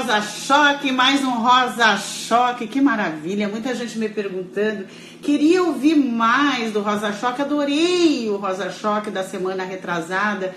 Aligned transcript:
Rosa 0.00 0.22
choque, 0.22 0.90
mais 0.92 1.22
um 1.22 1.42
rosa 1.42 1.96
choque, 1.98 2.66
que 2.66 2.80
maravilha! 2.80 3.48
Muita 3.48 3.74
gente 3.74 3.98
me 3.98 4.08
perguntando, 4.08 4.86
queria 5.20 5.62
ouvir 5.62 5.94
mais 5.94 6.72
do 6.72 6.80
rosa 6.80 7.12
choque, 7.12 7.42
adorei 7.42 8.28
o 8.30 8.36
rosa 8.36 8.70
choque 8.70 9.10
da 9.10 9.22
semana 9.22 9.62
retrasada, 9.62 10.54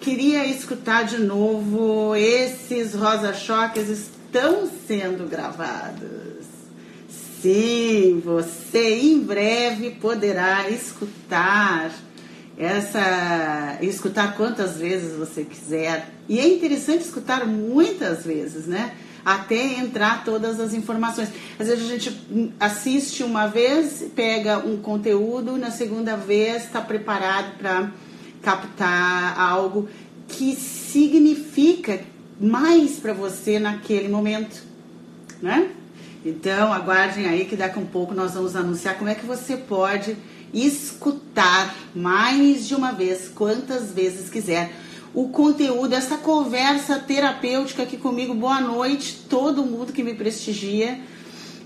queria 0.00 0.44
escutar 0.44 1.04
de 1.04 1.18
novo. 1.18 2.16
Esses 2.16 2.94
rosa 2.94 3.32
choques 3.32 4.10
estão 4.30 4.70
sendo 4.86 5.28
gravados. 5.28 6.46
Sim, 7.42 8.22
você 8.24 9.00
em 9.00 9.18
breve 9.18 9.90
poderá 9.92 10.70
escutar 10.70 11.90
essa 12.56 13.78
escutar 13.80 14.36
quantas 14.36 14.76
vezes 14.76 15.16
você 15.16 15.42
quiser. 15.44 16.10
E 16.28 16.38
é 16.38 16.46
interessante 16.46 17.02
escutar 17.02 17.46
muitas 17.46 18.24
vezes, 18.24 18.66
né? 18.66 18.92
Até 19.24 19.78
entrar 19.78 20.24
todas 20.24 20.60
as 20.60 20.74
informações. 20.74 21.30
Às 21.58 21.66
vezes 21.66 21.84
a 21.84 21.88
gente 21.88 22.54
assiste 22.60 23.24
uma 23.24 23.46
vez, 23.46 24.04
pega 24.14 24.58
um 24.58 24.76
conteúdo, 24.76 25.56
na 25.56 25.70
segunda 25.70 26.16
vez 26.16 26.64
está 26.64 26.80
preparado 26.80 27.58
para 27.58 27.90
captar 28.42 29.40
algo 29.40 29.88
que 30.28 30.54
significa 30.54 32.00
mais 32.40 32.98
para 32.98 33.12
você 33.12 33.58
naquele 33.58 34.08
momento, 34.08 34.62
né? 35.42 35.70
Então, 36.24 36.72
aguardem 36.72 37.26
aí 37.26 37.44
que 37.44 37.56
daqui 37.56 37.78
a 37.78 37.82
um 37.82 37.86
pouco 37.86 38.14
nós 38.14 38.34
vamos 38.34 38.56
anunciar 38.56 38.96
como 38.96 39.10
é 39.10 39.14
que 39.14 39.26
você 39.26 39.56
pode 39.56 40.16
escutar 40.52 41.74
mais 41.94 42.66
de 42.66 42.74
uma 42.74 42.92
vez, 42.92 43.28
quantas 43.28 43.92
vezes 43.92 44.30
quiser. 44.30 44.72
O 45.14 45.28
conteúdo, 45.28 45.94
essa 45.94 46.16
conversa 46.16 46.98
terapêutica 46.98 47.82
aqui 47.82 47.96
comigo, 47.96 48.34
boa 48.34 48.60
noite, 48.60 49.24
todo 49.28 49.64
mundo 49.64 49.92
que 49.92 50.02
me 50.02 50.14
prestigia 50.14 50.98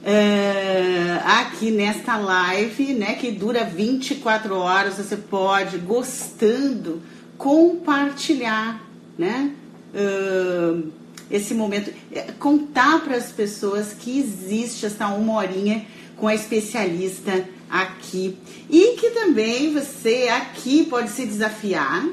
é, 0.04 1.20
aqui 1.24 1.70
nesta 1.70 2.16
live, 2.16 2.94
né, 2.94 3.14
que 3.14 3.30
dura 3.30 3.64
24 3.64 4.54
horas, 4.56 4.96
você 4.96 5.16
pode, 5.16 5.78
gostando, 5.78 7.02
compartilhar, 7.36 8.82
né, 9.18 9.52
uh, 9.94 10.92
esse 11.30 11.54
momento, 11.54 11.92
é, 12.12 12.32
contar 12.38 13.02
para 13.02 13.16
as 13.16 13.32
pessoas 13.32 13.92
que 13.92 14.18
existe 14.18 14.86
essa 14.86 15.08
uma 15.08 15.34
horinha 15.34 15.86
com 16.16 16.28
a 16.28 16.34
especialista 16.34 17.48
aqui. 17.68 18.36
E 18.68 18.96
que 18.96 19.10
também 19.10 19.72
você 19.72 20.28
aqui 20.28 20.86
pode 20.86 21.10
se 21.10 21.24
desafiar 21.26 22.06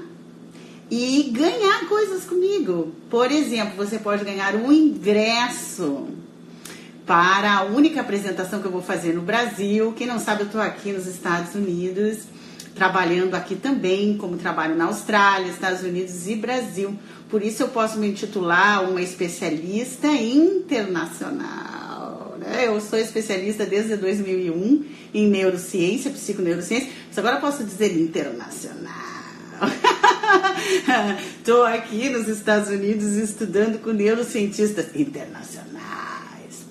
e 0.89 1.31
ganhar 1.31 1.87
coisas 1.87 2.23
comigo. 2.23 2.93
Por 3.09 3.31
exemplo, 3.31 3.75
você 3.75 3.99
pode 3.99 4.25
ganhar 4.25 4.55
um 4.55 4.71
ingresso 4.71 6.07
para 7.05 7.57
a 7.57 7.63
única 7.63 8.01
apresentação 8.01 8.59
que 8.59 8.65
eu 8.65 8.71
vou 8.71 8.81
fazer 8.81 9.13
no 9.13 9.21
Brasil. 9.21 9.93
Quem 9.93 10.07
não 10.07 10.19
sabe, 10.19 10.41
eu 10.41 10.45
estou 10.47 10.61
aqui 10.61 10.91
nos 10.91 11.07
Estados 11.07 11.55
Unidos, 11.55 12.19
trabalhando 12.75 13.35
aqui 13.35 13.55
também, 13.55 14.17
como 14.17 14.37
trabalho 14.37 14.75
na 14.75 14.85
Austrália, 14.85 15.49
Estados 15.49 15.83
Unidos 15.83 16.27
e 16.27 16.35
Brasil. 16.35 16.97
Por 17.29 17.43
isso 17.43 17.63
eu 17.63 17.69
posso 17.69 17.97
me 17.97 18.09
intitular 18.09 18.89
uma 18.89 19.01
especialista 19.01 20.07
internacional. 20.07 22.35
Né? 22.39 22.67
Eu 22.67 22.79
sou 22.81 22.99
especialista 22.99 23.65
desde 23.65 23.95
2001 23.95 24.85
em 25.13 25.27
neurociência, 25.27 26.11
psiconeurociência, 26.11 26.89
mas 27.07 27.17
agora 27.17 27.39
posso 27.39 27.63
dizer 27.63 27.97
internacional. 27.97 29.11
Estou 31.37 31.63
aqui 31.63 32.09
nos 32.09 32.27
Estados 32.27 32.69
Unidos 32.69 33.15
estudando 33.15 33.79
com 33.79 33.91
neurocientistas 33.91 34.87
internacionais. 34.95 35.71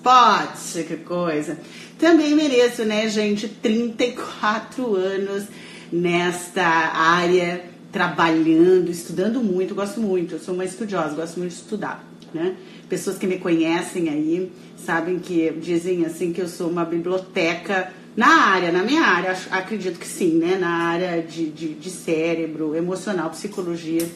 Pode, 0.03 0.83
que 0.83 0.97
coisa. 0.97 1.57
Também 1.97 2.35
mereço, 2.35 2.83
né, 2.83 3.07
gente? 3.07 3.47
34 3.47 4.95
anos 4.95 5.45
nesta 5.91 6.63
área, 6.63 7.65
trabalhando, 7.91 8.89
estudando 8.89 9.43
muito, 9.43 9.75
gosto 9.75 9.99
muito. 9.99 10.35
Eu 10.35 10.39
sou 10.39 10.53
uma 10.53 10.65
estudiosa, 10.65 11.15
gosto 11.15 11.37
muito 11.37 11.51
de 11.51 11.57
estudar, 11.57 12.03
né? 12.33 12.55
Pessoas 12.87 13.17
que 13.17 13.27
me 13.27 13.37
conhecem 13.37 14.09
aí 14.09 14.51
sabem 14.77 15.19
que 15.19 15.51
dizem 15.61 16.05
assim 16.05 16.33
que 16.33 16.41
eu 16.41 16.47
sou 16.47 16.69
uma 16.69 16.85
biblioteca 16.85 17.91
na 18.15 18.27
área, 18.27 18.71
na 18.71 18.83
minha 18.83 19.03
área, 19.03 19.37
acredito 19.51 19.97
que 19.97 20.07
sim, 20.07 20.33
né? 20.37 20.57
Na 20.59 20.69
área 20.69 21.21
de, 21.21 21.49
de, 21.49 21.73
de 21.73 21.89
cérebro, 21.89 22.75
emocional, 22.75 23.29
psicologia. 23.29 24.07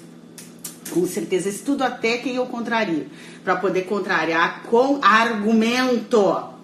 Com 0.91 1.05
certeza, 1.05 1.49
estudo 1.49 1.83
até 1.83 2.17
quem 2.17 2.35
eu 2.35 2.45
contrario, 2.45 3.07
para 3.43 3.55
poder 3.55 3.83
contrariar 3.83 4.63
com 4.63 4.99
argumento. 5.01 6.55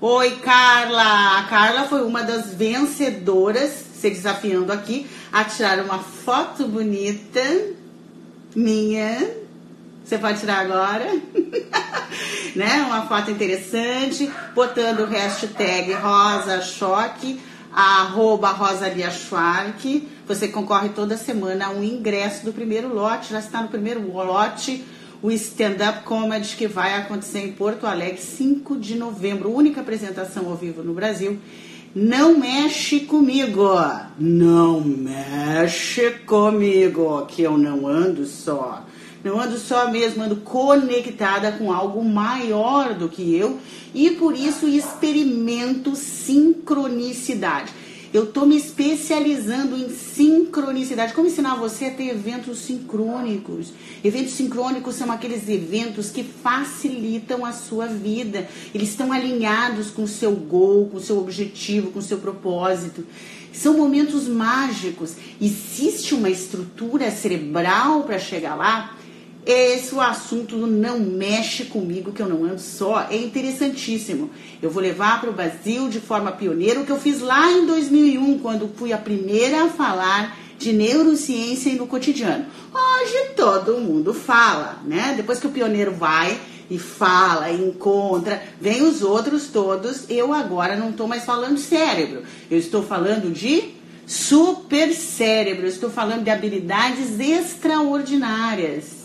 Oi, 0.00 0.30
Carla! 0.36 1.38
A 1.38 1.44
Carla 1.44 1.84
foi 1.84 2.02
uma 2.04 2.22
das 2.22 2.54
vencedoras, 2.54 3.84
se 4.02 4.10
desafiando 4.10 4.72
aqui, 4.72 5.06
a 5.32 5.44
tirar 5.44 5.78
uma 5.80 6.00
foto 6.00 6.66
bonita 6.66 7.40
minha 8.54 9.42
você 10.04 10.18
pode 10.18 10.40
tirar 10.40 10.58
agora, 10.58 11.06
né? 12.56 12.84
Uma 12.86 13.06
foto 13.06 13.30
interessante, 13.30 14.30
botando 14.54 15.00
o 15.00 15.06
hashtag 15.06 15.92
Rosa 15.92 16.60
Choque, 16.60 17.40
arroba 17.72 18.52
Schwark. 19.10 20.08
Você 20.26 20.48
concorre 20.48 20.88
toda 20.88 21.16
semana 21.16 21.66
a 21.66 21.70
um 21.70 21.84
ingresso 21.84 22.44
do 22.44 22.52
primeiro 22.52 22.92
lote, 22.92 23.30
já 23.30 23.38
está 23.38 23.62
no 23.62 23.68
primeiro 23.68 24.12
lote, 24.12 24.84
o 25.22 25.30
stand-up 25.30 26.02
comedy 26.02 26.56
que 26.56 26.66
vai 26.66 26.94
acontecer 26.94 27.38
em 27.38 27.52
Porto 27.52 27.86
Alegre, 27.86 28.20
5 28.20 28.76
de 28.78 28.96
novembro, 28.96 29.54
única 29.54 29.80
apresentação 29.80 30.48
ao 30.48 30.56
vivo 30.56 30.82
no 30.82 30.92
Brasil. 30.92 31.38
Não 31.94 32.38
mexe 32.38 33.00
comigo, 33.00 33.68
não 34.18 34.80
mexe 34.80 36.10
comigo, 36.24 37.26
que 37.26 37.42
eu 37.42 37.58
não 37.58 37.86
ando 37.86 38.24
só. 38.24 38.86
Não 39.22 39.38
ando 39.38 39.58
só 39.58 39.90
mesmo, 39.90 40.22
ando 40.22 40.36
conectada 40.36 41.52
com 41.52 41.70
algo 41.70 42.02
maior 42.02 42.94
do 42.94 43.10
que 43.10 43.36
eu 43.36 43.58
e 43.94 44.12
por 44.12 44.34
isso 44.34 44.66
experimento 44.66 45.94
sincronicidade. 45.94 47.70
Eu 48.12 48.24
estou 48.24 48.44
me 48.44 48.58
especializando 48.58 49.74
em 49.74 49.88
sincronicidade. 49.88 51.14
Como 51.14 51.28
ensinar 51.28 51.54
você 51.54 51.86
a 51.86 51.90
ter 51.90 52.10
eventos 52.10 52.58
sincrônicos? 52.58 53.72
Eventos 54.04 54.34
sincrônicos 54.34 54.96
são 54.96 55.10
aqueles 55.10 55.48
eventos 55.48 56.10
que 56.10 56.22
facilitam 56.22 57.42
a 57.42 57.52
sua 57.52 57.86
vida. 57.86 58.46
Eles 58.74 58.90
estão 58.90 59.12
alinhados 59.12 59.90
com 59.90 60.02
o 60.02 60.08
seu 60.08 60.32
gol, 60.32 60.88
com 60.90 60.98
o 60.98 61.00
seu 61.00 61.18
objetivo, 61.18 61.90
com 61.90 62.00
o 62.00 62.02
seu 62.02 62.18
propósito. 62.18 63.06
São 63.50 63.78
momentos 63.78 64.28
mágicos. 64.28 65.14
Existe 65.40 66.14
uma 66.14 66.28
estrutura 66.28 67.10
cerebral 67.10 68.02
para 68.02 68.18
chegar 68.18 68.56
lá? 68.56 68.94
Esse 69.44 69.92
o 69.92 70.00
assunto 70.00 70.56
não 70.56 71.00
mexe 71.00 71.64
comigo, 71.64 72.12
que 72.12 72.22
eu 72.22 72.28
não 72.28 72.44
ando 72.44 72.60
só, 72.60 73.08
é 73.10 73.16
interessantíssimo. 73.16 74.30
Eu 74.62 74.70
vou 74.70 74.80
levar 74.80 75.20
para 75.20 75.30
o 75.30 75.32
Brasil 75.32 75.88
de 75.88 75.98
forma 75.98 76.30
pioneira 76.30 76.78
o 76.78 76.86
que 76.86 76.92
eu 76.92 77.00
fiz 77.00 77.20
lá 77.20 77.50
em 77.50 77.66
2001, 77.66 78.38
quando 78.38 78.70
fui 78.76 78.92
a 78.92 78.98
primeira 78.98 79.64
a 79.64 79.68
falar 79.68 80.38
de 80.58 80.72
neurociência 80.72 81.74
no 81.74 81.88
cotidiano. 81.88 82.46
Hoje 82.72 83.30
todo 83.34 83.80
mundo 83.80 84.14
fala, 84.14 84.80
né? 84.84 85.14
Depois 85.16 85.40
que 85.40 85.48
o 85.48 85.50
pioneiro 85.50 85.92
vai 85.92 86.38
e 86.70 86.78
fala, 86.78 87.50
e 87.50 87.66
encontra, 87.66 88.40
vem 88.60 88.82
os 88.82 89.02
outros 89.02 89.48
todos. 89.48 90.08
Eu 90.08 90.32
agora 90.32 90.76
não 90.76 90.90
estou 90.90 91.08
mais 91.08 91.24
falando 91.24 91.58
cérebro, 91.58 92.22
eu 92.48 92.58
estou 92.58 92.84
falando 92.84 93.32
de 93.32 93.74
super 94.06 94.92
cérebro, 94.94 95.64
eu 95.64 95.68
estou 95.68 95.90
falando 95.90 96.22
de 96.22 96.30
habilidades 96.30 97.18
extraordinárias 97.18 99.01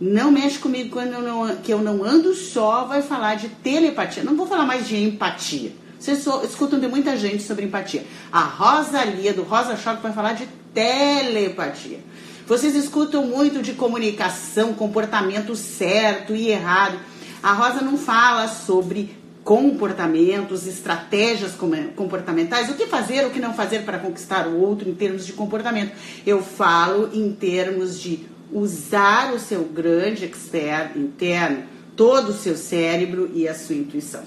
não 0.00 0.30
mexe 0.30 0.58
comigo 0.58 0.90
quando 0.90 1.12
eu 1.12 1.22
não, 1.22 1.56
que 1.56 1.72
eu 1.72 1.80
não 1.80 2.04
ando 2.04 2.32
só, 2.34 2.84
vai 2.84 3.02
falar 3.02 3.34
de 3.34 3.48
telepatia. 3.48 4.22
Não 4.22 4.36
vou 4.36 4.46
falar 4.46 4.64
mais 4.64 4.86
de 4.86 4.96
empatia. 4.96 5.72
Vocês 5.98 6.24
escutam 6.44 6.78
de 6.78 6.86
muita 6.86 7.16
gente 7.16 7.42
sobre 7.42 7.64
empatia. 7.64 8.06
A 8.30 8.42
Rosalia, 8.42 9.34
do 9.34 9.42
Rosa 9.42 9.76
Choque, 9.76 10.00
vai 10.00 10.12
falar 10.12 10.34
de 10.34 10.46
telepatia. 10.72 11.98
Vocês 12.46 12.76
escutam 12.76 13.26
muito 13.26 13.60
de 13.60 13.72
comunicação, 13.72 14.72
comportamento 14.72 15.56
certo 15.56 16.34
e 16.34 16.48
errado. 16.48 16.98
A 17.42 17.52
Rosa 17.52 17.80
não 17.80 17.98
fala 17.98 18.46
sobre 18.46 19.18
comportamentos, 19.42 20.66
estratégias 20.66 21.54
comportamentais, 21.96 22.70
o 22.70 22.74
que 22.74 22.86
fazer, 22.86 23.26
o 23.26 23.30
que 23.30 23.40
não 23.40 23.54
fazer 23.54 23.80
para 23.80 23.98
conquistar 23.98 24.46
o 24.46 24.60
outro 24.60 24.88
em 24.88 24.94
termos 24.94 25.26
de 25.26 25.32
comportamento. 25.32 25.92
Eu 26.26 26.42
falo 26.42 27.10
em 27.12 27.32
termos 27.32 27.98
de 27.98 28.26
usar 28.52 29.32
o 29.34 29.38
seu 29.38 29.64
grande 29.64 30.24
expert 30.24 30.96
interno 30.96 31.64
todo 31.96 32.28
o 32.28 32.34
seu 32.34 32.56
cérebro 32.56 33.30
e 33.34 33.48
a 33.48 33.54
sua 33.54 33.74
intuição. 33.74 34.22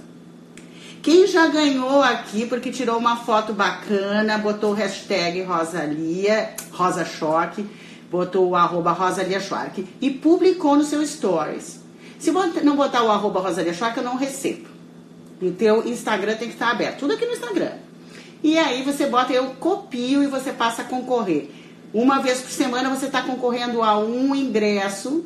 Quem 1.02 1.26
já 1.26 1.48
ganhou 1.48 2.04
aqui 2.04 2.46
porque 2.46 2.70
tirou 2.70 2.98
uma 2.98 3.16
foto 3.18 3.54
bacana, 3.54 4.38
botou 4.38 4.72
o 4.72 4.76
hashtag 4.76 5.42
Rosalia, 5.42 6.54
Rosa 6.72 7.04
Choque, 7.04 7.66
botou 8.12 8.50
o 8.50 8.56
arroba 8.56 8.92
Rosalia 8.92 9.42
e 10.00 10.12
publicou 10.12 10.76
no 10.76 10.84
seu 10.84 11.06
stories. 11.06 11.80
Se 12.20 12.30
não 12.30 12.76
botar 12.76 13.04
o 13.04 13.10
arroba 13.10 13.40
Rosalia 13.40 13.74
Schwark, 13.74 13.98
eu 13.98 14.04
não 14.04 14.16
recebo. 14.16 14.68
E 15.42 15.48
o 15.48 15.54
teu 15.54 15.88
Instagram 15.88 16.36
tem 16.36 16.50
que 16.50 16.54
estar 16.54 16.70
aberto. 16.70 17.00
Tudo 17.00 17.14
aqui 17.14 17.26
no 17.26 17.32
Instagram. 17.32 17.72
E 18.44 18.58
aí 18.60 18.84
você 18.84 19.08
bota, 19.08 19.34
eu 19.34 19.56
copio 19.60 20.22
e 20.22 20.28
você 20.28 20.52
passa 20.52 20.84
a 20.84 20.86
concorrer. 20.86 21.50
Uma 21.94 22.20
vez 22.20 22.40
por 22.42 22.52
semana 22.52 22.90
você 22.90 23.08
está 23.08 23.22
concorrendo 23.22 23.82
a 23.84 24.00
um 24.00 24.34
ingresso 24.34 25.26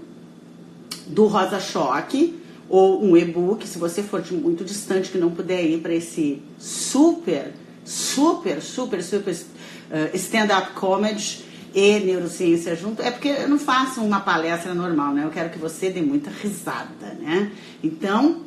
do 1.05 1.27
Rosa 1.27 1.59
Choque 1.59 2.39
ou 2.67 3.03
um 3.03 3.15
e-book, 3.15 3.67
se 3.67 3.77
você 3.77 4.01
for 4.01 4.21
de 4.21 4.33
muito 4.33 4.63
distante 4.63 5.11
que 5.11 5.17
não 5.17 5.29
puder 5.29 5.63
ir 5.63 5.81
para 5.81 5.93
esse 5.93 6.41
super, 6.57 7.53
super, 7.83 8.61
super, 8.61 9.03
super 9.03 9.33
uh, 9.33 10.15
stand-up 10.15 10.73
comedy 10.73 11.45
e 11.75 11.99
neurociência 11.99 12.75
junto, 12.75 13.01
é 13.01 13.11
porque 13.11 13.27
eu 13.27 13.47
não 13.47 13.59
faço 13.59 14.01
uma 14.01 14.21
palestra 14.21 14.73
normal, 14.73 15.13
né? 15.13 15.25
Eu 15.25 15.29
quero 15.29 15.49
que 15.51 15.59
você 15.59 15.91
dê 15.91 16.01
muita 16.01 16.31
risada, 16.31 17.13
né? 17.19 17.51
Então, 17.83 18.44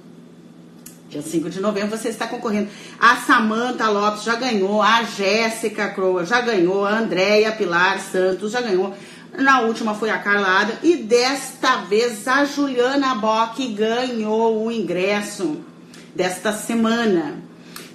dia 1.09 1.23
5 1.23 1.49
de 1.49 1.61
novembro 1.61 1.97
você 1.97 2.11
está 2.11 2.27
concorrendo. 2.27 2.69
A 3.01 3.17
Samanta 3.17 3.89
Lopes 3.89 4.25
já 4.25 4.37
ganhou, 4.37 4.83
a 4.83 5.03
Jéssica 5.05 5.89
Croa 5.89 6.27
já 6.27 6.43
ganhou, 6.43 6.85
a 6.85 6.99
Andréia 6.99 7.51
Pilar 7.53 7.99
Santos 7.99 8.53
já 8.53 8.61
ganhou. 8.61 8.95
Na 9.39 9.61
última 9.61 9.95
foi 9.95 10.11
a 10.11 10.19
Carlada 10.19 10.79
e 10.83 10.97
desta 10.97 11.77
vez 11.83 12.29
a 12.29 12.45
Juliana 12.45 13.15
Bock 13.15 13.67
ganhou 13.69 14.67
o 14.67 14.71
ingresso 14.71 15.57
desta 16.15 16.53
semana. 16.53 17.37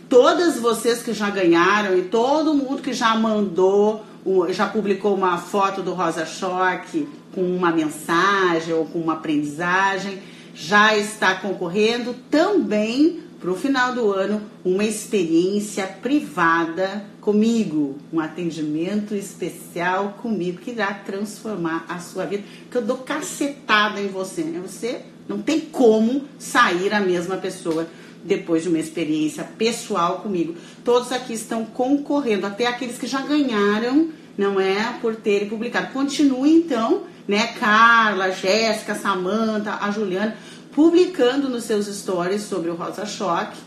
Todas 0.09 0.59
vocês 0.59 1.03
que 1.03 1.13
já 1.13 1.29
ganharam 1.29 1.95
e 1.97 2.03
todo 2.03 2.53
mundo 2.53 2.81
que 2.81 2.93
já 2.93 3.15
mandou 3.15 4.03
já 4.49 4.67
publicou 4.67 5.13
uma 5.15 5.37
foto 5.37 5.83
do 5.83 5.93
Rosa 5.93 6.25
Choque 6.25 7.07
com 7.35 7.41
uma 7.41 7.71
mensagem 7.71 8.73
ou 8.73 8.85
com 8.85 8.99
uma 8.99 9.13
aprendizagem, 9.13 10.19
já 10.53 10.95
está 10.97 11.35
concorrendo 11.35 12.13
também 12.29 13.23
para 13.39 13.51
o 13.51 13.55
final 13.55 13.93
do 13.93 14.11
ano 14.11 14.41
uma 14.63 14.85
experiência 14.85 15.85
privada 15.85 17.05
comigo, 17.19 17.97
um 18.11 18.19
atendimento 18.19 19.13
especial 19.15 20.17
comigo 20.21 20.61
que 20.61 20.71
irá 20.71 20.93
transformar 20.93 21.85
a 21.89 21.99
sua 21.99 22.25
vida. 22.25 22.43
Que 22.71 22.77
eu 22.77 22.81
dou 22.81 22.97
cacetada 22.99 23.99
em 23.99 24.07
você, 24.07 24.43
né? 24.43 24.61
Você 24.65 25.01
não 25.27 25.41
tem 25.41 25.59
como 25.59 26.23
sair 26.39 26.93
a 26.93 27.01
mesma 27.01 27.35
pessoa 27.35 27.87
depois 28.23 28.63
de 28.63 28.69
uma 28.69 28.79
experiência 28.79 29.43
pessoal 29.43 30.19
comigo. 30.19 30.55
Todos 30.83 31.11
aqui 31.11 31.33
estão 31.33 31.65
concorrendo, 31.65 32.45
até 32.45 32.65
aqueles 32.65 32.97
que 32.97 33.07
já 33.07 33.21
ganharam, 33.21 34.09
não 34.37 34.59
é? 34.59 34.97
Por 35.01 35.15
terem 35.15 35.49
publicado. 35.49 35.91
Continue 35.91 36.53
então, 36.53 37.03
né? 37.27 37.47
Carla, 37.59 38.31
Jéssica, 38.31 38.95
Samanta, 38.95 39.77
a 39.81 39.91
Juliana, 39.91 40.35
publicando 40.73 41.49
nos 41.49 41.63
seus 41.63 41.87
stories 41.87 42.43
sobre 42.43 42.69
o 42.69 42.75
Rosa 42.75 43.05
Choque, 43.05 43.59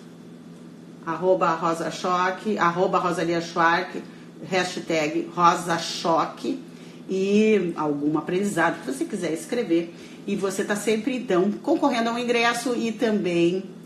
arroba 1.05 1.55
Rosa 1.55 1.91
Choque, 1.91 2.58
arroba 2.58 2.99
Rosalia 2.99 3.41
Schwark, 3.41 4.03
hashtag 4.49 5.31
Rosa 5.35 5.79
Choque 5.79 6.61
e 7.08 7.73
algum 7.76 8.19
aprendizado 8.19 8.81
que 8.81 8.93
você 8.93 9.05
quiser 9.05 9.32
escrever. 9.32 9.94
E 10.26 10.35
você 10.35 10.62
está 10.62 10.75
sempre, 10.75 11.17
então, 11.17 11.53
concorrendo 11.53 12.11
a 12.11 12.12
um 12.12 12.19
ingresso 12.19 12.75
e 12.75 12.91
também 12.91 13.76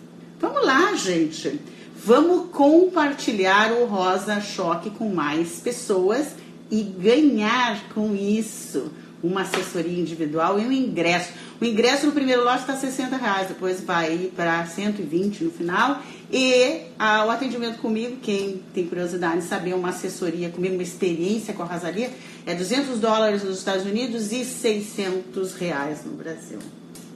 Vamos 0.40 0.64
lá, 0.64 0.94
gente. 0.94 1.60
Vamos 1.94 2.48
compartilhar 2.50 3.72
o 3.72 3.84
Rosa 3.84 4.40
Choque 4.40 4.88
com 4.88 5.12
mais 5.12 5.60
pessoas 5.60 6.28
e 6.70 6.82
ganhar 6.82 7.90
com 7.92 8.16
isso 8.16 8.90
uma 9.22 9.42
assessoria 9.42 9.98
individual 9.98 10.58
e 10.58 10.66
um 10.66 10.72
ingresso. 10.72 11.30
O 11.60 11.64
ingresso 11.64 12.06
no 12.06 12.12
primeiro 12.12 12.42
lote 12.42 12.60
está 12.60 12.74
60 12.74 13.16
reais, 13.16 13.48
depois 13.48 13.80
vai 13.82 14.30
para 14.34 14.64
120 14.66 15.44
no 15.44 15.50
final. 15.50 16.02
E 16.32 16.82
ah, 16.98 17.26
o 17.26 17.30
atendimento 17.30 17.78
comigo, 17.78 18.16
quem 18.22 18.62
tem 18.72 18.86
curiosidade 18.86 19.42
de 19.42 19.46
saber 19.46 19.74
uma 19.74 19.90
assessoria 19.90 20.48
comigo, 20.48 20.74
uma 20.74 20.82
experiência 20.82 21.52
com 21.52 21.62
a 21.62 21.66
Rosalia, 21.66 22.10
é 22.46 22.54
200 22.54 22.98
dólares 22.98 23.42
nos 23.42 23.58
Estados 23.58 23.84
Unidos 23.84 24.32
e 24.32 24.44
600 24.44 25.54
reais 25.54 26.04
no 26.04 26.12
Brasil. 26.12 26.58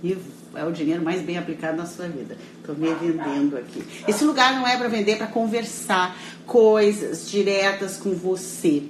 E 0.03 0.19
é 0.55 0.65
o 0.65 0.71
dinheiro 0.71 1.03
mais 1.03 1.23
bem 1.23 1.39
aplicado 1.39 1.77
na 1.77 1.87
sua 1.87 2.07
vida. 2.07 2.37
Estou 2.61 2.75
me 2.75 2.93
vendendo 2.95 3.57
aqui. 3.57 3.83
Esse 4.07 4.25
lugar 4.25 4.55
não 4.55 4.67
é 4.67 4.77
para 4.77 4.89
vender, 4.89 5.13
é 5.13 5.17
para 5.17 5.27
conversar 5.27 6.17
coisas 6.45 7.31
diretas 7.31 7.97
com 7.97 8.11
você. 8.11 8.83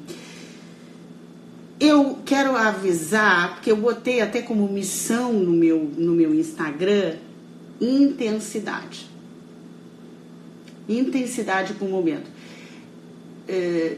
Eu 1.78 2.18
quero 2.24 2.56
avisar, 2.56 3.54
porque 3.54 3.70
eu 3.70 3.76
botei 3.76 4.20
até 4.20 4.40
como 4.40 4.68
missão 4.68 5.32
no 5.32 5.52
meu, 5.52 5.90
no 5.96 6.12
meu 6.12 6.34
Instagram, 6.34 7.16
intensidade. 7.80 9.10
Intensidade 10.88 11.74
com 11.74 11.86
o 11.86 11.90
momento. 11.90 12.30
É, 13.48 13.96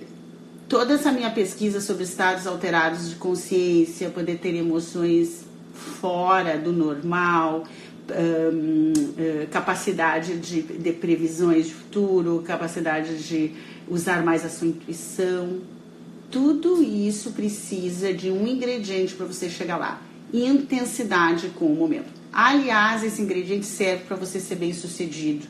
toda 0.69 0.95
essa 0.95 1.13
minha 1.13 1.31
pesquisa 1.31 1.81
sobre 1.81 2.05
estados 2.05 2.47
alterados 2.47 3.11
de 3.11 3.17
consciência, 3.17 4.11
poder 4.11 4.39
ter 4.39 4.55
emoções 4.55 5.45
fora 5.75 6.57
do 6.57 6.73
normal, 6.73 7.65
um, 8.11 8.93
uh, 8.93 9.47
capacidade 9.51 10.39
de, 10.39 10.63
de 10.63 10.93
previsões 10.93 11.67
de 11.67 11.75
futuro, 11.75 12.43
capacidade 12.47 13.19
de 13.23 13.53
usar 13.89 14.25
mais 14.25 14.45
a 14.45 14.49
sua 14.49 14.69
intuição. 14.69 15.61
Tudo 16.31 16.83
isso 16.83 17.31
precisa 17.33 18.13
de 18.13 18.31
um 18.31 18.47
ingrediente 18.47 19.15
para 19.15 19.27
você 19.27 19.49
chegar 19.49 19.77
lá: 19.77 20.03
intensidade 20.33 21.49
com 21.51 21.67
o 21.67 21.77
momento. 21.77 22.13
Aliás, 22.33 23.03
esse 23.03 23.23
ingrediente 23.23 23.67
serve 23.67 24.05
para 24.05 24.17
você 24.17 24.41
ser 24.41 24.57
bem 24.57 24.73
sucedido. 24.73 25.47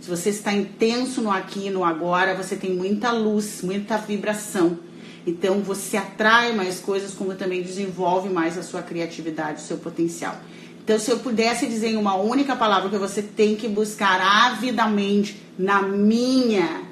Se 0.00 0.10
você 0.10 0.30
está 0.30 0.52
intenso 0.52 1.22
no 1.22 1.30
aqui 1.30 1.66
e 1.66 1.70
no 1.70 1.82
agora, 1.82 2.34
você 2.34 2.56
tem 2.56 2.74
muita 2.74 3.10
luz, 3.10 3.62
muita 3.62 3.96
vibração. 3.96 4.78
Então 5.26 5.60
você 5.60 5.96
atrai 5.96 6.54
mais 6.54 6.78
coisas, 6.78 7.12
como 7.14 7.34
também 7.34 7.62
desenvolve 7.62 8.28
mais 8.28 8.56
a 8.56 8.62
sua 8.62 8.82
criatividade, 8.82 9.60
o 9.60 9.64
seu 9.64 9.78
potencial. 9.78 10.38
Então, 10.84 11.00
se 11.00 11.10
eu 11.10 11.18
pudesse 11.18 11.66
dizer 11.66 11.88
em 11.88 11.96
uma 11.96 12.14
única 12.14 12.54
palavra 12.54 12.88
que 12.88 12.96
você 12.96 13.20
tem 13.20 13.56
que 13.56 13.66
buscar 13.66 14.20
avidamente, 14.20 15.42
na 15.58 15.82
minha 15.82 16.82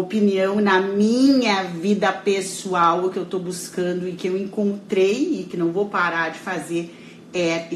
opinião, 0.00 0.60
na 0.60 0.80
minha 0.80 1.64
vida 1.64 2.12
pessoal, 2.12 3.04
o 3.04 3.10
que 3.10 3.18
eu 3.18 3.24
estou 3.24 3.40
buscando 3.40 4.08
e 4.08 4.12
que 4.12 4.28
eu 4.28 4.36
encontrei 4.36 5.40
e 5.40 5.44
que 5.44 5.56
não 5.56 5.72
vou 5.72 5.86
parar 5.86 6.30
de 6.30 6.38
fazer 6.38 6.94
é 7.32 7.68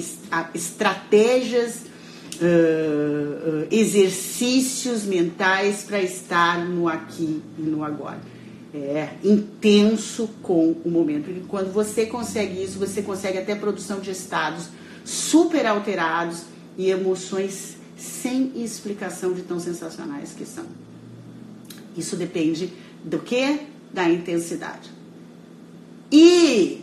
estratégias, 0.55 1.83
exercícios 3.71 5.05
mentais 5.05 5.85
para 5.85 6.01
estar 6.01 6.65
no 6.67 6.89
aqui 6.89 7.43
e 7.59 7.63
no 7.63 7.85
agora 7.85 8.33
é, 8.75 9.11
intenso 9.23 10.29
com 10.43 10.75
o 10.85 10.91
momento. 10.91 11.31
E 11.31 11.41
quando 11.47 11.73
você 11.73 12.07
consegue 12.07 12.63
isso, 12.63 12.79
você 12.79 13.03
consegue 13.03 13.39
até 13.39 13.55
produção 13.55 14.01
de 14.01 14.11
estados 14.11 14.69
super 15.05 15.67
alterados 15.67 16.45
e 16.79 16.91
emoções 16.91 17.77
sem 17.97 18.53
explicação 18.57 19.33
de 19.33 19.43
tão 19.43 19.61
sensacionais 19.61 20.33
que 20.33 20.47
são. 20.47 20.65
Isso 21.97 22.17
depende 22.17 22.73
do 23.05 23.19
que? 23.19 23.61
Da 23.93 24.09
intensidade. 24.09 24.91
E, 26.11 26.83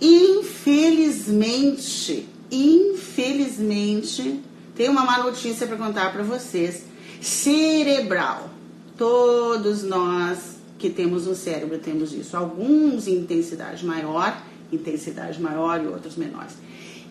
infelizmente, 0.00 2.26
infelizmente, 2.50 4.40
tem 4.74 4.88
uma 4.88 5.04
má 5.04 5.18
notícia 5.18 5.66
para 5.66 5.76
contar 5.76 6.10
para 6.12 6.22
vocês. 6.22 6.84
Cerebral. 7.20 8.50
Todos 8.96 9.82
nós 9.82 10.56
que 10.78 10.90
temos 10.90 11.26
no 11.26 11.34
cérebro, 11.34 11.78
temos 11.78 12.12
isso. 12.12 12.36
Alguns 12.36 13.08
em 13.08 13.16
intensidade 13.16 13.84
maior, 13.84 14.40
intensidade 14.72 15.40
maior 15.40 15.82
e 15.82 15.86
outros 15.86 16.16
menores. 16.16 16.52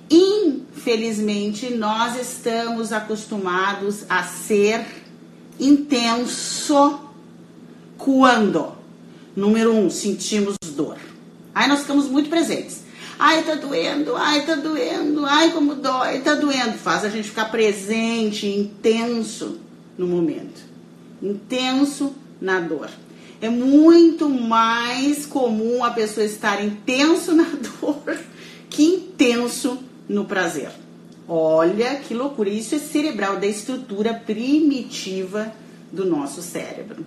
Infelizmente, 0.10 1.74
nós 1.74 2.20
estamos 2.20 2.94
acostumados 2.94 4.06
a 4.10 4.24
ser 4.24 4.86
intenso 5.60 7.00
quando, 7.98 8.74
número 9.36 9.74
um, 9.74 9.90
sentimos 9.90 10.56
dor. 10.76 10.98
Aí 11.54 11.68
nós 11.68 11.82
ficamos 11.82 12.08
muito 12.08 12.30
presentes. 12.30 12.84
Ai, 13.20 13.44
tá 13.44 13.56
doendo, 13.56 14.16
ai, 14.16 14.46
tá 14.46 14.56
doendo, 14.56 15.26
ai, 15.26 15.52
como 15.52 15.76
dói, 15.76 16.20
tá 16.20 16.36
doendo. 16.36 16.78
Faz 16.78 17.04
a 17.04 17.10
gente 17.10 17.30
ficar 17.30 17.46
presente, 17.46 18.48
intenso 18.48 19.58
no 19.98 20.08
momento. 20.08 20.62
Intenso 21.22 22.14
na 22.40 22.60
dor. 22.60 22.90
É 23.42 23.50
muito 23.50 24.30
mais 24.30 25.26
comum 25.26 25.84
a 25.84 25.92
pessoa 25.92 26.26
estar 26.26 26.64
intenso 26.64 27.34
na 27.34 27.46
dor 27.82 28.18
que 28.70 28.84
intenso 28.84 29.80
no 30.08 30.26
prazer. 30.26 30.70
Olha 31.28 31.96
que 31.96 32.14
loucura! 32.14 32.50
Isso 32.50 32.76
é 32.76 32.80
cerebral, 32.80 33.38
da 33.38 33.46
estrutura 33.46 34.14
primitiva 34.14 35.54
do 35.92 36.06
nosso 36.06 36.42
cérebro. 36.42 37.06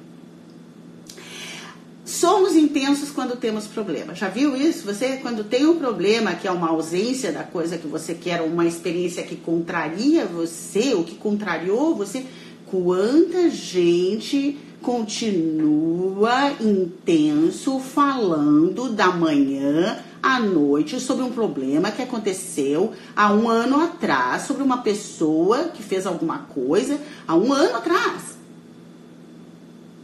Somos 2.04 2.56
intensos 2.56 3.10
quando 3.10 3.36
temos 3.36 3.66
problema. 3.66 4.14
Já 4.14 4.28
viu 4.28 4.56
isso? 4.56 4.84
Você, 4.84 5.18
quando 5.18 5.44
tem 5.44 5.64
um 5.64 5.78
problema, 5.78 6.34
que 6.34 6.46
é 6.46 6.50
uma 6.50 6.68
ausência 6.68 7.32
da 7.32 7.44
coisa 7.44 7.78
que 7.78 7.86
você 7.86 8.14
quer, 8.14 8.42
uma 8.42 8.66
experiência 8.66 9.22
que 9.22 9.36
contraria 9.36 10.26
você, 10.26 10.92
ou 10.92 11.04
que 11.04 11.14
contrariou 11.14 11.94
você, 11.94 12.26
quanta 12.66 13.48
gente 13.48 14.58
continua 14.82 16.52
intenso 16.60 17.78
falando 17.78 18.90
da 18.90 19.12
manhã 19.12 20.02
à 20.22 20.40
noite 20.40 21.00
sobre 21.00 21.24
um 21.24 21.32
problema 21.32 21.90
que 21.90 22.02
aconteceu 22.02 22.92
há 23.14 23.32
um 23.32 23.48
ano 23.48 23.80
atrás, 23.80 24.42
sobre 24.42 24.62
uma 24.62 24.78
pessoa 24.78 25.68
que 25.68 25.82
fez 25.82 26.06
alguma 26.06 26.40
coisa 26.40 27.00
há 27.26 27.34
um 27.34 27.52
ano 27.52 27.76
atrás. 27.76 28.38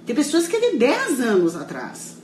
Tem 0.07 0.15
pessoas 0.15 0.47
que 0.47 0.57
é 0.57 0.71
de 0.71 0.79
10 0.79 1.21
anos 1.21 1.57
atrás. 1.57 2.17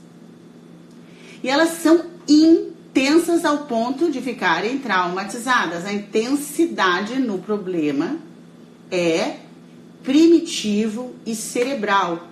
E 1.43 1.49
elas 1.49 1.69
são 1.81 2.05
intensas 2.27 3.43
ao 3.43 3.65
ponto 3.65 4.09
de 4.09 4.21
ficarem 4.21 4.77
traumatizadas. 4.77 5.85
A 5.85 5.91
intensidade 5.91 7.19
no 7.19 7.39
problema 7.39 8.15
é 8.89 9.37
primitivo 10.03 11.13
e 11.25 11.35
cerebral 11.35 12.27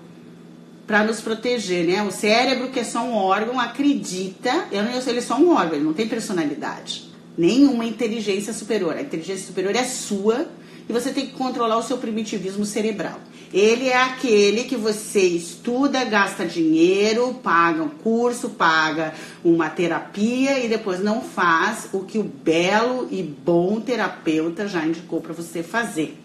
para 0.92 1.06
nos 1.06 1.22
proteger, 1.22 1.88
né? 1.88 2.04
O 2.04 2.12
cérebro, 2.12 2.68
que 2.68 2.82
é 2.82 2.84
só 2.84 3.02
um 3.02 3.16
órgão, 3.16 3.58
acredita, 3.58 4.66
ele 4.70 5.20
é 5.20 5.22
só 5.22 5.38
um 5.38 5.56
órgão, 5.56 5.76
ele 5.76 5.86
não 5.86 5.94
tem 5.94 6.06
personalidade, 6.06 7.10
nenhuma 7.38 7.86
inteligência 7.86 8.52
superior. 8.52 8.98
A 8.98 9.02
inteligência 9.02 9.48
superior 9.48 9.74
é 9.74 9.86
sua 9.86 10.50
e 10.90 10.92
você 10.92 11.14
tem 11.14 11.28
que 11.28 11.32
controlar 11.32 11.78
o 11.78 11.82
seu 11.82 11.98
primitivismo 11.98 12.66
cerebral. 12.66 13.22
Ele 13.54 13.88
é 13.88 13.96
aquele 13.96 14.66
que 14.66 14.76
você 14.76 15.22
estuda, 15.22 16.04
gasta 16.04 16.46
dinheiro, 16.46 17.40
paga 17.42 17.84
um 17.84 17.88
curso, 17.88 18.50
paga 18.50 19.14
uma 19.46 19.70
terapia 19.70 20.60
e 20.60 20.68
depois 20.68 21.00
não 21.00 21.22
faz 21.22 21.88
o 21.94 22.02
que 22.02 22.18
o 22.18 22.24
belo 22.24 23.08
e 23.10 23.24
bom 23.24 23.80
terapeuta 23.80 24.68
já 24.68 24.86
indicou 24.86 25.22
para 25.22 25.32
você 25.32 25.64
fazer. 25.64 26.21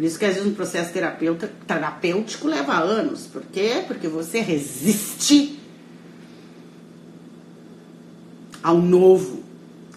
Por 0.00 0.06
isso 0.06 0.18
que 0.18 0.24
às 0.24 0.36
vezes 0.36 0.50
um 0.50 0.54
processo 0.54 0.94
terapêutico 1.66 2.48
leva 2.48 2.72
anos. 2.72 3.26
Por 3.26 3.42
quê? 3.42 3.84
Porque 3.86 4.08
você 4.08 4.40
resiste 4.40 5.60
ao 8.62 8.78
novo, 8.78 9.42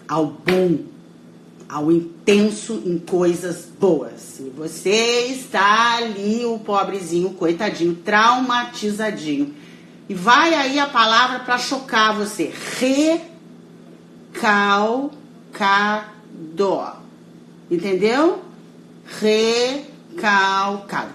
ao 0.06 0.26
bom, 0.26 0.80
ao 1.66 1.90
intenso 1.90 2.82
em 2.84 2.98
coisas 2.98 3.66
boas. 3.80 4.40
E 4.40 4.50
você 4.50 5.28
está 5.28 5.96
ali, 5.96 6.44
o 6.44 6.58
pobrezinho, 6.58 7.30
coitadinho, 7.30 7.94
traumatizadinho. 7.94 9.54
E 10.06 10.12
vai 10.12 10.52
aí 10.54 10.78
a 10.78 10.86
palavra 10.86 11.38
para 11.38 11.56
chocar 11.56 12.14
você. 12.14 12.52
Recalcado. 14.36 15.10
Entendeu? 17.70 18.42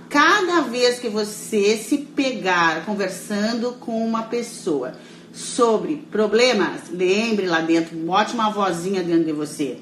Cada 0.09 0.61
vez 0.61 0.99
que 0.99 1.09
você 1.09 1.77
se 1.77 1.99
pegar 1.99 2.85
conversando 2.85 3.73
com 3.73 4.05
uma 4.05 4.23
pessoa 4.23 4.93
sobre 5.33 5.97
problemas, 6.11 6.89
lembre 6.91 7.47
lá 7.47 7.61
dentro, 7.61 7.95
bote 7.95 8.33
uma 8.33 8.49
vozinha 8.49 9.03
dentro 9.03 9.25
de 9.25 9.31
você 9.31 9.79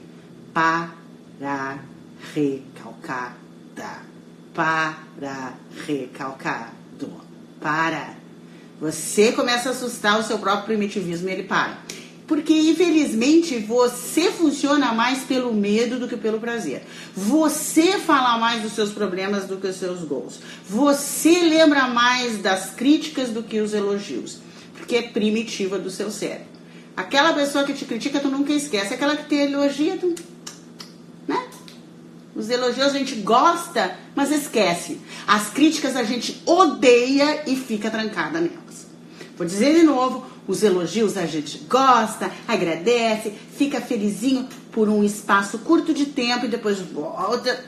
para 0.54 1.78
recalcada. 2.34 3.36
Para 4.54 5.54
recalcado. 5.86 7.12
Para. 7.62 8.16
Você 8.80 9.32
começa 9.32 9.70
a 9.70 9.72
assustar 9.72 10.20
o 10.20 10.24
seu 10.24 10.40
próprio 10.40 10.66
primitivismo 10.66 11.30
e 11.30 11.32
ele 11.32 11.44
para. 11.44 11.78
Porque, 12.28 12.54
infelizmente, 12.54 13.58
você 13.58 14.30
funciona 14.32 14.94
mais 14.94 15.24
pelo 15.24 15.54
medo 15.54 15.98
do 15.98 16.08
que 16.08 16.18
pelo 16.18 16.40
prazer. 16.40 16.86
Você 17.16 17.98
fala 18.00 18.38
mais 18.38 18.62
dos 18.62 18.74
seus 18.74 18.92
problemas 18.92 19.46
do 19.46 19.58
que 19.58 19.68
os 19.68 19.78
seus 19.78 20.02
gols. 20.02 20.40
Você 20.70 21.40
lembra 21.44 21.88
mais 21.88 22.40
das 22.40 22.72
críticas 22.72 23.30
do 23.30 23.42
que 23.42 23.62
os 23.62 23.74
elogios. 23.74 24.40
Porque 24.76 24.98
é 24.98 25.02
primitiva 25.04 25.80
do 25.80 25.90
seu 25.90 26.12
cérebro. 26.12 26.48
Aquela 26.98 27.32
pessoa 27.34 27.64
que 27.64 27.74
te 27.74 27.86
critica, 27.86 28.20
tu 28.20 28.28
nunca 28.28 28.52
esquece. 28.52 28.94
Aquela 28.94 29.16
que 29.16 29.30
te 29.30 29.36
elogia, 29.36 29.98
tu 29.98 30.14
os 32.38 32.52
elogios 32.52 32.94
a 32.94 33.00
gente 33.00 33.16
gosta, 33.16 33.98
mas 34.16 34.32
esquece. 34.32 35.02
As 35.26 35.50
críticas 35.50 35.96
a 35.96 36.04
gente 36.04 36.40
odeia 36.46 37.42
e 37.48 37.56
fica 37.56 37.90
trancada 37.90 38.40
nelas. 38.40 38.86
Vou 39.36 39.48
dizer 39.48 39.74
de 39.74 39.82
novo, 39.82 40.24
os 40.48 40.64
elogios 40.64 41.18
a 41.18 41.26
gente 41.26 41.60
gosta, 41.70 42.32
agradece, 42.48 43.34
fica 43.58 43.82
felizinho 43.82 44.48
por 44.72 44.88
um 44.88 45.04
espaço 45.04 45.60
curto 45.60 45.94
de 45.94 46.06
tempo 46.06 46.46
e 46.46 46.50
depois 46.50 46.80
volta, 46.80 47.66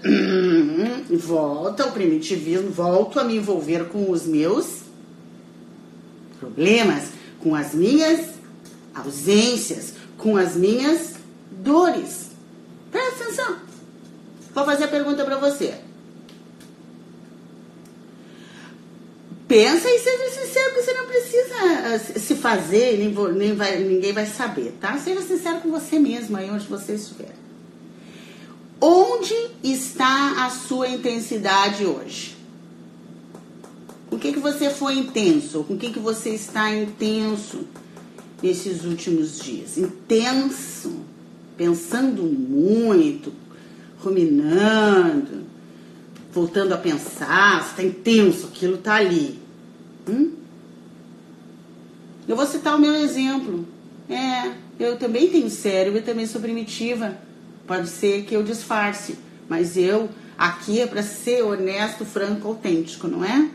volta 1.12 1.84
ao 1.84 1.92
primitivismo, 1.92 2.70
volto 2.70 3.20
a 3.20 3.24
me 3.24 3.36
envolver 3.36 3.86
com 3.90 4.10
os 4.10 4.26
meus 4.26 4.80
problemas, 6.40 7.10
com 7.42 7.54
as 7.54 7.74
minhas 7.74 8.36
ausências, 8.96 9.94
com 10.18 10.38
as 10.38 10.56
minhas 10.56 11.16
dores. 11.52 12.30
Presta 12.92 13.24
atenção. 13.24 13.56
Vou 14.54 14.66
fazer 14.66 14.86
a 14.86 14.88
pergunta 14.90 15.24
para 15.26 15.38
você. 15.38 15.89
Pensa 19.50 19.90
e 19.90 19.98
seja 19.98 20.30
sincero, 20.30 20.76
que 20.76 20.82
você 20.84 20.94
não 20.94 21.08
precisa 21.08 21.56
ah, 21.56 21.98
se 21.98 22.36
fazer, 22.36 23.00
nem, 23.00 23.12
nem 23.34 23.56
vai, 23.56 23.80
ninguém 23.80 24.14
vai 24.14 24.28
saber, 24.28 24.76
tá? 24.80 24.96
Seja 25.00 25.24
sincero 25.24 25.62
com 25.62 25.72
você 25.72 25.98
mesmo 25.98 26.38
aí 26.38 26.52
onde 26.52 26.68
você 26.68 26.94
estiver. 26.94 27.34
Onde 28.80 29.34
está 29.64 30.46
a 30.46 30.52
sua 30.52 30.88
intensidade 30.88 31.84
hoje? 31.84 32.38
O 34.12 34.20
que, 34.20 34.34
que 34.34 34.40
você 34.40 34.70
foi 34.70 35.00
intenso? 35.00 35.64
Com 35.64 35.74
o 35.74 35.78
que, 35.80 35.94
que 35.94 36.00
você 36.00 36.30
está 36.30 36.72
intenso 36.72 37.62
nesses 38.44 38.86
últimos 38.86 39.40
dias? 39.40 39.80
Intenso, 39.80 40.92
pensando 41.58 42.22
muito, 42.22 43.34
ruminando, 43.98 45.49
voltando 46.32 46.74
a 46.74 46.78
pensar, 46.78 47.64
você 47.64 47.70
está 47.70 47.84
intenso, 47.84 48.48
aquilo 48.48 48.76
está 48.76 48.96
ali. 48.96 49.40
Hum? 50.08 50.34
Eu 52.28 52.36
vou 52.36 52.46
citar 52.46 52.76
o 52.76 52.80
meu 52.80 52.94
exemplo. 52.96 53.66
É, 54.10 54.52
eu 54.80 54.98
também 54.98 55.30
tenho 55.30 55.50
cérebro 55.50 56.00
e 56.00 56.04
também 56.04 56.26
sou 56.26 56.40
primitiva. 56.40 57.18
Pode 57.66 57.90
ser 57.90 58.24
que 58.24 58.36
eu 58.36 58.44
disfarce, 58.44 59.18
mas 59.48 59.78
eu 59.78 60.10
aqui 60.38 60.80
é 60.80 60.88
para 60.88 61.04
ser 61.04 61.44
honesto, 61.44 62.06
franco, 62.06 62.48
autêntico, 62.48 63.08
não 63.08 63.24
é? 63.24 63.50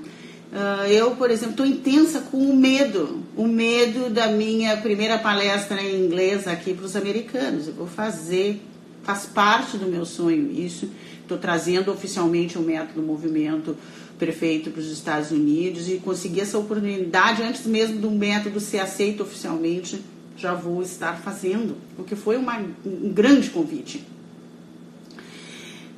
Uh, 0.53 0.87
eu, 0.89 1.17
por 1.17 1.31
exemplo, 1.31 1.53
estou 1.53 1.67
intensa 1.67 2.21
com 2.31 2.37
o 2.37 2.55
medo, 2.55 3.25
o 3.37 3.49
medo 3.49 4.09
da 4.09 4.29
minha 4.29 4.77
primeira 4.77 5.19
palestra 5.19 5.83
em 5.83 6.05
inglês 6.05 6.47
aqui 6.47 6.75
para 6.75 6.85
os 6.85 6.95
americanos. 6.95 7.67
Eu 7.67 7.75
vou 7.75 7.87
fazer 7.89 8.63
faz 9.05 9.27
parte 9.27 9.77
do 9.77 9.87
meu 9.87 10.05
sonho 10.05 10.51
isso. 10.51 10.89
Estou 11.25 11.39
trazendo 11.39 11.91
oficialmente 11.91 12.59
o 12.59 12.61
método 12.61 13.01
movimento 13.01 13.75
prefeito 14.19 14.71
para 14.71 14.81
os 14.81 14.91
Estados 14.91 15.31
Unidos 15.31 15.89
e 15.89 15.97
consegui 15.97 16.43
essa 16.43 16.59
oportunidade 16.59 17.43
antes 17.43 17.65
mesmo 17.67 17.99
do 17.99 18.11
método 18.11 18.61
ser 18.61 18.81
aceito 18.81 19.23
oficialmente. 19.23 20.05
Já 20.37 20.53
vou 20.53 20.83
estar 20.83 21.15
fazendo, 21.15 21.77
porque 21.97 22.15
foi 22.15 22.37
uma, 22.37 22.63
um 22.85 23.11
grande 23.11 23.49
convite. 23.49 24.05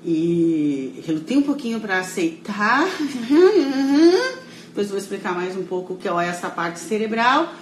E 0.04 1.02
relutei 1.04 1.36
um 1.36 1.42
pouquinho 1.42 1.80
para 1.80 1.98
aceitar. 1.98 2.86
Depois 4.68 4.88
vou 4.88 4.98
explicar 4.98 5.34
mais 5.34 5.56
um 5.56 5.64
pouco 5.64 5.94
o 5.94 5.96
que 5.96 6.06
é 6.06 6.12
essa 6.28 6.48
parte 6.48 6.78
cerebral. 6.78 7.52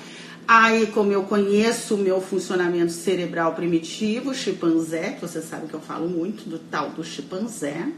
Aí, 0.47 0.89
como 0.89 1.11
eu 1.11 1.23
conheço 1.23 1.95
o 1.95 1.99
meu 1.99 2.21
funcionamento 2.21 2.93
cerebral 2.93 3.55
primitivo, 3.55 4.35
chimpanzé, 4.35 5.13
que 5.13 5.23
você 5.23 5.41
sabe 5.41 5.69
que 5.69 5.75
eu 5.75 5.81
falo 5.81 6.07
muito 6.07 6.49
do 6.49 6.59
tal 6.59 6.91
do 6.91 7.03
chimpanzé. 7.03 7.89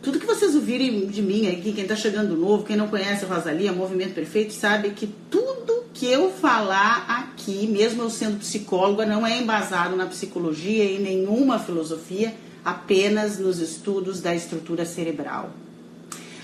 Tudo 0.00 0.20
que 0.20 0.26
vocês 0.26 0.54
ouvirem 0.54 1.06
de 1.06 1.20
mim 1.20 1.48
aqui, 1.48 1.72
quem 1.72 1.82
está 1.82 1.96
chegando 1.96 2.36
novo, 2.36 2.62
quem 2.62 2.76
não 2.76 2.86
conhece 2.86 3.24
a 3.24 3.28
Rosalia, 3.28 3.72
Movimento 3.72 4.14
Perfeito, 4.14 4.54
sabe 4.54 4.90
que 4.90 5.08
tudo 5.28 5.86
que 5.92 6.06
eu 6.06 6.30
falar 6.30 7.04
aqui, 7.08 7.66
mesmo 7.66 8.02
eu 8.02 8.10
sendo 8.10 8.38
psicóloga, 8.38 9.04
não 9.04 9.26
é 9.26 9.36
embasado 9.36 9.96
na 9.96 10.06
psicologia 10.06 10.84
e 10.84 11.00
nenhuma 11.00 11.58
filosofia, 11.58 12.34
apenas 12.64 13.40
nos 13.40 13.58
estudos 13.58 14.20
da 14.20 14.32
estrutura 14.32 14.84
cerebral 14.84 15.65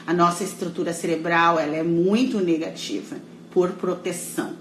a 0.06 0.12
nossa 0.12 0.44
estrutura 0.44 0.92
cerebral 0.92 1.58
ela 1.58 1.76
é 1.76 1.82
muito 1.82 2.40
negativa 2.40 3.16
por 3.50 3.70
proteção. 3.72 4.54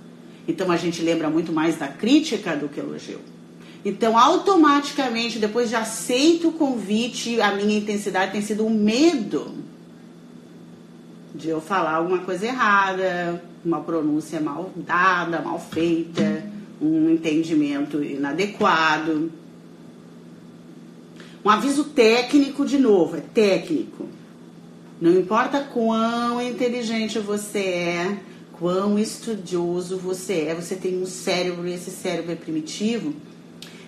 Então 0.48 0.72
a 0.72 0.78
gente 0.78 1.02
lembra 1.02 1.30
muito 1.30 1.52
mais 1.52 1.78
da 1.78 1.88
crítica 1.88 2.56
do 2.56 2.68
que 2.68 2.80
elogio. 2.80 3.20
Então, 3.84 4.16
automaticamente, 4.16 5.40
depois 5.40 5.70
de 5.70 5.76
aceito 5.76 6.50
o 6.50 6.52
convite, 6.52 7.42
a 7.42 7.56
minha 7.56 7.80
intensidade 7.80 8.32
tem 8.32 8.42
sido 8.42 8.66
o 8.66 8.70
medo 8.70 9.56
de 11.34 11.50
eu 11.50 11.60
falar 11.60 11.96
alguma 11.96 12.20
coisa 12.20 12.46
errada, 12.46 13.42
uma 13.66 13.82
pronúncia 13.82 14.40
mal 14.40 14.72
dada, 14.76 15.42
mal 15.42 15.60
feita, 15.60 16.46
um 16.80 17.10
entendimento 17.10 18.04
inadequado. 18.04 19.32
Um 21.44 21.50
aviso 21.50 21.86
técnico, 21.86 22.66
de 22.66 22.78
novo, 22.78 23.18
é 23.18 23.22
técnico. 23.22 24.08
Não 25.02 25.12
importa 25.12 25.62
quão 25.62 26.40
inteligente 26.40 27.18
você 27.18 27.58
é, 27.58 28.18
quão 28.54 29.00
estudioso 29.00 29.98
você 29.98 30.42
é, 30.42 30.54
você 30.54 30.76
tem 30.76 31.02
um 31.02 31.08
cérebro 31.08 31.68
e 31.68 31.74
esse 31.74 31.90
cérebro 31.90 32.32
é 32.32 32.36
primitivo. 32.36 33.16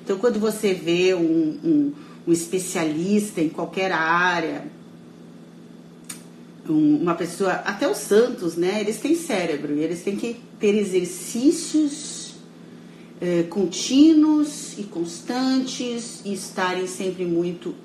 Então, 0.04 0.18
quando 0.18 0.40
você 0.40 0.74
vê 0.74 1.14
um, 1.14 1.60
um, 1.64 1.94
um 2.28 2.34
especialista 2.34 3.42
em 3.42 3.50
qualquer 3.50 3.92
área, 3.92 4.66
um, 6.68 6.98
uma 7.04 7.14
pessoa, 7.14 7.52
até 7.52 7.88
os 7.88 8.00
santos, 8.00 8.56
né? 8.56 8.82
Eles 8.82 8.98
têm 8.98 9.14
cérebro 9.14 9.76
e 9.78 9.82
eles 9.82 10.02
têm 10.02 10.16
que 10.16 10.38
ter 10.60 10.74
exercícios 10.74 12.34
eh, 13.22 13.44
contínuos 13.44 14.80
e 14.80 14.84
constantes 14.84 16.22
e 16.26 16.34
estarem 16.34 16.88
sempre 16.88 17.24
muito 17.24 17.76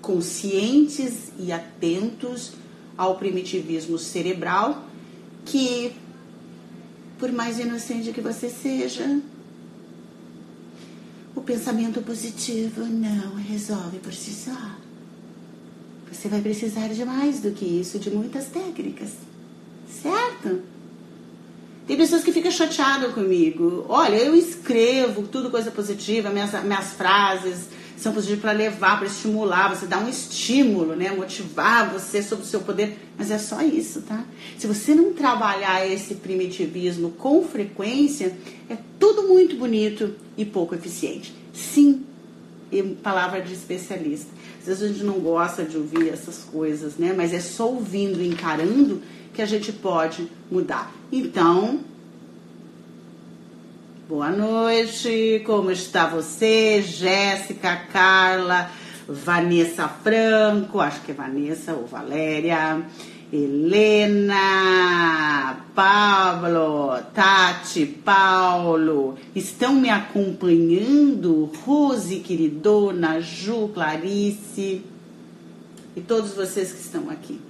conscientes 0.00 1.32
e 1.36 1.50
atentos 1.50 2.52
ao 2.96 3.16
primitivismo 3.16 3.98
cerebral 3.98 4.84
que 5.44 5.92
por 7.18 7.32
mais 7.32 7.58
inocente 7.58 8.12
que 8.12 8.20
você 8.20 8.48
seja, 8.48 9.20
o 11.34 11.40
pensamento 11.40 12.00
positivo 12.02 12.84
não 12.84 13.36
resolve 13.36 13.98
por 13.98 14.12
si 14.12 14.32
só. 14.32 14.76
Você 16.12 16.28
vai 16.28 16.40
precisar 16.40 16.88
de 16.88 17.04
mais 17.04 17.40
do 17.40 17.50
que 17.52 17.64
isso, 17.64 17.98
de 17.98 18.10
muitas 18.10 18.46
técnicas. 18.46 19.12
Certo? 20.02 20.62
Tem 21.86 21.96
pessoas 21.96 22.22
que 22.22 22.32
ficam 22.32 22.50
chateadas 22.50 23.12
comigo. 23.12 23.86
Olha, 23.88 24.16
eu 24.16 24.34
escrevo 24.34 25.22
tudo 25.28 25.50
coisa 25.50 25.70
positiva, 25.70 26.30
minhas, 26.30 26.52
minhas 26.64 26.92
frases 26.92 27.68
são 27.96 28.12
positivas 28.12 28.42
para 28.42 28.52
levar, 28.52 28.98
para 28.98 29.06
estimular, 29.06 29.74
você 29.74 29.86
dá 29.86 29.98
um 29.98 30.08
estímulo, 30.08 30.94
né? 30.94 31.10
Motivar 31.10 31.90
você 31.90 32.22
sobre 32.22 32.44
o 32.44 32.48
seu 32.48 32.60
poder. 32.60 32.98
Mas 33.16 33.30
é 33.30 33.38
só 33.38 33.62
isso, 33.62 34.02
tá? 34.02 34.24
Se 34.58 34.66
você 34.66 34.94
não 34.94 35.12
trabalhar 35.12 35.86
esse 35.86 36.16
primitivismo 36.16 37.10
com 37.12 37.42
frequência, 37.42 38.36
é 38.68 38.76
tudo 38.98 39.22
muito 39.22 39.56
bonito 39.56 40.14
e 40.36 40.44
pouco 40.44 40.74
eficiente. 40.74 41.34
Sim, 41.54 42.04
e 42.70 42.82
palavra 42.82 43.40
de 43.40 43.52
especialista. 43.52 44.30
Às 44.60 44.66
vezes 44.66 44.82
a 44.82 44.88
gente 44.88 45.04
não 45.04 45.20
gosta 45.20 45.64
de 45.64 45.76
ouvir 45.76 46.08
essas 46.08 46.38
coisas, 46.44 46.96
né? 46.96 47.14
Mas 47.16 47.32
é 47.32 47.40
só 47.40 47.68
ouvindo, 47.68 48.22
encarando 48.22 49.00
que 49.32 49.40
a 49.40 49.46
gente 49.46 49.72
pode 49.72 50.28
mudar. 50.50 50.92
Então, 51.10 51.80
boa 54.08 54.30
noite, 54.30 55.42
como 55.44 55.72
está 55.72 56.06
você? 56.06 56.80
Jéssica, 56.80 57.74
Carla, 57.92 58.70
Vanessa 59.08 59.88
Franco, 59.88 60.78
acho 60.80 61.00
que 61.00 61.10
é 61.10 61.14
Vanessa 61.14 61.72
ou 61.72 61.86
Valéria. 61.86 62.82
Helena, 63.32 64.36
Pablo, 65.74 66.96
Tati, 67.12 67.84
Paulo, 67.84 69.16
estão 69.34 69.74
me 69.74 69.90
acompanhando? 69.90 71.50
Rose, 71.64 72.20
queridona, 72.20 73.20
Ju, 73.20 73.72
Clarice 73.74 74.84
e 75.96 76.00
todos 76.00 76.32
vocês 76.32 76.70
que 76.70 76.80
estão 76.80 77.10
aqui. 77.10 77.40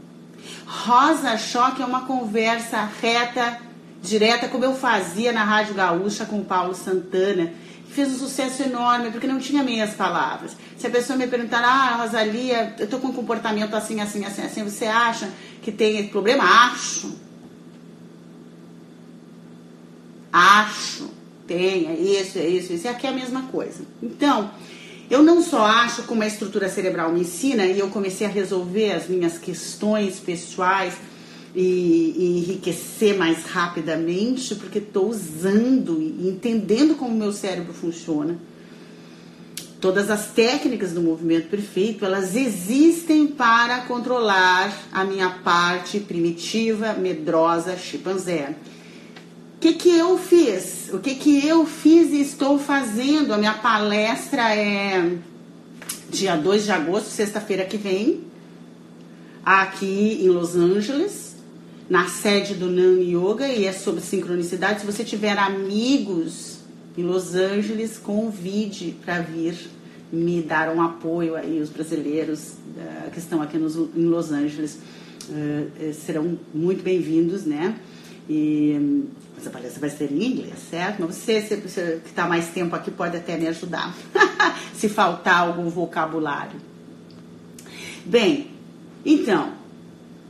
Rosa 0.66 1.36
Choque 1.36 1.82
é 1.82 1.84
uma 1.84 2.06
conversa 2.06 2.88
reta, 3.00 3.60
direta, 4.02 4.48
como 4.48 4.64
eu 4.64 4.74
fazia 4.74 5.32
na 5.32 5.44
Rádio 5.44 5.74
Gaúcha 5.74 6.24
com 6.24 6.40
o 6.40 6.44
Paulo 6.44 6.74
Santana 6.74 7.52
fez 7.96 8.12
um 8.12 8.18
sucesso 8.18 8.62
enorme, 8.62 9.10
porque 9.10 9.26
não 9.26 9.38
tinha 9.38 9.62
meias 9.62 9.94
palavras. 9.94 10.54
Se 10.76 10.86
a 10.86 10.90
pessoa 10.90 11.16
me 11.16 11.26
perguntar, 11.26 11.64
ah, 11.64 12.02
Rosalia, 12.02 12.74
eu 12.78 12.86
tô 12.86 12.98
com 12.98 13.08
um 13.08 13.12
comportamento 13.12 13.74
assim, 13.74 14.02
assim, 14.02 14.22
assim, 14.22 14.42
assim, 14.42 14.62
você 14.62 14.84
acha 14.84 15.30
que 15.62 15.72
tem 15.72 16.06
problema? 16.08 16.44
Acho. 16.44 17.16
Acho. 20.30 21.08
Tem, 21.46 21.86
é 21.86 21.94
isso, 21.94 22.38
é 22.38 22.46
isso, 22.46 22.72
isso. 22.74 22.86
E 22.86 22.88
aqui 22.88 23.06
é 23.06 23.10
a 23.10 23.14
mesma 23.14 23.42
coisa. 23.44 23.84
Então, 24.02 24.50
eu 25.08 25.22
não 25.22 25.40
só 25.40 25.64
acho 25.64 26.02
como 26.02 26.22
a 26.22 26.26
estrutura 26.26 26.68
cerebral 26.68 27.10
me 27.12 27.20
ensina, 27.20 27.64
e 27.64 27.78
eu 27.78 27.88
comecei 27.88 28.26
a 28.26 28.30
resolver 28.30 28.92
as 28.92 29.08
minhas 29.08 29.38
questões 29.38 30.20
pessoais, 30.20 30.94
e, 31.56 32.14
e 32.18 32.38
enriquecer 32.38 33.16
mais 33.16 33.44
rapidamente, 33.44 34.54
porque 34.54 34.78
estou 34.78 35.08
usando 35.08 35.98
e 36.02 36.28
entendendo 36.28 36.96
como 36.96 37.14
o 37.14 37.18
meu 37.18 37.32
cérebro 37.32 37.72
funciona. 37.72 38.38
Todas 39.80 40.10
as 40.10 40.26
técnicas 40.28 40.92
do 40.92 41.00
movimento 41.00 41.48
perfeito, 41.48 42.04
elas 42.04 42.36
existem 42.36 43.26
para 43.26 43.80
controlar 43.82 44.70
a 44.92 45.02
minha 45.04 45.30
parte 45.30 45.98
primitiva, 45.98 46.92
medrosa, 46.92 47.76
chimpanzé. 47.78 48.54
O 49.56 49.58
que, 49.58 49.72
que 49.72 49.96
eu 49.96 50.18
fiz? 50.18 50.90
O 50.92 50.98
que, 50.98 51.14
que 51.14 51.46
eu 51.46 51.64
fiz 51.64 52.10
e 52.10 52.20
estou 52.20 52.58
fazendo? 52.58 53.32
A 53.32 53.38
minha 53.38 53.54
palestra 53.54 54.54
é 54.54 55.16
dia 56.10 56.36
2 56.36 56.64
de 56.64 56.72
agosto, 56.72 57.08
sexta-feira 57.08 57.64
que 57.64 57.78
vem, 57.78 58.24
aqui 59.42 60.20
em 60.22 60.28
Los 60.28 60.54
Angeles 60.54 61.35
na 61.88 62.08
sede 62.08 62.54
do 62.54 62.66
Nan 62.66 63.00
Yoga 63.00 63.48
e 63.48 63.64
é 63.64 63.72
sobre 63.72 64.00
sincronicidade. 64.00 64.80
Se 64.80 64.86
você 64.86 65.04
tiver 65.04 65.38
amigos 65.38 66.58
em 66.96 67.02
Los 67.02 67.34
Angeles, 67.34 67.98
convide 67.98 68.96
para 69.04 69.20
vir 69.20 69.56
me 70.12 70.42
dar 70.42 70.68
um 70.74 70.80
apoio 70.80 71.36
aí, 71.36 71.60
os 71.60 71.68
brasileiros 71.68 72.52
uh, 72.76 73.10
que 73.10 73.18
estão 73.18 73.42
aqui 73.42 73.58
nos, 73.58 73.76
em 73.76 74.04
Los 74.06 74.30
Angeles 74.30 74.78
uh, 75.28 75.94
serão 75.94 76.38
muito 76.54 76.82
bem-vindos, 76.82 77.44
né? 77.44 77.76
E 78.28 79.04
essa 79.38 79.50
palestra 79.50 79.80
vai 79.80 79.90
ser 79.90 80.10
em 80.10 80.24
inglês, 80.24 80.54
certo? 80.70 81.00
Mas 81.00 81.14
você, 81.14 81.40
se, 81.40 81.68
se, 81.68 82.00
que 82.02 82.08
está 82.08 82.26
mais 82.26 82.48
tempo 82.48 82.74
aqui, 82.74 82.90
pode 82.90 83.16
até 83.16 83.36
me 83.36 83.46
ajudar, 83.46 83.94
se 84.74 84.88
faltar 84.88 85.42
algum 85.42 85.68
vocabulário. 85.68 86.60
Bem, 88.04 88.48
então, 89.04 89.52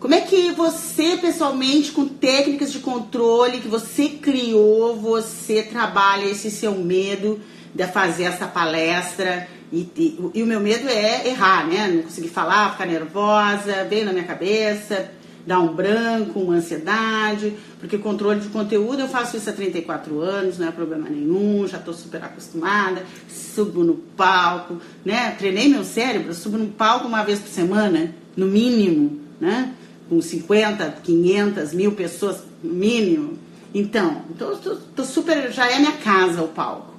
como 0.07 0.15
é 0.15 0.21
que 0.21 0.53
você, 0.53 1.17
pessoalmente, 1.17 1.91
com 1.91 2.07
técnicas 2.07 2.71
de 2.71 2.79
controle 2.79 3.59
que 3.59 3.67
você 3.67 4.09
criou, 4.09 4.95
você 4.95 5.65
trabalha 5.65 6.27
esse 6.27 6.49
seu 6.49 6.77
medo 6.77 7.41
de 7.75 7.85
fazer 7.89 8.23
essa 8.23 8.47
palestra? 8.47 9.49
E, 9.73 9.79
e, 9.97 10.31
e 10.33 10.43
o 10.45 10.47
meu 10.47 10.61
medo 10.61 10.89
é 10.89 11.27
errar, 11.27 11.67
né? 11.67 11.89
Não 11.89 12.03
conseguir 12.05 12.29
falar, 12.29 12.71
ficar 12.71 12.87
nervosa, 12.87 13.83
veio 13.91 14.05
na 14.05 14.13
minha 14.13 14.25
cabeça, 14.25 15.11
dar 15.45 15.59
um 15.59 15.75
branco, 15.75 16.39
uma 16.39 16.55
ansiedade, 16.55 17.55
porque 17.81 17.99
controle 17.99 18.39
de 18.39 18.49
conteúdo 18.51 19.01
eu 19.01 19.09
faço 19.09 19.37
isso 19.37 19.51
há 19.51 19.53
34 19.53 20.21
anos, 20.21 20.57
não 20.57 20.69
é 20.69 20.71
problema 20.71 21.09
nenhum, 21.11 21.67
já 21.67 21.79
estou 21.79 21.93
super 21.93 22.23
acostumada, 22.23 23.03
subo 23.29 23.83
no 23.83 23.95
palco, 24.17 24.81
né? 25.05 25.35
Treinei 25.37 25.69
meu 25.69 25.83
cérebro, 25.83 26.33
subo 26.33 26.57
no 26.57 26.69
palco 26.69 27.09
uma 27.09 27.25
vez 27.25 27.41
por 27.41 27.49
semana, 27.49 28.15
no 28.37 28.47
mínimo, 28.47 29.19
né? 29.41 29.75
Com 30.09 30.21
50, 30.21 30.99
500, 31.03 31.73
mil 31.73 31.93
pessoas 31.93 32.43
mínimo. 32.63 33.39
Então, 33.75 34.23
tô, 34.39 34.57
tô, 34.57 34.77
tô, 34.77 35.05
super, 35.05 35.53
já 35.53 35.71
é 35.71 35.79
minha 35.79 35.93
casa 35.93 36.43
o 36.43 36.49
palco. 36.49 36.95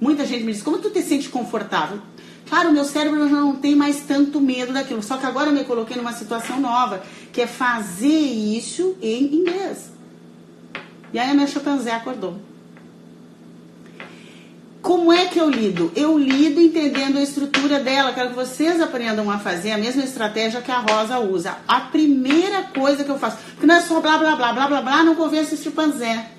Muita 0.00 0.26
gente 0.26 0.44
me 0.44 0.52
diz, 0.52 0.62
como 0.62 0.78
tu 0.78 0.90
te 0.90 1.02
sente 1.02 1.28
confortável? 1.28 1.98
Claro, 2.48 2.72
meu 2.72 2.84
cérebro 2.84 3.28
já 3.28 3.40
não 3.40 3.56
tem 3.56 3.74
mais 3.74 4.00
tanto 4.00 4.40
medo 4.40 4.72
daquilo. 4.72 5.02
Só 5.02 5.16
que 5.16 5.26
agora 5.26 5.50
eu 5.50 5.54
me 5.54 5.64
coloquei 5.64 5.96
numa 5.96 6.12
situação 6.12 6.60
nova, 6.60 7.02
que 7.32 7.40
é 7.40 7.46
fazer 7.46 8.06
isso 8.06 8.96
em 9.02 9.34
inglês. 9.36 9.90
E 11.12 11.18
aí 11.18 11.30
a 11.30 11.34
minha 11.34 11.46
chimpanzé 11.46 11.92
acordou. 11.92 12.36
Como 14.86 15.12
é 15.12 15.26
que 15.26 15.40
eu 15.40 15.50
lido? 15.50 15.90
Eu 15.96 16.16
lido 16.16 16.60
entendendo 16.60 17.18
a 17.18 17.20
estrutura 17.20 17.80
dela. 17.80 18.12
Quero 18.12 18.28
que 18.28 18.36
vocês 18.36 18.80
aprendam 18.80 19.28
a 19.28 19.36
fazer 19.36 19.72
a 19.72 19.78
mesma 19.78 20.04
estratégia 20.04 20.62
que 20.62 20.70
a 20.70 20.78
Rosa 20.78 21.18
usa. 21.18 21.56
A 21.66 21.80
primeira 21.80 22.62
coisa 22.62 23.02
que 23.02 23.10
eu 23.10 23.18
faço, 23.18 23.36
porque 23.50 23.66
não 23.66 23.74
é 23.74 23.80
só 23.80 24.00
blá 24.00 24.16
blá 24.16 24.36
blá 24.36 24.52
blá 24.52 24.68
blá 24.68 24.82
blá, 24.82 25.02
não 25.02 25.16
convenço 25.16 25.54
esse 25.54 25.64
chimpanzé. 25.64 26.30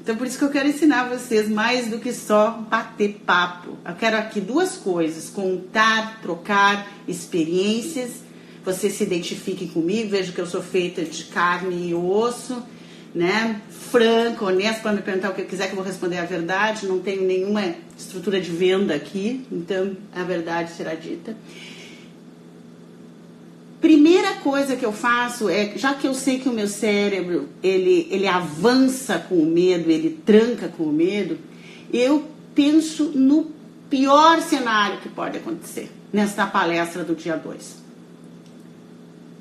Então 0.00 0.14
por 0.14 0.28
isso 0.28 0.38
que 0.38 0.44
eu 0.44 0.50
quero 0.50 0.68
ensinar 0.68 1.08
vocês 1.08 1.48
mais 1.48 1.88
do 1.88 1.98
que 1.98 2.12
só 2.12 2.52
bater 2.70 3.22
papo. 3.26 3.76
Eu 3.84 3.96
quero 3.96 4.16
aqui 4.16 4.40
duas 4.40 4.76
coisas: 4.76 5.28
contar, 5.28 6.20
trocar 6.22 6.86
experiências. 7.08 8.12
Vocês 8.64 8.92
se 8.92 9.02
identifiquem 9.02 9.66
comigo, 9.66 10.10
vejam 10.10 10.32
que 10.32 10.40
eu 10.40 10.46
sou 10.46 10.62
feita 10.62 11.02
de 11.02 11.24
carne 11.24 11.88
e 11.88 11.94
osso 11.96 12.62
né? 13.14 13.60
Franco, 13.70 14.46
honesto, 14.46 14.82
para 14.82 14.92
me 14.92 15.02
perguntar 15.02 15.30
o 15.30 15.34
que 15.34 15.42
eu 15.42 15.46
quiser 15.46 15.66
que 15.66 15.72
eu 15.72 15.76
vou 15.76 15.84
responder 15.84 16.18
a 16.18 16.24
verdade. 16.24 16.86
Não 16.86 17.00
tenho 17.00 17.22
nenhuma 17.22 17.74
estrutura 17.98 18.40
de 18.40 18.50
venda 18.50 18.94
aqui, 18.94 19.44
então 19.50 19.96
a 20.14 20.22
verdade 20.22 20.72
será 20.72 20.94
dita. 20.94 21.36
Primeira 23.80 24.34
coisa 24.34 24.76
que 24.76 24.84
eu 24.84 24.92
faço 24.92 25.48
é, 25.48 25.72
já 25.76 25.94
que 25.94 26.06
eu 26.06 26.12
sei 26.12 26.38
que 26.38 26.48
o 26.48 26.52
meu 26.52 26.68
cérebro 26.68 27.48
ele, 27.62 28.06
ele 28.10 28.26
avança 28.26 29.18
com 29.18 29.36
o 29.36 29.46
medo, 29.46 29.90
ele 29.90 30.20
tranca 30.24 30.68
com 30.68 30.84
o 30.84 30.92
medo, 30.92 31.38
eu 31.90 32.28
penso 32.54 33.04
no 33.14 33.50
pior 33.88 34.40
cenário 34.42 34.98
que 35.00 35.08
pode 35.08 35.38
acontecer 35.38 35.90
nesta 36.12 36.46
palestra 36.46 37.02
do 37.02 37.14
dia 37.14 37.36
2. 37.36 37.80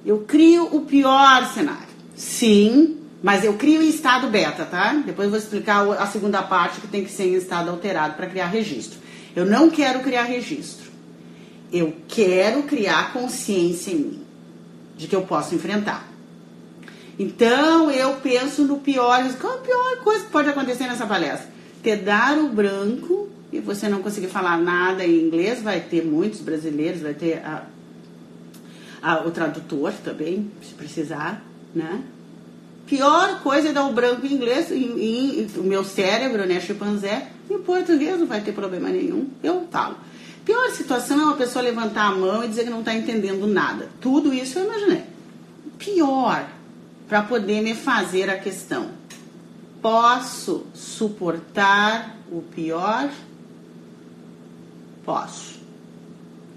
Eu 0.06 0.20
crio 0.20 0.74
o 0.74 0.82
pior 0.82 1.46
cenário. 1.54 1.90
Sim, 2.16 2.99
mas 3.22 3.44
eu 3.44 3.54
crio 3.56 3.82
em 3.82 3.90
estado 3.90 4.28
beta, 4.28 4.66
tá? 4.66 4.94
Depois 5.06 5.26
eu 5.26 5.32
vou 5.32 5.40
explicar 5.40 5.86
a 5.92 6.08
segunda 6.08 6.42
parte 6.42 6.80
que 6.80 6.88
tem 6.88 7.04
que 7.04 7.12
ser 7.12 7.26
em 7.26 7.36
estado 7.36 7.70
alterado 7.70 8.16
para 8.16 8.28
criar 8.28 8.48
registro. 8.48 9.00
Eu 9.36 9.46
não 9.46 9.70
quero 9.70 10.00
criar 10.00 10.24
registro. 10.24 10.90
Eu 11.72 11.96
quero 12.08 12.64
criar 12.64 13.14
consciência 13.14 13.92
em 13.92 13.98
mim 13.98 14.24
de 14.98 15.08
que 15.08 15.16
eu 15.16 15.22
posso 15.22 15.54
enfrentar. 15.54 16.08
Então 17.18 17.92
eu 17.92 18.14
penso 18.16 18.64
no 18.64 18.78
pior, 18.78 19.22
qual 19.40 19.56
a 19.56 19.58
pior 19.58 19.98
coisa 19.98 20.24
que 20.24 20.32
pode 20.32 20.50
acontecer 20.50 20.88
nessa 20.88 21.06
palestra? 21.06 21.48
Ter 21.84 21.98
dar 21.98 22.38
o 22.38 22.50
branco 22.50 23.30
e 23.52 23.60
você 23.60 23.90
não 23.90 24.02
conseguir 24.02 24.28
falar 24.28 24.58
nada 24.58 25.06
em 25.06 25.28
inglês, 25.28 25.62
vai 25.62 25.82
ter 25.82 26.06
muitos 26.06 26.40
brasileiros, 26.40 27.02
vai 27.02 27.14
ter 27.14 27.40
a, 27.44 27.66
a, 29.02 29.28
o 29.28 29.32
tradutor 29.32 29.92
também, 30.04 30.50
se 30.62 30.74
precisar, 30.74 31.44
né? 31.76 32.02
Pior 32.90 33.42
coisa 33.44 33.70
é 33.70 33.72
dar 33.72 33.86
o 33.86 33.94
branco 33.94 34.26
em 34.26 34.34
inglês, 34.34 34.72
em, 34.72 35.48
o 35.58 35.64
meu 35.64 35.84
cérebro, 35.84 36.48
né, 36.48 36.60
chimpanzé, 36.60 37.28
em 37.48 37.60
português 37.60 38.20
não 38.20 38.26
vai 38.26 38.42
ter 38.42 38.52
problema 38.52 38.90
nenhum, 38.90 39.30
eu 39.44 39.68
falo. 39.70 39.96
Pior 40.44 40.72
situação 40.72 41.22
é 41.22 41.24
uma 41.26 41.36
pessoa 41.36 41.62
levantar 41.62 42.08
a 42.08 42.12
mão 42.16 42.44
e 42.44 42.48
dizer 42.48 42.64
que 42.64 42.72
não 42.72 42.80
está 42.80 42.96
entendendo 42.96 43.46
nada. 43.46 43.90
Tudo 44.02 44.34
isso 44.34 44.58
eu 44.58 44.66
imaginei. 44.66 45.04
Pior, 45.78 46.50
para 47.08 47.22
poder 47.22 47.62
me 47.62 47.76
fazer 47.76 48.28
a 48.28 48.40
questão. 48.40 48.90
Posso 49.80 50.66
suportar 50.74 52.18
o 52.32 52.42
pior? 52.42 53.12
Posso. 55.06 55.60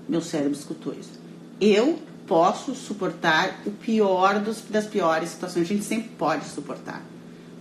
Meu 0.08 0.22
cérebro 0.22 0.52
escutou 0.52 0.94
isso. 0.98 1.20
Eu 1.60 1.98
posso 2.26 2.74
suportar 2.74 3.61
o 3.66 3.70
pior 3.70 4.40
dos, 4.40 4.62
das 4.62 4.87
piores 4.87 5.30
situações. 5.30 5.64
A 5.64 5.74
gente 5.74 5.85
sempre 5.85 6.11
pode 6.18 6.44
suportar. 6.46 7.02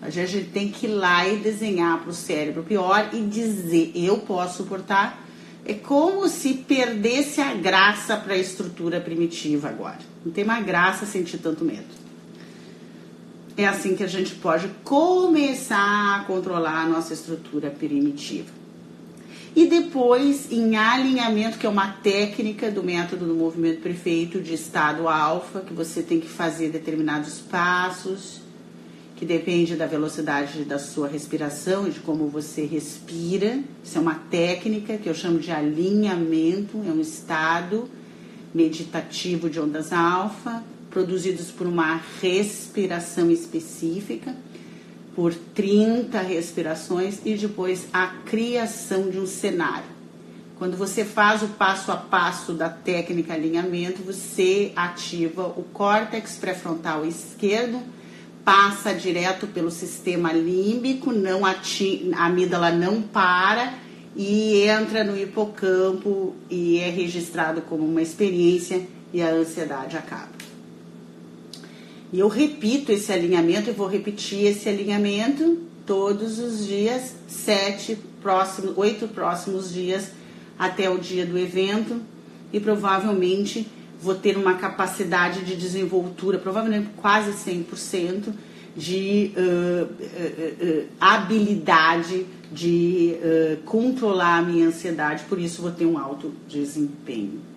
A 0.01 0.09
gente 0.09 0.45
tem 0.45 0.71
que 0.71 0.87
ir 0.87 0.89
lá 0.89 1.27
e 1.27 1.37
desenhar 1.37 1.99
para 1.99 2.09
o 2.09 2.13
cérebro 2.13 2.63
pior 2.63 3.09
e 3.13 3.21
dizer: 3.21 3.91
eu 3.95 4.19
posso 4.19 4.57
suportar 4.57 5.21
é 5.63 5.73
como 5.75 6.27
se 6.27 6.55
perdesse 6.55 7.39
a 7.39 7.53
graça 7.53 8.17
para 8.17 8.33
a 8.33 8.37
estrutura 8.37 8.99
primitiva 8.99 9.69
agora. 9.69 9.99
Não 10.25 10.31
tem 10.31 10.43
mais 10.43 10.65
graça 10.65 11.05
sentir 11.05 11.37
tanto 11.37 11.63
medo. 11.63 12.01
É 13.55 13.67
assim 13.67 13.95
que 13.95 14.03
a 14.03 14.07
gente 14.07 14.33
pode 14.35 14.69
começar 14.83 16.19
a 16.19 16.23
controlar 16.23 16.81
a 16.83 16.89
nossa 16.89 17.13
estrutura 17.13 17.69
primitiva. 17.69 18.60
E 19.55 19.67
depois, 19.67 20.51
em 20.51 20.77
alinhamento, 20.77 21.57
que 21.57 21.65
é 21.65 21.69
uma 21.69 21.91
técnica 21.91 22.71
do 22.71 22.81
método 22.81 23.25
do 23.25 23.35
movimento 23.35 23.81
perfeito 23.81 24.39
de 24.39 24.53
estado 24.53 25.09
alfa, 25.09 25.59
que 25.59 25.73
você 25.73 26.01
tem 26.01 26.19
que 26.19 26.29
fazer 26.29 26.69
determinados 26.69 27.39
passos 27.39 28.41
que 29.21 29.25
depende 29.27 29.75
da 29.75 29.85
velocidade 29.85 30.63
da 30.63 30.79
sua 30.79 31.07
respiração 31.07 31.87
e 31.87 31.91
de 31.91 31.99
como 31.99 32.27
você 32.27 32.65
respira. 32.65 33.59
Isso 33.83 33.95
é 33.95 34.01
uma 34.01 34.15
técnica 34.15 34.97
que 34.97 35.07
eu 35.07 35.13
chamo 35.13 35.37
de 35.37 35.51
alinhamento, 35.51 36.81
é 36.87 36.89
um 36.89 36.99
estado 36.99 37.87
meditativo 38.51 39.47
de 39.47 39.59
ondas 39.59 39.93
alfa, 39.93 40.63
produzidos 40.89 41.51
por 41.51 41.67
uma 41.67 42.01
respiração 42.19 43.29
específica, 43.29 44.35
por 45.15 45.33
30 45.33 46.21
respirações 46.21 47.19
e 47.25 47.35
depois 47.35 47.87
a 47.91 48.07
criação 48.25 49.09
de 49.09 49.19
um 49.19 49.27
cenário. 49.27 49.89
Quando 50.57 50.77
você 50.77 51.03
faz 51.03 51.41
o 51.41 51.47
passo 51.47 51.91
a 51.91 51.97
passo 51.97 52.53
da 52.53 52.69
técnica 52.69 53.33
alinhamento, 53.33 54.03
você 54.03 54.71
ativa 54.75 55.47
o 55.47 55.63
córtex 55.73 56.37
pré-frontal 56.37 57.05
esquerdo 57.05 57.81
passa 58.43 58.93
direto 58.93 59.47
pelo 59.47 59.71
sistema 59.71 60.31
límbico, 60.31 61.11
não 61.11 61.45
a 61.45 61.55
amígdala 62.17 62.71
não 62.71 63.01
para 63.01 63.73
e 64.15 64.63
entra 64.63 65.03
no 65.03 65.17
hipocampo 65.17 66.35
e 66.49 66.79
é 66.79 66.89
registrado 66.89 67.61
como 67.61 67.85
uma 67.85 68.01
experiência 68.01 68.85
e 69.13 69.21
a 69.21 69.29
ansiedade 69.29 69.97
acaba. 69.97 70.40
E 72.11 72.19
eu 72.19 72.27
repito 72.27 72.91
esse 72.91 73.11
alinhamento 73.11 73.69
e 73.69 73.73
vou 73.73 73.87
repetir 73.87 74.45
esse 74.45 74.67
alinhamento 74.67 75.59
todos 75.85 76.39
os 76.39 76.67
dias, 76.67 77.15
sete 77.27 77.97
próximos, 78.21 78.77
oito 78.77 79.07
próximos 79.07 79.71
dias 79.73 80.11
até 80.59 80.89
o 80.89 80.97
dia 80.97 81.25
do 81.25 81.37
evento 81.37 82.01
e 82.51 82.59
provavelmente 82.59 83.67
vou 84.01 84.15
ter 84.15 84.35
uma 84.35 84.55
capacidade 84.55 85.45
de 85.45 85.55
desenvoltura, 85.55 86.37
provavelmente 86.37 86.89
quase 86.97 87.31
100%, 87.31 88.33
de 88.75 89.31
uh, 89.35 89.83
uh, 89.83 89.85
uh, 89.85 90.87
habilidade 90.99 92.25
de 92.51 93.15
controlar 93.63 94.39
a 94.39 94.41
minha 94.41 94.67
ansiedade, 94.67 95.23
por 95.29 95.39
isso 95.39 95.61
vou 95.61 95.71
ter 95.71 95.85
um 95.85 95.97
alto 95.97 96.33
desempenho. 96.49 97.50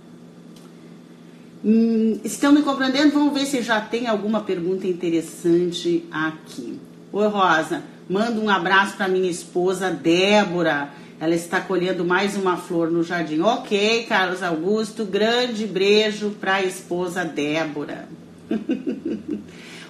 Hum, 1.65 2.21
estão 2.23 2.53
me 2.53 2.63
compreendendo? 2.63 3.13
Vamos 3.13 3.33
ver 3.33 3.47
se 3.47 3.63
já 3.63 3.81
tem 3.81 4.07
alguma 4.07 4.41
pergunta 4.43 4.87
interessante 4.87 6.05
aqui. 6.11 6.79
Oi, 7.13 7.27
Rosa, 7.29 7.83
manda 8.09 8.39
um 8.41 8.51
abraço 8.51 8.97
para 8.97 9.09
minha 9.09 9.31
esposa 9.31 9.91
Débora 9.91 10.91
ela 11.21 11.35
está 11.35 11.61
colhendo 11.61 12.05
mais 12.05 12.37
uma 12.37 12.57
flor 12.57 12.91
no 12.91 13.03
jardim. 13.03 13.41
Ok, 13.41 14.05
Carlos 14.09 14.43
Augusto, 14.43 15.05
grande 15.05 15.67
beijo 15.67 16.31
para 16.41 16.57
a 16.57 16.63
esposa 16.63 17.25
Débora. 17.25 18.09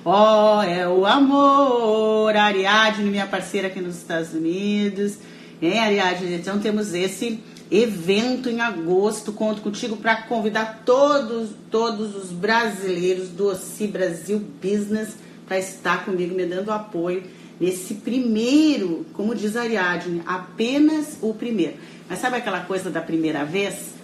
Oh, 0.06 0.60
é 0.60 0.86
o 0.86 1.06
amor, 1.06 2.36
Ariadne, 2.36 3.10
minha 3.10 3.26
parceira 3.26 3.68
aqui 3.68 3.80
nos 3.80 3.96
Estados 3.96 4.34
Unidos. 4.34 5.16
É, 5.62 5.78
Ariadne, 5.78 6.34
então 6.34 6.58
temos 6.58 6.92
esse 6.92 7.40
evento 7.70 8.48
em 8.48 8.60
agosto. 8.60 9.32
Conto 9.32 9.60
contigo 9.60 9.96
para 9.96 10.22
convidar 10.22 10.82
todos, 10.84 11.50
todos 11.70 12.14
os 12.14 12.30
brasileiros 12.30 13.28
do 13.28 13.48
OCI 13.48 13.86
Brasil 13.86 14.42
Business 14.62 15.16
para 15.46 15.58
estar 15.58 16.04
comigo 16.04 16.34
me 16.34 16.46
dando 16.46 16.70
apoio 16.70 17.22
nesse 17.60 17.94
primeiro, 17.94 19.06
como 19.12 19.34
diz 19.34 19.56
Ariadne, 19.56 20.22
apenas 20.26 21.18
o 21.22 21.32
primeiro. 21.34 21.74
Mas 22.08 22.18
sabe 22.18 22.36
aquela 22.36 22.60
coisa 22.60 22.90
da 22.90 23.00
primeira 23.00 23.44
vez? 23.44 23.94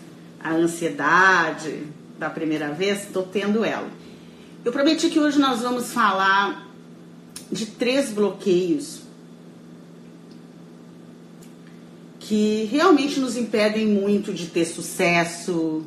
A 0.42 0.52
ansiedade 0.52 1.82
da 2.18 2.30
primeira 2.30 2.72
vez? 2.72 3.04
Estou 3.04 3.24
tendo 3.24 3.64
ela. 3.64 3.88
Eu 4.64 4.72
prometi 4.72 5.08
que 5.08 5.18
hoje 5.18 5.38
nós 5.38 5.60
vamos 5.60 5.92
falar 5.92 6.68
de 7.50 7.66
três 7.66 8.10
bloqueios 8.10 8.99
que 12.30 12.68
realmente 12.70 13.18
nos 13.18 13.36
impedem 13.36 13.88
muito 13.88 14.32
de 14.32 14.46
ter 14.46 14.64
sucesso, 14.64 15.82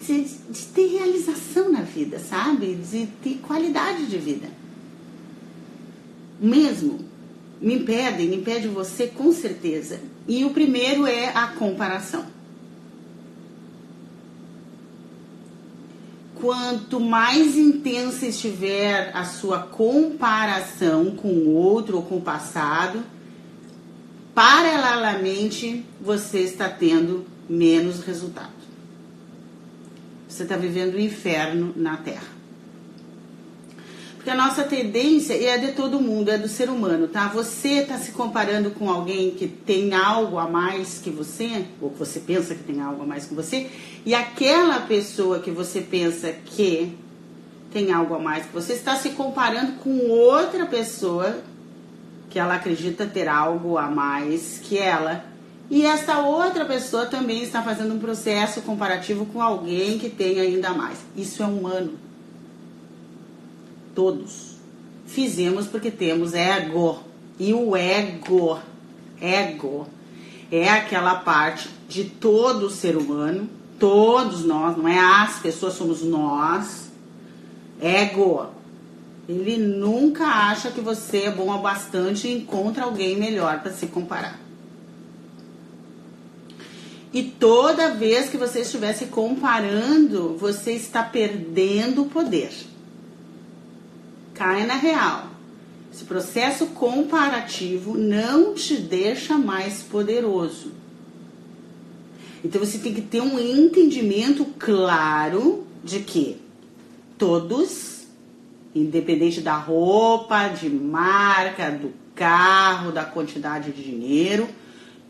de, 0.00 0.24
de 0.24 0.62
ter 0.74 0.86
realização 0.86 1.70
na 1.70 1.82
vida, 1.82 2.18
sabe? 2.18 2.76
De 2.76 3.06
ter 3.22 3.34
qualidade 3.42 4.06
de 4.06 4.16
vida 4.16 4.48
mesmo 6.40 7.00
me 7.60 7.74
impedem, 7.74 8.34
impede 8.34 8.68
você 8.68 9.06
com 9.06 9.32
certeza. 9.32 10.00
E 10.28 10.44
o 10.44 10.50
primeiro 10.50 11.06
é 11.06 11.28
a 11.28 11.48
comparação. 11.48 12.24
Quanto 16.34 17.00
mais 17.00 17.56
intensa 17.56 18.26
estiver 18.26 19.10
a 19.14 19.24
sua 19.24 19.58
comparação 19.60 21.12
com 21.16 21.28
o 21.28 21.54
outro 21.54 21.96
ou 21.96 22.02
com 22.02 22.16
o 22.16 22.20
passado, 22.20 23.02
paralelamente 24.36 25.82
você 25.98 26.40
está 26.40 26.68
tendo 26.68 27.24
menos 27.48 28.04
resultado. 28.04 28.52
Você 30.28 30.42
está 30.42 30.58
vivendo 30.58 30.92
o 30.92 30.96
um 30.98 31.00
inferno 31.00 31.72
na 31.74 31.96
Terra. 31.96 32.36
Porque 34.16 34.28
a 34.28 34.34
nossa 34.34 34.64
tendência 34.64 35.32
é 35.42 35.56
de 35.56 35.72
todo 35.72 35.98
mundo, 35.98 36.28
é 36.28 36.36
do 36.36 36.48
ser 36.48 36.68
humano, 36.68 37.08
tá? 37.08 37.28
Você 37.28 37.78
está 37.78 37.96
se 37.96 38.12
comparando 38.12 38.72
com 38.72 38.90
alguém 38.90 39.30
que 39.30 39.48
tem 39.48 39.94
algo 39.94 40.36
a 40.36 40.46
mais 40.46 40.98
que 40.98 41.08
você, 41.08 41.64
ou 41.80 41.88
que 41.88 41.98
você 41.98 42.20
pensa 42.20 42.54
que 42.54 42.62
tem 42.62 42.82
algo 42.82 43.04
a 43.04 43.06
mais 43.06 43.24
que 43.24 43.32
você, 43.32 43.70
e 44.04 44.14
aquela 44.14 44.80
pessoa 44.80 45.38
que 45.38 45.50
você 45.50 45.80
pensa 45.80 46.30
que 46.30 46.94
tem 47.72 47.90
algo 47.90 48.14
a 48.14 48.18
mais 48.18 48.44
que 48.44 48.52
você 48.52 48.74
está 48.74 48.96
se 48.96 49.10
comparando 49.10 49.76
com 49.76 50.10
outra 50.10 50.66
pessoa 50.66 51.42
que 52.36 52.40
ela 52.40 52.56
acredita 52.56 53.06
ter 53.06 53.28
algo 53.28 53.78
a 53.78 53.88
mais 53.88 54.60
que 54.62 54.76
ela. 54.76 55.24
E 55.70 55.86
esta 55.86 56.18
outra 56.18 56.66
pessoa 56.66 57.06
também 57.06 57.42
está 57.42 57.62
fazendo 57.62 57.94
um 57.94 57.98
processo 57.98 58.60
comparativo 58.60 59.24
com 59.24 59.40
alguém 59.40 59.98
que 59.98 60.10
tem 60.10 60.38
ainda 60.38 60.74
mais. 60.74 60.98
Isso 61.16 61.42
é 61.42 61.46
humano. 61.46 61.94
Todos 63.94 64.58
fizemos 65.06 65.66
porque 65.66 65.90
temos 65.90 66.34
ego. 66.34 66.98
E 67.38 67.54
o 67.54 67.74
ego, 67.74 68.58
ego, 69.18 69.86
é 70.52 70.68
aquela 70.68 71.14
parte 71.14 71.70
de 71.88 72.04
todo 72.04 72.68
ser 72.68 72.98
humano, 72.98 73.48
todos 73.78 74.44
nós, 74.44 74.76
não 74.76 74.86
é 74.86 74.98
as 74.98 75.38
pessoas, 75.38 75.72
somos 75.72 76.02
nós. 76.02 76.90
Ego. 77.80 78.48
Ele 79.28 79.56
nunca 79.56 80.24
acha 80.24 80.70
que 80.70 80.80
você 80.80 81.22
é 81.22 81.30
bom 81.30 81.50
o 81.50 81.58
bastante 81.58 82.28
e 82.28 82.36
encontra 82.36 82.84
alguém 82.84 83.16
melhor 83.16 83.60
para 83.60 83.72
se 83.72 83.86
comparar. 83.86 84.38
E 87.12 87.22
toda 87.22 87.94
vez 87.94 88.28
que 88.28 88.36
você 88.36 88.60
estiver 88.60 88.92
se 88.92 89.06
comparando, 89.06 90.36
você 90.36 90.72
está 90.72 91.02
perdendo 91.02 92.02
o 92.02 92.08
poder. 92.08 92.52
Caia 94.34 94.66
na 94.66 94.74
real. 94.74 95.30
Esse 95.92 96.04
processo 96.04 96.66
comparativo 96.66 97.96
não 97.96 98.52
te 98.52 98.76
deixa 98.76 99.38
mais 99.38 99.82
poderoso. 99.82 100.72
Então 102.44 102.62
você 102.62 102.76
tem 102.76 102.92
que 102.92 103.00
ter 103.00 103.22
um 103.22 103.38
entendimento 103.38 104.44
claro 104.58 105.66
de 105.82 106.00
que 106.00 106.36
todos, 107.16 107.95
independente 108.80 109.40
da 109.40 109.56
roupa, 109.56 110.48
de 110.48 110.68
marca, 110.68 111.70
do 111.70 111.92
carro, 112.14 112.92
da 112.92 113.04
quantidade 113.04 113.72
de 113.72 113.82
dinheiro, 113.82 114.48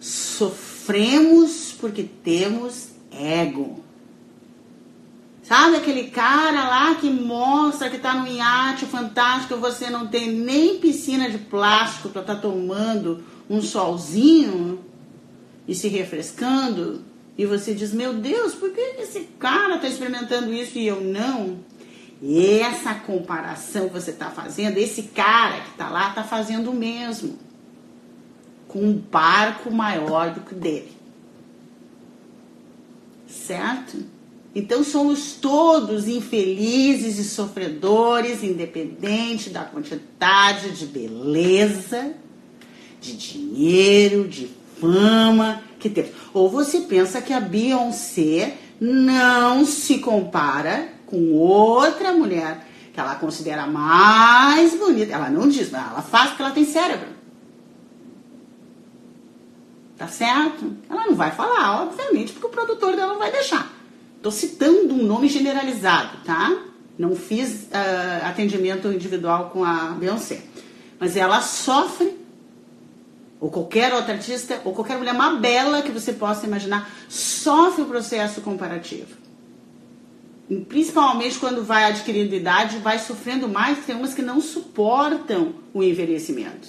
sofremos 0.00 1.74
porque 1.78 2.02
temos 2.02 2.90
ego. 3.10 3.84
Sabe 5.42 5.76
aquele 5.76 6.10
cara 6.10 6.68
lá 6.68 6.94
que 6.96 7.08
mostra 7.08 7.88
que 7.88 7.98
tá 7.98 8.14
no 8.14 8.26
iate 8.26 8.84
fantástico, 8.84 9.56
você 9.56 9.88
não 9.88 10.08
tem 10.08 10.32
nem 10.32 10.78
piscina 10.78 11.30
de 11.30 11.38
plástico 11.38 12.08
para 12.08 12.22
tá 12.22 12.34
tomando 12.34 13.22
um 13.48 13.62
solzinho 13.62 14.80
e 15.68 15.74
se 15.74 15.86
refrescando? 15.86 17.04
E 17.38 17.46
você 17.46 17.74
diz: 17.74 17.92
Meu 17.92 18.14
Deus, 18.14 18.54
por 18.54 18.72
que 18.72 18.80
esse 18.98 19.20
cara 19.38 19.76
está 19.76 19.86
experimentando 19.86 20.52
isso 20.52 20.78
e 20.78 20.86
eu 20.86 21.00
não? 21.00 21.60
Essa 22.22 22.94
comparação 22.94 23.88
que 23.88 23.94
você 23.94 24.10
está 24.10 24.30
fazendo, 24.30 24.78
esse 24.78 25.02
cara 25.04 25.60
que 25.60 25.70
está 25.70 25.90
lá 25.90 26.08
está 26.08 26.24
fazendo 26.24 26.70
o 26.70 26.74
mesmo, 26.74 27.38
com 28.66 28.80
um 28.80 28.94
barco 28.94 29.70
maior 29.70 30.32
do 30.32 30.40
que 30.40 30.54
o 30.54 30.58
dele. 30.58 30.96
Certo? 33.28 33.98
Então 34.54 34.82
somos 34.82 35.34
todos 35.34 36.08
infelizes 36.08 37.18
e 37.18 37.24
sofredores, 37.24 38.42
independente 38.42 39.50
da 39.50 39.64
quantidade 39.64 40.70
de 40.70 40.86
beleza, 40.86 42.14
de 42.98 43.14
dinheiro, 43.14 44.26
de 44.26 44.48
fama 44.80 45.62
que 45.78 45.90
temos. 45.90 46.12
Ou 46.32 46.48
você 46.48 46.80
pensa 46.80 47.20
que 47.20 47.34
a 47.34 47.40
Beyoncé 47.40 48.56
não 48.80 49.66
se 49.66 49.98
compara 49.98 50.95
com 51.06 51.32
outra 51.32 52.12
mulher 52.12 52.66
que 52.92 53.00
ela 53.00 53.14
considera 53.14 53.66
mais 53.66 54.74
bonita. 54.74 55.12
Ela 55.12 55.30
não 55.30 55.48
diz, 55.48 55.70
mas 55.70 55.90
ela 55.90 56.02
faz 56.02 56.30
porque 56.30 56.42
ela 56.42 56.52
tem 56.52 56.64
cérebro. 56.64 57.08
Tá 59.96 60.08
certo? 60.08 60.76
Ela 60.90 61.06
não 61.06 61.14
vai 61.14 61.30
falar, 61.30 61.82
obviamente, 61.82 62.32
porque 62.32 62.46
o 62.46 62.50
produtor 62.50 62.94
dela 62.96 63.12
não 63.12 63.18
vai 63.18 63.32
deixar. 63.32 63.70
Estou 64.16 64.32
citando 64.32 64.94
um 64.94 65.02
nome 65.02 65.28
generalizado, 65.28 66.18
tá? 66.24 66.54
Não 66.98 67.14
fiz 67.14 67.64
uh, 67.64 68.26
atendimento 68.26 68.88
individual 68.88 69.50
com 69.50 69.64
a 69.64 69.94
Beyoncé. 69.98 70.42
Mas 70.98 71.16
ela 71.16 71.40
sofre, 71.40 72.18
ou 73.38 73.50
qualquer 73.50 73.94
outra 73.94 74.14
artista, 74.14 74.60
ou 74.64 74.72
qualquer 74.72 74.96
mulher 74.96 75.14
mais 75.14 75.38
bela 75.38 75.82
que 75.82 75.92
você 75.92 76.12
possa 76.12 76.46
imaginar, 76.46 76.90
sofre 77.08 77.82
o 77.82 77.86
processo 77.86 78.40
comparativo. 78.40 79.25
Principalmente 80.68 81.38
quando 81.38 81.64
vai 81.64 81.84
adquirindo 81.84 82.34
idade, 82.34 82.78
vai 82.78 82.98
sofrendo 83.00 83.48
mais, 83.48 83.84
tem 83.84 83.96
umas 83.96 84.14
que 84.14 84.22
não 84.22 84.40
suportam 84.40 85.54
o 85.74 85.82
envelhecimento. 85.82 86.68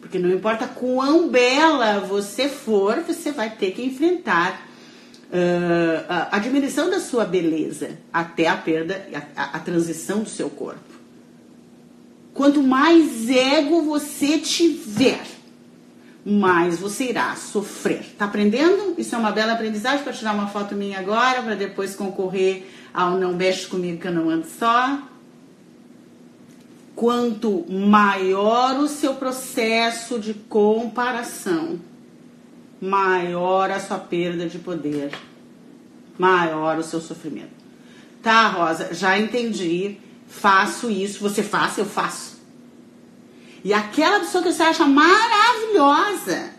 Porque 0.00 0.18
não 0.18 0.30
importa 0.30 0.66
quão 0.66 1.28
bela 1.28 2.00
você 2.00 2.48
for, 2.48 3.00
você 3.00 3.32
vai 3.32 3.48
ter 3.48 3.70
que 3.70 3.82
enfrentar 3.82 4.68
uh, 5.32 6.04
a, 6.06 6.36
a, 6.36 6.38
diminuição 6.38 6.90
da 6.90 7.00
sua 7.00 7.24
beleza 7.24 7.98
até 8.12 8.46
a 8.46 8.56
perda, 8.56 9.06
a, 9.34 9.56
a, 9.56 9.60
transição 9.60 10.22
do 10.22 10.28
seu 10.28 10.50
corpo. 10.50 10.80
Quanto 12.34 12.62
mais 12.62 13.30
ego 13.30 13.82
você 13.82 14.38
tiver, 14.38 15.22
mais 16.24 16.78
você 16.78 17.10
irá 17.10 17.34
sofrer. 17.34 18.14
Tá 18.16 18.26
aprendendo? 18.26 18.94
Isso 18.96 19.14
é 19.14 19.18
uma 19.18 19.32
bela 19.32 19.52
aprendizagem 19.52 20.04
para 20.04 20.12
tirar 20.12 20.34
uma 20.34 20.46
foto 20.46 20.74
minha 20.74 20.98
agora, 20.98 21.42
para 21.42 21.54
depois 21.54 21.96
concorrer 21.96 22.66
ao 22.94 23.18
Não 23.18 23.32
Mexe 23.32 23.66
Comigo 23.66 24.00
que 24.00 24.08
eu 24.08 24.12
não 24.12 24.30
ando 24.30 24.46
só. 24.46 25.02
Quanto 26.94 27.64
maior 27.68 28.78
o 28.78 28.86
seu 28.86 29.14
processo 29.14 30.18
de 30.18 30.34
comparação, 30.34 31.80
maior 32.80 33.70
a 33.70 33.80
sua 33.80 33.98
perda 33.98 34.46
de 34.46 34.58
poder, 34.58 35.10
maior 36.18 36.78
o 36.78 36.82
seu 36.82 37.00
sofrimento. 37.00 37.62
Tá, 38.22 38.46
Rosa, 38.48 38.92
já 38.92 39.18
entendi, 39.18 39.96
faço 40.28 40.90
isso, 40.90 41.20
você 41.20 41.42
faz, 41.42 41.78
eu 41.78 41.86
faço. 41.86 42.41
E 43.64 43.72
aquela 43.72 44.20
pessoa 44.20 44.42
que 44.42 44.52
você 44.52 44.62
acha 44.62 44.84
maravilhosa, 44.84 46.50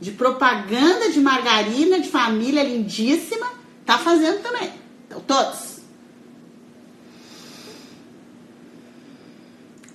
de 0.00 0.12
propaganda 0.12 1.10
de 1.10 1.20
margarina, 1.20 1.98
de 2.00 2.08
família 2.08 2.62
lindíssima, 2.62 3.48
tá 3.84 3.98
fazendo 3.98 4.40
também. 4.42 4.72
Então, 5.06 5.20
todos. 5.20 5.78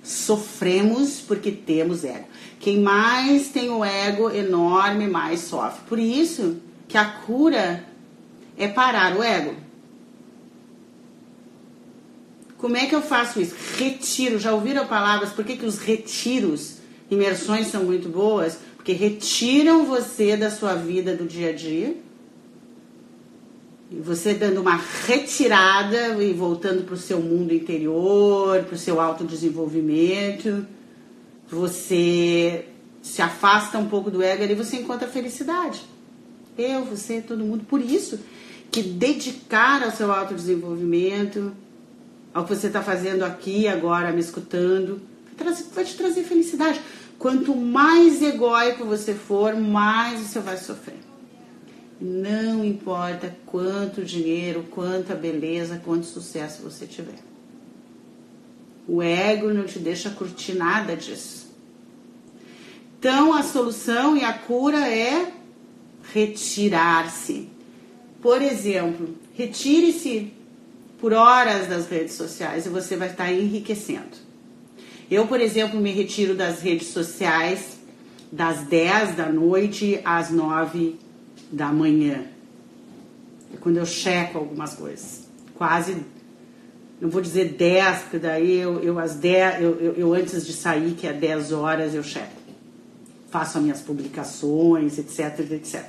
Sofremos 0.02 1.20
porque 1.20 1.50
temos 1.50 2.04
ego. 2.04 2.26
Quem 2.60 2.80
mais 2.80 3.48
tem 3.48 3.70
o 3.70 3.82
ego 3.82 4.30
enorme, 4.30 5.06
mais 5.06 5.40
sofre. 5.40 5.80
Por 5.88 5.98
isso 5.98 6.60
que 6.86 6.98
a 6.98 7.04
cura 7.06 7.84
é 8.56 8.68
parar 8.68 9.16
o 9.16 9.22
ego. 9.22 9.63
Como 12.64 12.78
é 12.78 12.86
que 12.86 12.94
eu 12.94 13.02
faço 13.02 13.42
isso? 13.42 13.54
Retiro. 13.76 14.38
Já 14.38 14.54
ouviram 14.54 14.86
palavras? 14.86 15.28
Por 15.28 15.44
que, 15.44 15.54
que 15.54 15.66
os 15.66 15.76
retiros, 15.76 16.78
imersões 17.10 17.66
são 17.66 17.84
muito 17.84 18.08
boas? 18.08 18.58
Porque 18.74 18.94
retiram 18.94 19.84
você 19.84 20.34
da 20.34 20.50
sua 20.50 20.74
vida 20.74 21.14
do 21.14 21.26
dia 21.26 21.50
a 21.50 21.52
dia. 21.52 21.94
E 23.90 23.96
você 23.96 24.32
dando 24.32 24.62
uma 24.62 24.80
retirada 25.06 26.16
e 26.22 26.32
voltando 26.32 26.84
para 26.84 26.94
o 26.94 26.96
seu 26.96 27.20
mundo 27.20 27.52
interior, 27.52 28.62
para 28.62 28.74
o 28.74 28.78
seu 28.78 28.98
autodesenvolvimento. 28.98 30.66
Você 31.46 32.64
se 33.02 33.20
afasta 33.20 33.76
um 33.76 33.90
pouco 33.90 34.10
do 34.10 34.22
ego 34.22 34.42
e 34.42 34.54
você 34.54 34.78
encontra 34.78 35.06
felicidade. 35.06 35.82
Eu, 36.56 36.86
você, 36.86 37.20
todo 37.20 37.44
mundo. 37.44 37.66
Por 37.66 37.82
isso 37.82 38.18
que 38.70 38.82
dedicar 38.82 39.82
ao 39.84 39.90
seu 39.90 40.10
autodesenvolvimento, 40.10 41.52
ao 42.34 42.44
que 42.44 42.54
você 42.54 42.66
está 42.66 42.82
fazendo 42.82 43.22
aqui, 43.22 43.68
agora, 43.68 44.10
me 44.10 44.20
escutando, 44.20 45.00
vai 45.72 45.84
te 45.84 45.96
trazer 45.96 46.24
felicidade. 46.24 46.80
Quanto 47.16 47.54
mais 47.54 48.20
egóico 48.20 48.84
você 48.84 49.14
for, 49.14 49.54
mais 49.54 50.18
você 50.18 50.40
vai 50.40 50.56
sofrer. 50.56 50.98
Não 52.00 52.64
importa 52.64 53.34
quanto 53.46 54.02
dinheiro, 54.02 54.66
quanta 54.68 55.14
beleza, 55.14 55.80
quanto 55.84 56.06
sucesso 56.06 56.62
você 56.62 56.86
tiver. 56.86 57.20
O 58.86 59.00
ego 59.00 59.54
não 59.54 59.64
te 59.64 59.78
deixa 59.78 60.10
curtir 60.10 60.54
nada 60.54 60.96
disso. 60.96 61.54
Então 62.98 63.32
a 63.32 63.44
solução 63.44 64.16
e 64.16 64.24
a 64.24 64.32
cura 64.32 64.88
é 64.88 65.32
retirar-se. 66.12 67.48
Por 68.20 68.42
exemplo, 68.42 69.14
retire-se 69.34 70.32
por 71.04 71.12
horas 71.12 71.68
das 71.68 71.86
redes 71.86 72.14
sociais 72.14 72.64
e 72.64 72.70
você 72.70 72.96
vai 72.96 73.10
estar 73.10 73.30
enriquecendo. 73.30 74.16
Eu, 75.10 75.26
por 75.26 75.38
exemplo, 75.38 75.78
me 75.78 75.92
retiro 75.92 76.34
das 76.34 76.62
redes 76.62 76.86
sociais 76.88 77.76
das 78.32 78.62
10 78.68 79.14
da 79.14 79.28
noite 79.28 80.00
às 80.02 80.30
9 80.30 80.98
da 81.52 81.66
manhã. 81.66 82.24
É 83.52 83.58
quando 83.58 83.76
eu 83.76 83.84
checo 83.84 84.38
algumas 84.38 84.72
coisas. 84.72 85.28
Quase 85.54 85.94
não 86.98 87.10
vou 87.10 87.20
dizer 87.20 87.52
10, 87.52 87.98
porque 87.98 88.18
daí 88.18 88.58
eu, 88.58 88.82
eu 88.82 88.98
às 88.98 89.14
10, 89.14 89.60
eu, 89.60 89.78
eu, 89.78 89.92
eu, 89.96 90.14
antes 90.14 90.46
de 90.46 90.54
sair, 90.54 90.94
que 90.94 91.06
é 91.06 91.12
10 91.12 91.52
horas, 91.52 91.94
eu 91.94 92.02
checo. 92.02 92.32
Faço 93.28 93.58
as 93.58 93.62
minhas 93.62 93.82
publicações, 93.82 94.96
etc, 94.96 95.38
etc. 95.52 95.84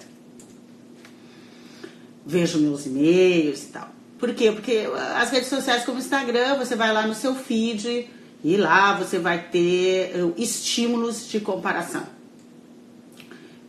Vejo 2.25 2.59
meus 2.59 2.85
e-mails 2.85 3.63
e 3.63 3.67
tal. 3.67 3.94
Por 4.25 4.33
quê? 4.33 4.51
Porque 4.51 4.87
as 5.15 5.29
redes 5.29 5.49
sociais 5.49 5.85
como 5.85 5.99
o 5.99 6.01
Instagram, 6.01 6.57
você 6.57 6.75
vai 6.75 6.91
lá 6.91 7.05
no 7.05 7.13
seu 7.13 7.35
feed 7.35 8.09
e 8.43 8.57
lá 8.57 8.97
você 8.97 9.19
vai 9.19 9.37
ter 9.37 10.15
eh, 10.15 10.33
estímulos 10.35 11.29
de 11.29 11.39
comparação. 11.39 12.01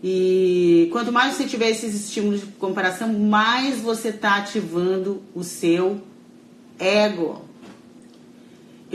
E 0.02 0.88
quanto 0.92 1.12
mais 1.12 1.34
você 1.34 1.44
tiver 1.44 1.68
esses 1.68 1.94
estímulos 1.94 2.40
de 2.40 2.46
comparação, 2.46 3.12
mais 3.12 3.82
você 3.82 4.08
está 4.08 4.36
ativando 4.36 5.22
o 5.34 5.44
seu 5.44 6.00
ego. 6.78 7.44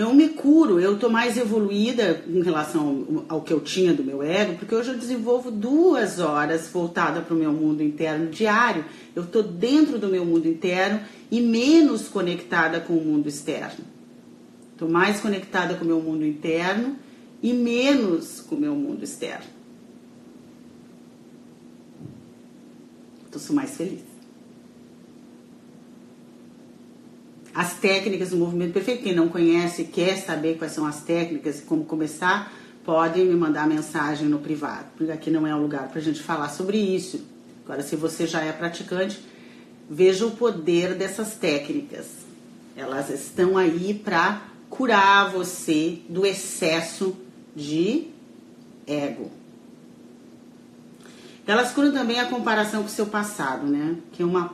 Eu 0.02 0.16
me 0.16 0.30
curo, 0.30 0.80
eu 0.80 0.96
estou 0.96 1.12
mais 1.12 1.38
evoluída 1.38 2.24
em 2.28 2.42
relação 2.42 3.24
ao 3.30 3.40
que 3.44 3.54
eu 3.54 3.60
tinha 3.60 3.94
do 3.94 4.04
meu 4.04 4.24
ego, 4.24 4.58
porque 4.58 4.74
hoje 4.74 4.90
eu 4.90 4.98
desenvolvo 4.98 5.52
duas 5.52 6.20
horas 6.20 6.68
voltada 6.70 7.22
para 7.22 7.36
o 7.36 7.38
meu 7.38 7.54
mundo 7.54 7.84
interno 7.84 8.32
diário. 8.32 8.84
Eu 9.16 9.22
estou 9.22 9.44
dentro 9.44 10.00
do 10.00 10.08
meu 10.08 10.26
mundo 10.26 10.48
interno 10.48 11.02
e 11.30 11.40
menos 11.40 12.08
conectada 12.08 12.80
com 12.80 12.94
o 12.94 13.06
mundo 13.06 13.30
externo. 13.30 13.86
Estou 14.72 14.90
mais 14.90 15.20
conectada 15.20 15.76
com 15.76 15.84
o 15.84 15.88
meu 15.88 16.02
mundo 16.02 16.26
interno 16.26 16.96
e 17.40 17.54
menos 17.54 18.42
com 18.42 18.56
o 18.56 18.60
meu 18.60 18.74
mundo 18.74 19.04
externo. 19.04 19.46
Então 23.30 23.40
sou 23.40 23.56
mais 23.56 23.78
feliz. 23.78 24.11
As 27.54 27.74
técnicas 27.74 28.30
do 28.30 28.38
movimento 28.38 28.74
perfeito, 28.74 29.04
quem 29.04 29.14
não 29.14 29.28
conhece, 29.28 29.84
quer 29.86 30.18
saber 30.18 30.58
quais 30.58 30.74
são 30.74 30.86
as 30.86 31.02
técnicas 31.02 31.60
e 31.60 31.64
como 31.64 31.84
começar, 31.84 32.52
podem 32.86 33.26
me 33.26 33.36
mandar 33.36 33.68
mensagem 33.68 34.28
no 34.28 34.40
privado, 34.40 34.86
porque 34.98 35.12
aqui 35.12 35.30
não 35.30 35.46
é 35.46 35.54
o 35.54 35.62
lugar 35.62 35.90
para 35.90 36.00
a 36.00 36.02
gente 36.02 36.22
falar 36.22 36.50
sobre 36.50 36.78
isso. 36.78 37.24
Agora, 37.66 37.84
se 37.84 37.96
você 37.96 38.26
já 38.26 38.42
é 38.42 38.52
praticante, 38.52 39.20
veja 39.90 40.26
o 40.26 40.32
poder 40.32 40.96
dessas 40.96 41.36
técnicas. 41.36 42.08
Elas 42.76 43.10
estão 43.10 43.58
aí 43.58 43.94
para 43.94 44.42
curar 44.70 45.30
você 45.30 46.00
do 46.08 46.26
excesso 46.26 47.16
de 47.56 48.08
ego. 48.88 49.30
Elas 51.46 51.72
curam 51.74 51.92
também 51.92 52.20
a 52.20 52.26
comparação 52.26 52.82
com 52.82 52.88
o 52.88 52.92
seu 52.92 53.08
passado, 53.08 53.68
né? 53.68 53.98
Que 54.14 54.24
é 54.24 54.26
uma 54.26 54.54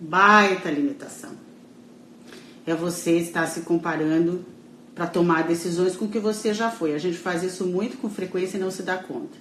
baita 0.00 0.70
limitação. 0.70 1.49
É 2.70 2.74
você 2.76 3.18
estar 3.18 3.48
se 3.48 3.62
comparando 3.62 4.44
para 4.94 5.04
tomar 5.04 5.42
decisões 5.42 5.96
com 5.96 6.04
o 6.04 6.08
que 6.08 6.20
você 6.20 6.54
já 6.54 6.70
foi. 6.70 6.94
A 6.94 6.98
gente 6.98 7.18
faz 7.18 7.42
isso 7.42 7.66
muito 7.66 7.96
com 7.96 8.08
frequência 8.08 8.56
e 8.56 8.60
não 8.60 8.70
se 8.70 8.84
dá 8.84 8.96
conta. 8.96 9.36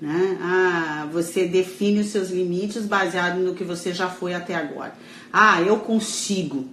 Né? 0.00 0.36
Ah, 0.42 1.08
você 1.12 1.46
define 1.46 2.00
os 2.00 2.08
seus 2.08 2.30
limites 2.30 2.86
baseado 2.86 3.38
no 3.38 3.54
que 3.54 3.62
você 3.62 3.94
já 3.94 4.10
foi 4.10 4.34
até 4.34 4.56
agora. 4.56 4.94
Ah, 5.32 5.62
eu 5.62 5.78
consigo. 5.78 6.66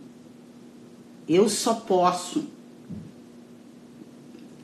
Eu 1.30 1.48
só 1.48 1.76
posso. 1.76 2.48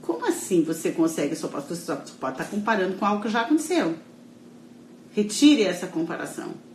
Como 0.02 0.28
assim 0.28 0.64
você 0.64 0.90
consegue 0.92 1.36
só 1.36 1.48
posso? 1.48 1.76
Você 1.76 1.86
só 1.86 1.96
pode 2.20 2.42
estar 2.42 2.46
comparando 2.46 2.98
com 2.98 3.06
algo 3.06 3.22
que 3.22 3.30
já 3.30 3.42
aconteceu. 3.42 4.00
Retire 5.12 5.62
essa 5.62 5.86
comparação. 5.86 6.71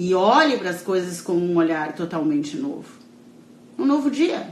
E 0.00 0.14
olhe 0.14 0.58
para 0.58 0.70
as 0.70 0.80
coisas 0.80 1.20
com 1.20 1.32
um 1.32 1.56
olhar 1.56 1.92
totalmente 1.92 2.56
novo. 2.56 2.86
Um 3.76 3.84
novo 3.84 4.08
dia. 4.08 4.46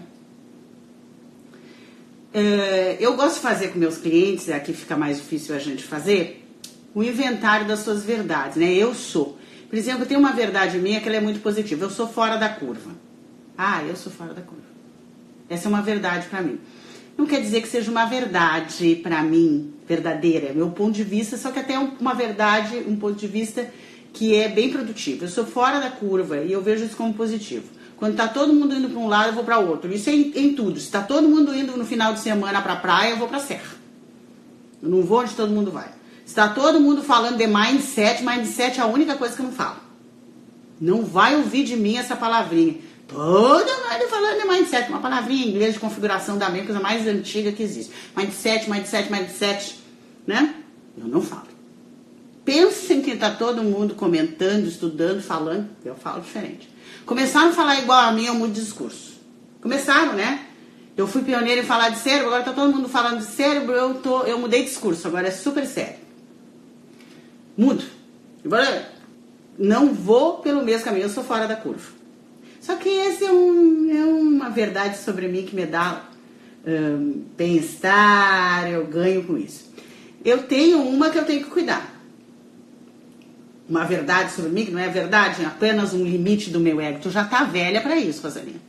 É, 2.34 2.96
eu 2.98 3.14
gosto 3.14 3.36
de 3.36 3.42
fazer 3.42 3.68
com 3.68 3.78
meus 3.78 3.96
clientes, 3.96 4.50
aqui 4.50 4.72
fica 4.72 4.96
mais 4.96 5.18
difícil 5.18 5.54
a 5.54 5.60
gente 5.60 5.84
fazer, 5.84 6.44
o 6.92 7.00
inventário 7.00 7.64
das 7.64 7.78
suas 7.78 8.02
verdades, 8.02 8.56
né? 8.56 8.74
Eu 8.74 8.92
sou. 8.92 9.38
Por 9.70 9.78
exemplo, 9.78 10.04
tem 10.04 10.16
uma 10.16 10.32
verdade 10.32 10.80
minha 10.80 11.00
que 11.00 11.08
ela 11.08 11.18
é 11.18 11.20
muito 11.20 11.38
positiva. 11.38 11.84
Eu 11.84 11.90
sou 11.90 12.08
fora 12.08 12.36
da 12.36 12.48
curva. 12.48 12.90
Ah, 13.56 13.84
eu 13.84 13.94
sou 13.94 14.10
fora 14.10 14.34
da 14.34 14.42
curva. 14.42 14.66
Essa 15.48 15.68
é 15.68 15.68
uma 15.68 15.80
verdade 15.80 16.26
para 16.26 16.42
mim. 16.42 16.58
Não 17.16 17.24
quer 17.24 17.40
dizer 17.40 17.62
que 17.62 17.68
seja 17.68 17.88
uma 17.88 18.06
verdade 18.06 18.96
para 18.96 19.22
mim 19.22 19.72
verdadeira, 19.86 20.48
é 20.48 20.52
meu 20.52 20.70
ponto 20.70 20.90
de 20.90 21.04
vista, 21.04 21.36
só 21.36 21.52
que 21.52 21.60
até 21.60 21.78
uma 21.78 22.14
verdade, 22.14 22.82
um 22.88 22.96
ponto 22.96 23.14
de 23.14 23.28
vista 23.28 23.70
que 24.16 24.34
é 24.34 24.48
bem 24.48 24.70
produtivo. 24.70 25.26
Eu 25.26 25.28
sou 25.28 25.44
fora 25.44 25.78
da 25.78 25.90
curva 25.90 26.38
e 26.38 26.50
eu 26.50 26.62
vejo 26.62 26.86
isso 26.86 26.96
como 26.96 27.12
positivo. 27.12 27.66
Quando 27.98 28.12
está 28.12 28.26
todo 28.26 28.52
mundo 28.52 28.74
indo 28.74 28.88
para 28.88 28.98
um 28.98 29.08
lado, 29.08 29.28
eu 29.28 29.34
vou 29.34 29.44
para 29.44 29.58
outro. 29.58 29.92
Isso 29.92 30.08
é 30.08 30.14
em, 30.14 30.32
em 30.34 30.54
tudo. 30.54 30.80
Se 30.80 30.86
está 30.86 31.02
todo 31.02 31.28
mundo 31.28 31.54
indo 31.54 31.76
no 31.76 31.84
final 31.84 32.14
de 32.14 32.20
semana 32.20 32.62
para 32.62 32.72
a 32.72 32.76
praia, 32.76 33.10
eu 33.10 33.18
vou 33.18 33.28
para 33.28 33.36
a 33.36 33.40
serra. 33.40 33.76
Eu 34.82 34.88
não 34.88 35.02
vou 35.02 35.20
onde 35.20 35.34
todo 35.34 35.52
mundo 35.52 35.70
vai. 35.70 35.88
Se 36.24 36.32
está 36.32 36.48
todo 36.48 36.80
mundo 36.80 37.02
falando 37.02 37.36
de 37.36 37.46
mindset, 37.46 38.24
mindset 38.24 38.80
é 38.80 38.82
a 38.82 38.86
única 38.86 39.16
coisa 39.16 39.36
que 39.36 39.42
eu 39.42 39.46
não 39.46 39.52
falo. 39.52 39.76
Não 40.80 41.04
vai 41.04 41.36
ouvir 41.36 41.64
de 41.64 41.76
mim 41.76 41.98
essa 41.98 42.16
palavrinha. 42.16 42.76
Todo 43.06 43.66
mundo 43.66 44.08
falando 44.08 44.40
de 44.40 44.48
mindset, 44.48 44.88
uma 44.88 45.00
palavrinha 45.00 45.44
em 45.44 45.50
inglês 45.50 45.74
de 45.74 45.80
configuração 45.80 46.38
da 46.38 46.48
mente, 46.48 46.66
coisa 46.66 46.80
mais 46.80 47.06
antiga 47.06 47.52
que 47.52 47.62
existe. 47.62 47.92
Mindset, 48.16 48.68
mindset, 48.70 49.12
mindset, 49.12 49.78
né? 50.26 50.54
Eu 50.96 51.06
não 51.06 51.20
falo. 51.20 51.45
Pensem 52.46 53.02
que 53.02 53.10
está 53.10 53.32
todo 53.32 53.60
mundo 53.64 53.96
comentando, 53.96 54.68
estudando, 54.68 55.20
falando, 55.20 55.68
eu 55.84 55.96
falo 55.96 56.20
diferente. 56.20 56.70
Começaram 57.04 57.48
a 57.48 57.52
falar 57.52 57.80
igual 57.80 57.98
a 57.98 58.12
mim, 58.12 58.26
eu 58.26 58.34
mudo 58.34 58.52
discurso. 58.52 59.20
Começaram, 59.60 60.12
né? 60.12 60.46
Eu 60.96 61.08
fui 61.08 61.22
pioneiro 61.22 61.62
em 61.62 61.64
falar 61.64 61.88
de 61.88 61.98
cérebro, 61.98 62.28
agora 62.28 62.42
está 62.42 62.52
todo 62.52 62.72
mundo 62.72 62.88
falando 62.88 63.18
de 63.18 63.24
cérebro, 63.24 63.72
eu, 63.72 63.94
tô, 63.94 64.22
eu 64.22 64.38
mudei 64.38 64.60
de 64.60 64.68
discurso, 64.68 65.08
agora 65.08 65.26
é 65.26 65.32
super 65.32 65.66
sério. 65.66 65.96
Mudo. 67.58 67.82
Agora, 68.44 68.92
não 69.58 69.92
vou 69.92 70.34
pelo 70.34 70.64
mesmo 70.64 70.84
caminho, 70.84 71.06
eu 71.06 71.10
sou 71.10 71.24
fora 71.24 71.48
da 71.48 71.56
curva. 71.56 71.90
Só 72.60 72.76
que 72.76 72.88
esse 72.88 73.24
é, 73.24 73.32
um, 73.32 73.90
é 73.90 74.04
uma 74.04 74.50
verdade 74.50 74.98
sobre 74.98 75.26
mim 75.26 75.44
que 75.44 75.56
me 75.56 75.66
dá 75.66 76.04
um, 76.64 77.24
bem-estar, 77.36 78.70
eu 78.70 78.86
ganho 78.86 79.24
com 79.24 79.36
isso. 79.36 79.68
Eu 80.24 80.44
tenho 80.44 80.80
uma 80.82 81.10
que 81.10 81.18
eu 81.18 81.24
tenho 81.24 81.42
que 81.42 81.50
cuidar. 81.50 81.95
Uma 83.68 83.84
verdade 83.84 84.32
sobre 84.32 84.50
mim, 84.50 84.64
que 84.64 84.70
não 84.70 84.78
é 84.78 84.88
verdade, 84.88 85.42
é 85.42 85.46
apenas 85.46 85.92
um 85.92 86.04
limite 86.04 86.50
do 86.50 86.60
meu 86.60 86.80
ego. 86.80 87.00
Tu 87.02 87.10
já 87.10 87.24
tá 87.24 87.42
velha 87.42 87.80
para 87.80 87.96
isso, 87.96 88.22
Rosalinha. 88.22 88.60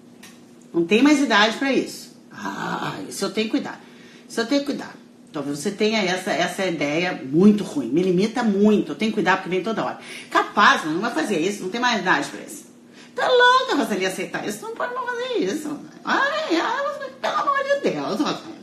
Não 0.74 0.86
tem 0.86 1.02
mais 1.02 1.20
idade 1.20 1.58
para 1.58 1.72
isso. 1.72 2.18
Ah, 2.32 2.96
isso 3.08 3.24
eu 3.26 3.32
tenho 3.32 3.48
que 3.48 3.52
cuidar. 3.52 3.82
Isso 4.28 4.40
eu 4.40 4.48
tenho 4.48 4.62
que 4.62 4.68
cuidar. 4.68 4.96
Talvez 5.32 5.60
você 5.60 5.72
tenha 5.72 6.02
essa, 6.04 6.32
essa 6.32 6.66
ideia 6.66 7.22
muito 7.24 7.64
ruim. 7.64 7.90
Me 7.90 8.02
limita 8.02 8.44
muito. 8.44 8.92
Eu 8.92 8.96
tenho 8.96 9.12
que 9.12 9.16
cuidar 9.16 9.38
porque 9.38 9.50
vem 9.50 9.62
toda 9.62 9.86
hora. 9.86 10.00
Capaz, 10.32 10.84
não 10.86 11.00
vai 11.00 11.12
fazer 11.12 11.40
isso. 11.40 11.64
Não 11.64 11.70
tem 11.70 11.80
mais 11.80 12.02
idade 12.02 12.30
para 12.30 12.42
isso. 12.42 12.66
Tá 13.14 13.28
louca, 13.28 13.76
Rosalie, 13.76 14.06
aceitar 14.06 14.48
isso? 14.48 14.64
Não 14.64 14.76
pode 14.76 14.94
não 14.94 15.06
fazer 15.06 15.38
isso. 15.44 15.80
Ai, 16.04 16.60
ai, 16.60 17.10
pelo 17.22 17.36
amor 17.36 17.58
de 17.64 17.90
Deus, 17.90 18.20
Rosalie. 18.20 18.58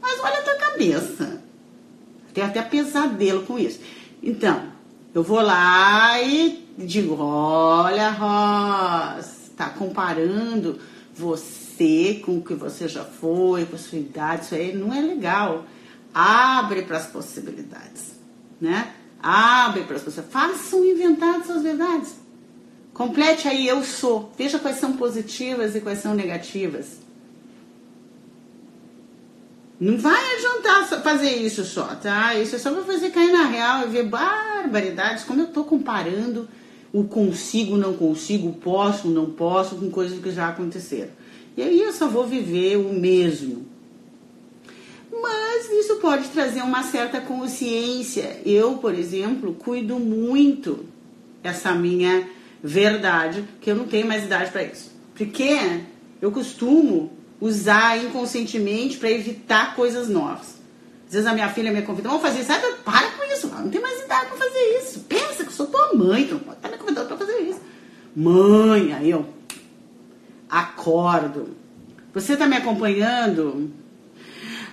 Mas 0.00 0.20
olha 0.20 0.38
a 0.38 0.42
tua 0.42 0.54
cabeça. 0.54 1.42
Tem 2.32 2.44
até 2.44 2.62
pesadelo 2.62 3.42
com 3.42 3.58
isso. 3.58 3.80
Então, 4.22 4.70
eu 5.12 5.22
vou 5.22 5.40
lá 5.40 6.22
e 6.22 6.66
digo, 6.78 7.16
olha, 7.18 8.10
Rosa, 8.10 9.50
tá 9.56 9.68
comparando 9.70 10.78
você 11.14 12.20
com 12.24 12.38
o 12.38 12.42
que 12.42 12.54
você 12.54 12.86
já 12.86 13.04
foi, 13.04 13.66
com 13.66 13.76
a 13.76 13.78
sua 13.78 13.98
idade, 13.98 14.44
isso 14.44 14.54
aí 14.54 14.74
não 14.74 14.94
é 14.94 15.00
legal. 15.00 15.64
Abre 16.14 16.82
para 16.82 16.98
as 16.98 17.06
possibilidades, 17.06 18.14
né? 18.60 18.92
Abre 19.22 19.82
para 19.84 19.96
as 19.96 20.02
possibilidades. 20.02 20.32
Faça 20.32 20.76
um 20.76 20.84
inventário 20.84 21.40
de 21.40 21.46
suas 21.46 21.62
verdades. 21.62 22.14
Complete 22.94 23.48
aí 23.48 23.66
eu 23.66 23.82
sou. 23.82 24.32
Veja 24.36 24.58
quais 24.58 24.78
são 24.78 24.92
positivas 24.96 25.74
e 25.74 25.80
quais 25.80 26.00
são 26.00 26.14
negativas. 26.14 26.98
Não 29.80 29.96
vai 29.96 30.36
adiantar 30.36 30.86
fazer 31.02 31.36
isso 31.36 31.64
só, 31.64 31.86
tá? 31.94 32.34
Isso 32.34 32.54
é 32.54 32.58
só 32.58 32.70
pra 32.70 32.82
fazer 32.82 33.08
cair 33.10 33.32
na 33.32 33.46
real 33.46 33.84
e 33.84 33.88
ver 33.88 34.04
barbaridades, 34.04 35.24
como 35.24 35.40
eu 35.40 35.46
tô 35.46 35.64
comparando 35.64 36.46
o 36.92 37.04
consigo, 37.04 37.78
não 37.78 37.94
consigo, 37.94 38.52
posso, 38.52 39.08
não 39.08 39.30
posso, 39.30 39.76
com 39.76 39.90
coisas 39.90 40.18
que 40.18 40.30
já 40.30 40.48
aconteceram. 40.48 41.10
E 41.56 41.62
aí 41.62 41.80
eu 41.80 41.92
só 41.92 42.08
vou 42.08 42.26
viver 42.26 42.76
o 42.76 42.92
mesmo. 42.92 43.66
Mas 45.10 45.70
isso 45.70 45.96
pode 45.96 46.28
trazer 46.28 46.62
uma 46.62 46.82
certa 46.82 47.20
consciência. 47.20 48.40
Eu, 48.44 48.74
por 48.74 48.94
exemplo, 48.94 49.54
cuido 49.54 49.98
muito 49.98 50.84
essa 51.42 51.72
minha 51.72 52.28
verdade 52.62 53.44
que 53.60 53.70
eu 53.70 53.76
não 53.76 53.86
tenho 53.86 54.06
mais 54.06 54.24
idade 54.24 54.50
para 54.50 54.62
isso. 54.62 54.90
Porque 55.14 55.80
eu 56.20 56.30
costumo 56.30 57.12
usar 57.40 57.96
inconscientemente 57.96 58.98
para 58.98 59.10
evitar 59.10 59.74
coisas 59.74 60.08
novas. 60.08 60.60
Às 61.06 61.14
vezes 61.14 61.26
a 61.26 61.32
minha 61.32 61.48
filha 61.48 61.72
me 61.72 61.82
convida, 61.82 62.08
vamos 62.08 62.22
fazer 62.22 62.40
isso. 62.40 62.48
Sabe, 62.48 62.64
para 62.84 63.08
com 63.10 63.24
isso, 63.32 63.48
não 63.48 63.68
tem 63.68 63.80
mais 63.80 64.00
idade 64.00 64.26
para 64.26 64.36
fazer 64.36 64.78
isso. 64.80 65.00
Pensa 65.08 65.42
que 65.42 65.48
eu 65.48 65.52
sou 65.52 65.66
tua 65.66 65.94
mãe, 65.94 66.26
tu 66.26 66.34
não 66.34 66.40
pode 66.40 66.58
estar 66.58 66.68
me 66.68 66.76
convidando 66.78 67.08
para 67.08 67.16
fazer 67.16 67.38
isso. 67.40 67.60
Mãe, 68.14 68.92
aí 68.92 69.10
eu. 69.10 69.26
Acordo. 70.48 71.56
Você 72.14 72.34
está 72.34 72.46
me 72.46 72.56
acompanhando? 72.56 73.72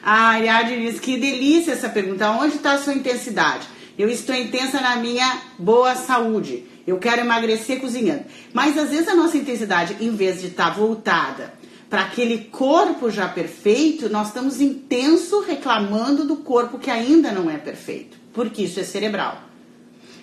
A 0.03 0.29
Ariadne 0.29 0.91
diz 0.91 0.99
que 0.99 1.17
delícia 1.17 1.71
essa 1.71 1.89
pergunta. 1.89 2.29
Onde 2.31 2.55
está 2.55 2.73
a 2.73 2.77
sua 2.77 2.93
intensidade? 2.93 3.67
Eu 3.97 4.09
estou 4.09 4.35
intensa 4.35 4.79
na 4.79 4.95
minha 4.97 5.41
boa 5.57 5.95
saúde. 5.95 6.65
Eu 6.85 6.99
quero 6.99 7.21
emagrecer 7.21 7.79
cozinhando. 7.79 8.25
Mas 8.53 8.77
às 8.77 8.89
vezes 8.89 9.07
a 9.07 9.15
nossa 9.15 9.37
intensidade, 9.37 9.97
em 9.99 10.15
vez 10.15 10.41
de 10.41 10.47
estar 10.47 10.69
tá 10.69 10.69
voltada 10.71 11.56
para 11.89 12.01
aquele 12.01 12.45
corpo 12.45 13.09
já 13.09 13.27
perfeito, 13.29 14.09
nós 14.09 14.27
estamos 14.27 14.59
intenso 14.59 15.41
reclamando 15.41 16.25
do 16.25 16.37
corpo 16.37 16.77
que 16.77 16.89
ainda 16.89 17.31
não 17.31 17.49
é 17.49 17.57
perfeito. 17.57 18.17
Porque 18.33 18.63
isso 18.63 18.79
é 18.79 18.83
cerebral. 18.83 19.43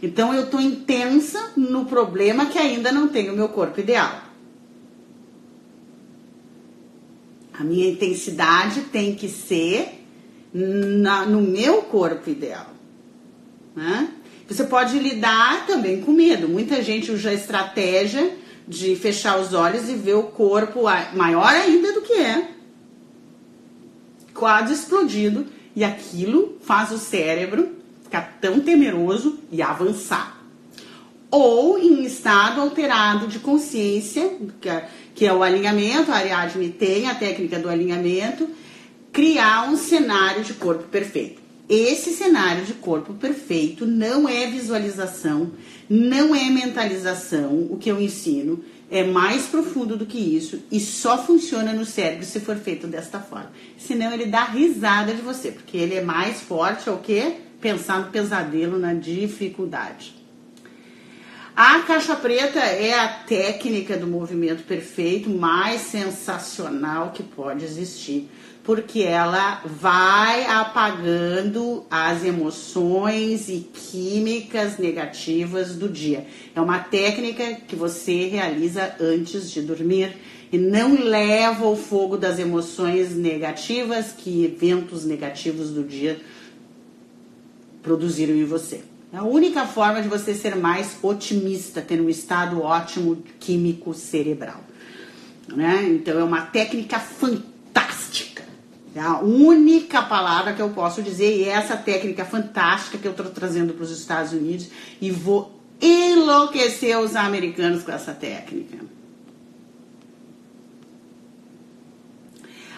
Então 0.02 0.34
eu 0.34 0.44
estou 0.44 0.60
intensa 0.60 1.52
no 1.56 1.86
problema 1.86 2.46
que 2.46 2.58
ainda 2.58 2.92
não 2.92 3.08
tem 3.08 3.30
o 3.30 3.34
meu 3.34 3.48
corpo 3.48 3.80
ideal. 3.80 4.22
A 7.52 7.64
minha 7.64 7.88
intensidade 7.88 8.82
tem 8.82 9.14
que 9.14 9.28
ser 9.28 10.04
na, 10.52 11.24
no 11.24 11.40
meu 11.40 11.82
corpo 11.82 12.28
ideal. 12.28 12.66
Né? 13.74 14.08
Você 14.46 14.64
pode 14.64 14.98
lidar 14.98 15.66
também 15.66 16.02
com 16.02 16.12
medo. 16.12 16.48
Muita 16.48 16.82
gente 16.82 17.10
usa 17.10 17.32
estratégia 17.32 18.36
de 18.66 18.96
fechar 18.96 19.38
os 19.38 19.52
olhos 19.52 19.88
e 19.88 19.94
ver 19.94 20.14
o 20.14 20.24
corpo 20.24 20.82
maior 21.14 21.48
ainda 21.48 21.92
do 21.92 22.00
que 22.02 22.14
é, 22.14 22.50
quase 24.32 24.72
explodido, 24.74 25.46
e 25.76 25.84
aquilo 25.84 26.56
faz 26.62 26.90
o 26.90 26.98
cérebro 26.98 27.74
ficar 28.02 28.38
tão 28.40 28.60
temeroso 28.60 29.38
e 29.50 29.60
avançar. 29.60 30.40
Ou 31.30 31.78
em 31.78 32.04
estado 32.04 32.60
alterado 32.60 33.26
de 33.26 33.40
consciência, 33.40 34.38
que 35.14 35.26
é 35.26 35.32
o 35.32 35.42
alinhamento, 35.42 36.12
a 36.12 36.16
Ariadne 36.16 36.70
tem 36.70 37.08
a 37.08 37.14
técnica 37.14 37.58
do 37.58 37.68
alinhamento, 37.68 38.48
criar 39.12 39.68
um 39.68 39.76
cenário 39.76 40.44
de 40.44 40.54
corpo 40.54 40.84
perfeito. 40.84 41.43
Esse 41.68 42.12
cenário 42.12 42.64
de 42.66 42.74
corpo 42.74 43.14
perfeito 43.14 43.86
não 43.86 44.28
é 44.28 44.46
visualização, 44.46 45.52
não 45.88 46.34
é 46.34 46.50
mentalização, 46.50 47.68
o 47.70 47.78
que 47.78 47.90
eu 47.90 48.00
ensino 48.00 48.62
é 48.90 49.02
mais 49.02 49.46
profundo 49.46 49.96
do 49.96 50.04
que 50.04 50.18
isso 50.18 50.62
e 50.70 50.78
só 50.78 51.16
funciona 51.24 51.72
no 51.72 51.86
cérebro 51.86 52.26
se 52.26 52.38
for 52.38 52.56
feito 52.56 52.86
desta 52.86 53.18
forma. 53.18 53.50
Senão 53.78 54.12
ele 54.12 54.26
dá 54.26 54.44
risada 54.44 55.14
de 55.14 55.22
você, 55.22 55.50
porque 55.50 55.76
ele 55.76 55.94
é 55.94 56.02
mais 56.02 56.42
forte 56.42 56.88
ao 56.88 56.98
que 56.98 57.36
pensar 57.60 58.00
no 58.00 58.10
pesadelo, 58.10 58.78
na 58.78 58.92
dificuldade. 58.92 60.24
A 61.57 61.82
caixa 61.82 62.16
preta 62.16 62.59
é 62.59 62.98
a 62.98 63.07
técnica 63.07 63.96
do 63.96 64.09
movimento 64.09 64.64
perfeito 64.64 65.30
mais 65.30 65.82
sensacional 65.82 67.12
que 67.12 67.22
pode 67.22 67.64
existir, 67.64 68.28
porque 68.64 69.02
ela 69.02 69.62
vai 69.64 70.46
apagando 70.46 71.86
as 71.88 72.24
emoções 72.24 73.48
e 73.48 73.68
químicas 73.72 74.78
negativas 74.78 75.76
do 75.76 75.88
dia. 75.88 76.26
É 76.57 76.61
uma 76.61 76.80
técnica 76.80 77.55
que 77.68 77.76
você 77.76 78.26
realiza 78.26 78.96
antes 79.00 79.48
de 79.48 79.62
dormir 79.62 80.16
e 80.50 80.59
não 80.59 81.05
leva 81.05 81.68
o 81.68 81.76
fogo 81.76 82.16
das 82.16 82.40
emoções 82.40 83.14
negativas 83.14 84.11
que 84.11 84.44
eventos 84.44 85.05
negativos 85.05 85.70
do 85.70 85.84
dia 85.84 86.20
produziram 87.80 88.34
em 88.34 88.44
você. 88.44 88.93
É 89.14 89.16
a 89.16 89.22
única 89.22 89.64
forma 89.64 90.02
de 90.02 90.08
você 90.08 90.34
ser 90.34 90.56
mais 90.56 90.96
otimista, 91.00 91.80
ter 91.80 92.00
um 92.00 92.08
estado 92.08 92.60
ótimo 92.60 93.22
químico 93.38 93.94
cerebral. 93.94 94.58
Né? 95.46 95.84
Então 95.90 96.18
é 96.18 96.24
uma 96.24 96.40
técnica 96.40 96.98
fantástica. 96.98 98.42
É 98.92 98.98
a 98.98 99.20
única 99.20 100.02
palavra 100.02 100.52
que 100.52 100.60
eu 100.60 100.70
posso 100.70 101.00
dizer, 101.00 101.32
e 101.36 101.44
é 101.44 101.50
essa 101.50 101.76
técnica 101.76 102.24
fantástica 102.24 102.98
que 102.98 103.06
eu 103.06 103.12
estou 103.12 103.26
trazendo 103.26 103.72
para 103.72 103.84
os 103.84 103.92
Estados 103.92 104.32
Unidos 104.32 104.66
e 105.00 105.12
vou 105.12 105.60
enlouquecer 105.80 106.98
os 106.98 107.14
americanos 107.14 107.84
com 107.84 107.92
essa 107.92 108.12
técnica. 108.12 108.78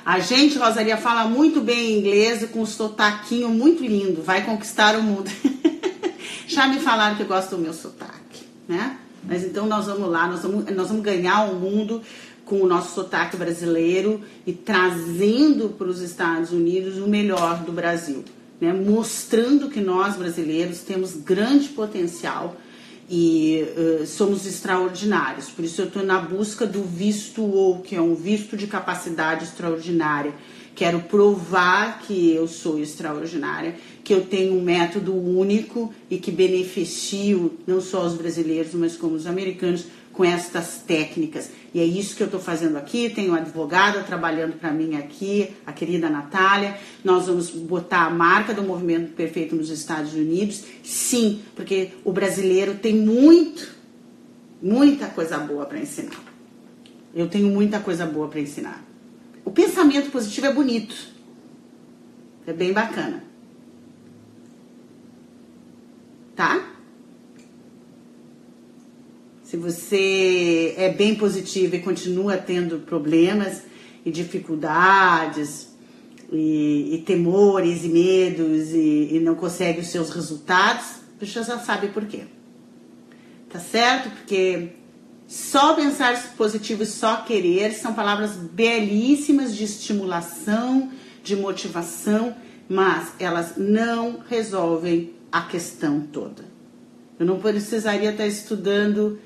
A 0.04 0.18
gente, 0.18 0.58
Rosaria, 0.58 0.98
fala 0.98 1.24
muito 1.24 1.62
bem 1.62 1.98
inglês 1.98 2.46
com 2.50 2.60
um 2.60 2.66
sotaquinho 2.66 3.48
muito 3.48 3.82
lindo. 3.82 4.22
Vai 4.22 4.44
conquistar 4.44 4.98
o 4.98 5.02
mundo. 5.02 5.30
Já 6.46 6.68
me 6.68 6.78
falaram 6.78 7.16
que 7.16 7.24
gostam 7.24 7.58
do 7.58 7.64
meu 7.64 7.74
sotaque, 7.74 8.44
né? 8.68 8.98
Mas 9.24 9.44
então 9.44 9.66
nós 9.66 9.86
vamos 9.86 10.08
lá, 10.08 10.28
nós 10.28 10.42
vamos, 10.42 10.64
nós 10.74 10.88
vamos 10.88 11.02
ganhar 11.02 11.50
o 11.50 11.56
mundo 11.56 12.00
com 12.44 12.60
o 12.60 12.66
nosso 12.66 12.94
sotaque 12.94 13.36
brasileiro 13.36 14.20
e 14.46 14.52
trazendo 14.52 15.70
para 15.70 15.88
os 15.88 16.00
Estados 16.00 16.52
Unidos 16.52 16.96
o 16.98 17.08
melhor 17.08 17.64
do 17.64 17.72
Brasil, 17.72 18.24
né? 18.60 18.72
mostrando 18.72 19.68
que 19.68 19.80
nós 19.80 20.14
brasileiros 20.14 20.80
temos 20.80 21.14
grande 21.14 21.68
potencial 21.70 22.56
e 23.10 23.64
uh, 23.76 24.06
somos 24.06 24.46
extraordinários. 24.46 25.50
Por 25.50 25.64
isso 25.64 25.80
eu 25.80 25.86
estou 25.86 26.04
na 26.04 26.20
busca 26.20 26.64
do 26.64 26.82
visto 26.84 27.42
ou 27.42 27.80
que 27.80 27.96
é 27.96 28.00
um 28.00 28.14
visto 28.14 28.56
de 28.56 28.68
capacidade 28.68 29.44
extraordinária. 29.44 30.32
Quero 30.74 31.00
provar 31.00 32.00
que 32.00 32.32
eu 32.32 32.46
sou 32.46 32.78
extraordinária 32.78 33.74
que 34.06 34.14
eu 34.14 34.24
tenho 34.24 34.56
um 34.56 34.62
método 34.62 35.12
único 35.12 35.92
e 36.08 36.16
que 36.16 36.30
beneficio 36.30 37.58
não 37.66 37.80
só 37.80 38.06
os 38.06 38.14
brasileiros, 38.14 38.72
mas 38.72 38.96
como 38.96 39.16
os 39.16 39.26
americanos 39.26 39.86
com 40.12 40.24
estas 40.24 40.78
técnicas. 40.78 41.50
E 41.74 41.80
é 41.80 41.84
isso 41.84 42.14
que 42.14 42.22
eu 42.22 42.26
estou 42.26 42.38
fazendo 42.38 42.76
aqui. 42.76 43.10
Tenho 43.10 43.30
uma 43.30 43.38
advogada 43.38 44.04
trabalhando 44.04 44.60
para 44.60 44.70
mim 44.70 44.94
aqui, 44.94 45.50
a 45.66 45.72
querida 45.72 46.08
Natália. 46.08 46.78
Nós 47.02 47.26
vamos 47.26 47.50
botar 47.50 48.04
a 48.04 48.10
marca 48.10 48.54
do 48.54 48.62
movimento 48.62 49.12
perfeito 49.12 49.56
nos 49.56 49.70
Estados 49.70 50.14
Unidos. 50.14 50.62
Sim, 50.84 51.42
porque 51.56 51.90
o 52.04 52.12
brasileiro 52.12 52.76
tem 52.76 52.94
muito, 52.94 53.74
muita 54.62 55.08
coisa 55.08 55.36
boa 55.36 55.66
para 55.66 55.80
ensinar. 55.80 56.22
Eu 57.12 57.26
tenho 57.26 57.48
muita 57.48 57.80
coisa 57.80 58.06
boa 58.06 58.28
para 58.28 58.38
ensinar. 58.38 58.84
O 59.44 59.50
pensamento 59.50 60.12
positivo 60.12 60.46
é 60.46 60.52
bonito. 60.52 60.94
É 62.46 62.52
bem 62.52 62.72
bacana. 62.72 63.26
Tá? 66.36 66.76
Se 69.42 69.56
você 69.56 70.74
é 70.76 70.90
bem 70.90 71.14
positivo 71.14 71.76
e 71.76 71.80
continua 71.80 72.36
tendo 72.36 72.80
problemas 72.80 73.62
e 74.04 74.10
dificuldades 74.10 75.74
e, 76.30 76.94
e 76.94 77.02
temores 77.06 77.84
e 77.84 77.88
medos 77.88 78.72
e, 78.72 79.16
e, 79.16 79.20
não 79.20 79.34
consegue 79.34 79.80
os 79.80 79.86
seus 79.86 80.10
resultados, 80.10 80.96
você 81.18 81.26
já 81.26 81.58
sabe 81.58 81.88
por 81.88 82.04
quê. 82.04 82.24
Tá 83.48 83.58
certo? 83.58 84.10
Porque 84.10 84.70
só 85.26 85.74
pensar 85.74 86.34
positivo 86.36 86.82
e 86.82 86.86
só 86.86 87.22
querer 87.22 87.72
são 87.72 87.94
palavras 87.94 88.36
belíssimas 88.36 89.56
de 89.56 89.64
estimulação, 89.64 90.90
de 91.22 91.34
motivação, 91.34 92.34
mas 92.68 93.12
elas 93.18 93.56
não 93.56 94.20
resolvem 94.28 95.15
a 95.36 95.42
questão 95.42 96.00
toda. 96.00 96.44
Eu 97.20 97.26
não 97.26 97.38
precisaria 97.38 98.10
estar 98.10 98.26
estudando 98.26 99.18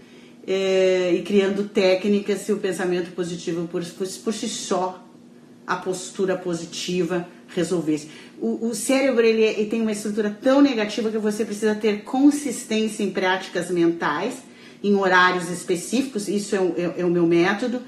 é, 0.44 1.14
e 1.14 1.22
criando 1.22 1.68
técnicas 1.68 2.40
se 2.40 2.52
o 2.52 2.58
pensamento 2.58 3.12
positivo 3.12 3.68
por, 3.68 3.84
por, 3.84 4.34
si 4.34 4.48
só, 4.48 5.06
a 5.64 5.76
postura 5.76 6.36
positiva 6.36 7.28
resolvesse. 7.54 8.08
O, 8.40 8.70
o 8.70 8.74
cérebro 8.74 9.24
ele, 9.24 9.42
ele, 9.42 9.66
tem 9.66 9.82
uma 9.82 9.92
estrutura 9.92 10.36
tão 10.42 10.60
negativa 10.60 11.10
que 11.10 11.18
você 11.18 11.44
precisa 11.44 11.76
ter 11.76 12.02
consistência 12.02 13.04
em 13.04 13.12
práticas 13.12 13.70
mentais, 13.70 14.42
em 14.82 14.96
horários 14.96 15.48
específicos, 15.48 16.26
isso 16.26 16.56
é 16.56 16.60
o, 16.60 16.74
é, 16.76 17.00
é 17.02 17.04
o 17.04 17.10
meu 17.10 17.26
método, 17.26 17.82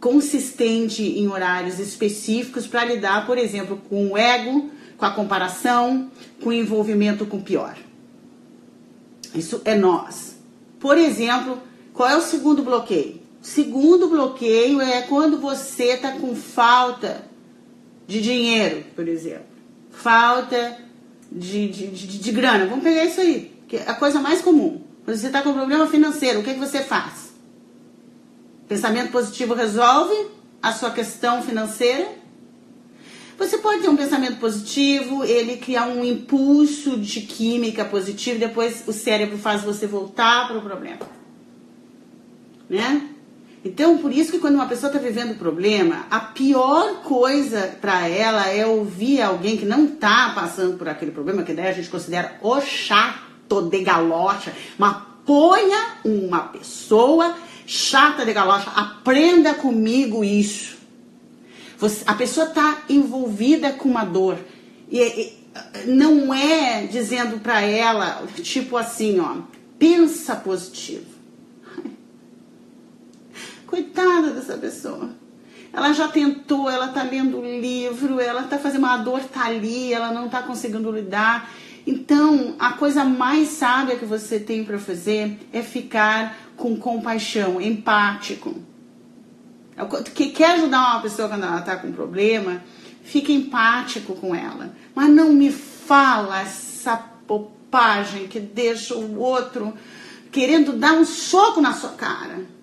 consistente 0.00 1.02
em 1.02 1.28
horários 1.28 1.78
específicos 1.78 2.66
para 2.66 2.86
lidar, 2.86 3.26
por 3.26 3.36
exemplo, 3.36 3.78
com 3.90 4.12
o 4.12 4.16
ego, 4.16 4.70
com 4.98 5.04
a 5.04 5.10
comparação, 5.10 6.10
com 6.42 6.50
o 6.50 6.52
envolvimento 6.52 7.24
com 7.24 7.38
o 7.38 7.42
pior. 7.42 7.76
Isso 9.32 9.62
é 9.64 9.76
nós. 9.76 10.36
Por 10.80 10.98
exemplo, 10.98 11.62
qual 11.94 12.08
é 12.08 12.16
o 12.16 12.20
segundo 12.20 12.62
bloqueio? 12.62 13.22
O 13.40 13.46
segundo 13.46 14.08
bloqueio 14.08 14.80
é 14.80 15.02
quando 15.02 15.38
você 15.38 15.94
está 15.94 16.12
com 16.12 16.34
falta 16.34 17.24
de 18.06 18.20
dinheiro, 18.20 18.84
por 18.96 19.06
exemplo. 19.06 19.46
Falta 19.90 20.78
de, 21.30 21.68
de, 21.68 21.86
de, 21.88 22.18
de, 22.18 22.32
grana. 22.32 22.66
Vamos 22.66 22.82
pegar 22.82 23.04
isso 23.04 23.20
aí, 23.20 23.52
que 23.68 23.76
é 23.76 23.84
a 23.88 23.94
coisa 23.94 24.18
mais 24.18 24.42
comum. 24.42 24.82
Quando 25.04 25.16
você 25.16 25.28
está 25.28 25.42
com 25.42 25.52
problema 25.52 25.86
financeiro, 25.86 26.40
o 26.40 26.42
que, 26.42 26.50
é 26.50 26.54
que 26.54 26.60
você 26.60 26.82
faz? 26.82 27.32
Pensamento 28.66 29.12
positivo 29.12 29.54
resolve 29.54 30.14
a 30.60 30.72
sua 30.72 30.90
questão 30.90 31.42
financeira 31.42 32.17
você 33.38 33.58
pode 33.58 33.82
ter 33.82 33.88
um 33.88 33.96
pensamento 33.96 34.40
positivo, 34.40 35.24
ele 35.24 35.58
criar 35.58 35.86
um 35.86 36.04
impulso 36.04 36.98
de 36.98 37.20
química 37.20 37.84
positiva, 37.84 38.36
depois 38.36 38.82
o 38.86 38.92
cérebro 38.92 39.38
faz 39.38 39.62
você 39.62 39.86
voltar 39.86 40.48
para 40.48 40.58
o 40.58 40.62
problema. 40.62 40.98
Né? 42.68 43.08
Então, 43.64 43.98
por 43.98 44.12
isso 44.12 44.32
que 44.32 44.38
quando 44.40 44.56
uma 44.56 44.66
pessoa 44.66 44.90
está 44.92 45.00
vivendo 45.00 45.38
problema, 45.38 46.06
a 46.10 46.18
pior 46.18 47.02
coisa 47.02 47.76
para 47.80 48.08
ela 48.08 48.48
é 48.48 48.66
ouvir 48.66 49.22
alguém 49.22 49.56
que 49.56 49.64
não 49.64 49.84
está 49.84 50.32
passando 50.34 50.76
por 50.76 50.88
aquele 50.88 51.12
problema, 51.12 51.44
que 51.44 51.54
daí 51.54 51.68
a 51.68 51.72
gente 51.72 51.88
considera 51.88 52.38
o 52.42 52.60
chato 52.60 53.62
de 53.70 53.82
galocha, 53.84 54.52
mas 54.76 54.96
ponha 55.24 55.94
uma 56.04 56.40
pessoa 56.40 57.36
chata 57.66 58.24
de 58.24 58.32
galocha, 58.32 58.70
aprenda 58.70 59.54
comigo 59.54 60.24
isso. 60.24 60.77
Você, 61.78 62.02
a 62.06 62.14
pessoa 62.14 62.48
está 62.48 62.82
envolvida 62.88 63.72
com 63.72 63.88
uma 63.88 64.04
dor. 64.04 64.38
E, 64.90 65.00
e 65.00 65.38
não 65.86 66.32
é 66.34 66.86
dizendo 66.86 67.40
para 67.40 67.60
ela, 67.60 68.26
tipo 68.42 68.76
assim, 68.76 69.20
ó, 69.20 69.36
pensa 69.78 70.34
positivo. 70.36 71.06
Coitada 73.66 74.30
dessa 74.30 74.56
pessoa. 74.56 75.10
Ela 75.72 75.92
já 75.92 76.08
tentou, 76.08 76.68
ela 76.68 76.88
tá 76.88 77.02
lendo 77.02 77.40
livro, 77.42 78.18
ela 78.18 78.42
tá 78.44 78.58
fazendo 78.58 78.84
uma 78.84 78.96
dor 78.96 79.20
tá 79.20 79.44
ali, 79.44 79.92
ela 79.92 80.10
não 80.12 80.28
tá 80.28 80.42
conseguindo 80.42 80.90
lidar. 80.90 81.52
Então, 81.86 82.56
a 82.58 82.72
coisa 82.72 83.04
mais 83.04 83.48
sábia 83.50 83.96
que 83.96 84.04
você 84.04 84.40
tem 84.40 84.64
para 84.64 84.78
fazer 84.78 85.38
é 85.52 85.62
ficar 85.62 86.36
com 86.56 86.76
compaixão, 86.76 87.60
empático. 87.60 88.54
Que 90.14 90.30
quer 90.30 90.52
ajudar 90.52 90.92
uma 90.92 91.02
pessoa 91.02 91.28
quando 91.28 91.44
ela 91.44 91.60
tá 91.62 91.76
com 91.76 91.92
problema, 91.92 92.62
fica 93.02 93.32
empático 93.32 94.14
com 94.14 94.34
ela. 94.34 94.74
Mas 94.94 95.10
não 95.10 95.32
me 95.32 95.50
fala 95.52 96.40
essa 96.40 96.96
popagem 96.96 98.26
que 98.28 98.40
deixa 98.40 98.94
o 98.94 99.18
outro 99.18 99.74
querendo 100.30 100.72
dar 100.72 100.92
um 100.92 101.04
soco 101.04 101.60
na 101.60 101.72
sua 101.72 101.90
cara 101.90 102.58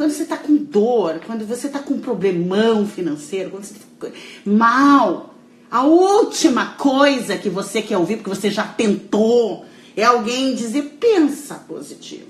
quando 0.00 0.12
você 0.12 0.22
está 0.22 0.38
com 0.38 0.56
dor, 0.56 1.20
quando 1.26 1.46
você 1.46 1.66
está 1.66 1.78
com 1.78 1.92
um 1.92 2.00
problemão 2.00 2.86
financeiro, 2.86 3.50
quando 3.50 3.64
você 3.64 3.74
está 3.74 4.18
mal, 4.46 5.34
a 5.70 5.82
última 5.82 6.68
coisa 6.68 7.36
que 7.36 7.50
você 7.50 7.82
quer 7.82 7.98
ouvir, 7.98 8.16
porque 8.16 8.30
você 8.30 8.50
já 8.50 8.66
tentou, 8.66 9.66
é 9.94 10.02
alguém 10.02 10.54
dizer: 10.54 10.96
pensa 10.98 11.56
positivo. 11.68 12.29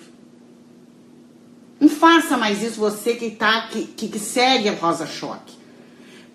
Não 1.80 1.88
faça 1.88 2.36
mais 2.36 2.62
isso 2.62 2.78
você 2.78 3.14
que, 3.14 3.30
tá, 3.30 3.62
que, 3.62 3.84
que, 3.84 4.08
que 4.08 4.18
segue 4.18 4.68
a 4.68 4.74
Rosa 4.74 5.06
Choque. 5.06 5.58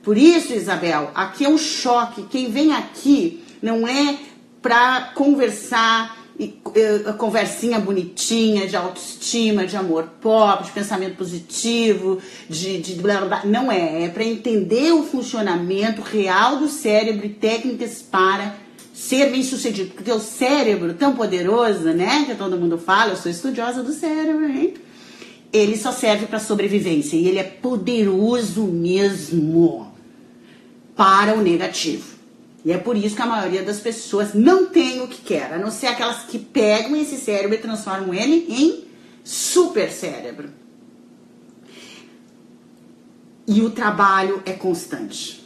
Por 0.01 0.17
isso, 0.17 0.53
Isabel, 0.53 1.11
aqui 1.13 1.45
é 1.45 1.49
um 1.49 1.57
choque. 1.57 2.23
Quem 2.23 2.51
vem 2.51 2.73
aqui 2.73 3.43
não 3.61 3.87
é 3.87 4.17
para 4.61 5.11
conversar, 5.13 6.25
e 6.37 6.59
uh, 6.65 7.13
conversinha 7.13 7.79
bonitinha 7.79 8.67
de 8.67 8.75
autoestima, 8.75 9.65
de 9.65 9.77
amor 9.77 10.03
próprio, 10.19 10.65
de 10.65 10.71
pensamento 10.73 11.15
positivo, 11.15 12.21
de, 12.49 12.79
de 12.79 12.95
blá, 12.95 13.19
blá, 13.19 13.27
blá. 13.27 13.41
não 13.45 13.71
é, 13.71 14.03
é 14.03 14.09
para 14.09 14.23
entender 14.23 14.91
o 14.91 15.03
funcionamento 15.03 16.01
real 16.01 16.57
do 16.57 16.67
cérebro 16.67 17.25
e 17.25 17.29
técnicas 17.29 18.01
para 18.01 18.55
ser 18.93 19.29
bem 19.29 19.43
sucedido, 19.43 19.91
porque 19.93 20.11
o 20.11 20.19
cérebro 20.19 20.93
tão 20.93 21.15
poderoso, 21.15 21.89
né, 21.89 22.25
que 22.25 22.35
todo 22.35 22.57
mundo 22.57 22.77
fala, 22.77 23.11
eu 23.11 23.17
sou 23.17 23.29
estudiosa 23.29 23.83
do 23.83 23.91
cérebro, 23.91 24.45
hein? 24.45 24.73
Ele 25.51 25.77
só 25.77 25.91
serve 25.91 26.25
para 26.25 26.39
sobrevivência 26.39 27.15
e 27.15 27.27
ele 27.27 27.39
é 27.39 27.43
poderoso 27.43 28.63
mesmo 28.63 29.93
para 30.95 31.35
o 31.35 31.41
negativo. 31.41 32.15
E 32.65 32.71
é 32.71 32.77
por 32.77 32.97
isso 32.97 33.15
que 33.15 33.21
a 33.21 33.27
maioria 33.27 33.61
das 33.61 33.79
pessoas 33.79 34.33
não 34.33 34.65
tem 34.65 35.01
o 35.01 35.07
que 35.07 35.21
quer, 35.21 35.53
a 35.53 35.57
não 35.59 35.69
ser 35.69 35.87
aquelas 35.87 36.23
que 36.23 36.39
pegam 36.39 36.95
esse 36.95 37.17
cérebro 37.17 37.55
e 37.55 37.61
transformam 37.61 38.13
ele 38.13 38.45
em 38.49 38.85
super 39.23 39.91
cérebro. 39.91 40.49
E 43.47 43.61
o 43.61 43.69
trabalho 43.69 44.41
é 44.45 44.53
constante, 44.53 45.45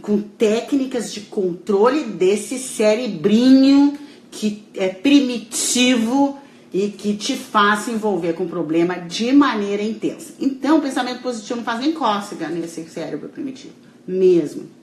com 0.00 0.20
técnicas 0.20 1.12
de 1.12 1.22
controle 1.22 2.04
desse 2.04 2.56
cerebrinho 2.58 3.98
que 4.30 4.62
é 4.74 4.88
primitivo 4.88 6.38
e 6.72 6.88
que 6.88 7.16
te 7.16 7.36
faça 7.36 7.90
envolver 7.90 8.34
com 8.34 8.44
o 8.44 8.48
problema 8.48 8.94
de 8.94 9.32
maneira 9.32 9.82
intensa. 9.82 10.34
Então, 10.40 10.78
o 10.78 10.82
pensamento 10.82 11.22
positivo 11.22 11.56
não 11.56 11.64
faz 11.64 11.80
nem 11.80 11.92
cócega 11.92 12.48
nesse 12.48 12.84
cérebro 12.84 13.28
primitivo, 13.28 13.74
mesmo 14.06 14.80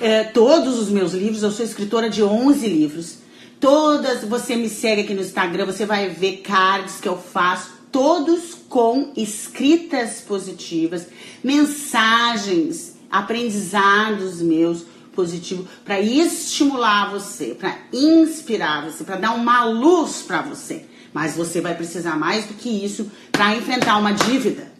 é, 0.00 0.24
todos 0.24 0.78
os 0.78 0.88
meus 0.88 1.12
livros, 1.12 1.42
eu 1.42 1.50
sou 1.50 1.64
escritora 1.64 2.08
de 2.08 2.22
11 2.22 2.66
livros. 2.66 3.18
Todas, 3.60 4.24
você 4.24 4.56
me 4.56 4.70
segue 4.70 5.02
aqui 5.02 5.12
no 5.12 5.20
Instagram, 5.20 5.66
você 5.66 5.84
vai 5.84 6.08
ver 6.08 6.38
cards 6.38 6.98
que 6.98 7.06
eu 7.06 7.18
faço, 7.18 7.70
todos 7.92 8.54
com 8.68 9.12
escritas 9.14 10.22
positivas, 10.22 11.06
mensagens, 11.44 12.96
aprendizados 13.10 14.40
meus 14.40 14.84
positivos 15.20 15.66
para 15.84 16.00
estimular 16.00 17.10
você, 17.10 17.54
para 17.58 17.76
inspirar 17.92 18.84
você, 18.84 19.04
para 19.04 19.16
dar 19.16 19.32
uma 19.32 19.64
luz 19.64 20.22
para 20.22 20.40
você. 20.42 20.86
Mas 21.12 21.36
você 21.36 21.60
vai 21.60 21.74
precisar 21.74 22.16
mais 22.16 22.46
do 22.46 22.54
que 22.54 22.68
isso 22.68 23.10
para 23.30 23.54
enfrentar 23.56 23.98
uma 23.98 24.12
dívida 24.12 24.70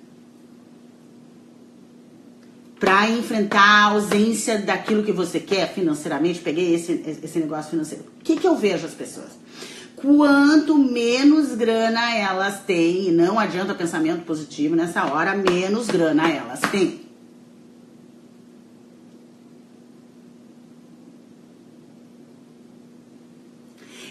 para 2.80 3.10
enfrentar 3.10 3.60
a 3.60 3.84
ausência 3.90 4.58
daquilo 4.58 5.02
que 5.02 5.12
você 5.12 5.38
quer 5.38 5.70
financeiramente. 5.74 6.40
Peguei 6.40 6.74
esse, 6.74 7.18
esse 7.22 7.38
negócio 7.38 7.72
financeiro. 7.72 8.06
O 8.18 8.24
que, 8.24 8.36
que 8.36 8.46
eu 8.46 8.56
vejo 8.56 8.86
as 8.86 8.94
pessoas? 8.94 9.38
Quanto 9.94 10.78
menos 10.78 11.54
grana 11.54 12.16
elas 12.16 12.60
têm, 12.60 13.08
e 13.08 13.12
não 13.12 13.38
adianta 13.38 13.74
pensamento 13.74 14.24
positivo 14.24 14.74
nessa 14.74 15.04
hora, 15.04 15.34
menos 15.34 15.88
grana 15.88 16.26
elas 16.30 16.60
têm. 16.70 17.09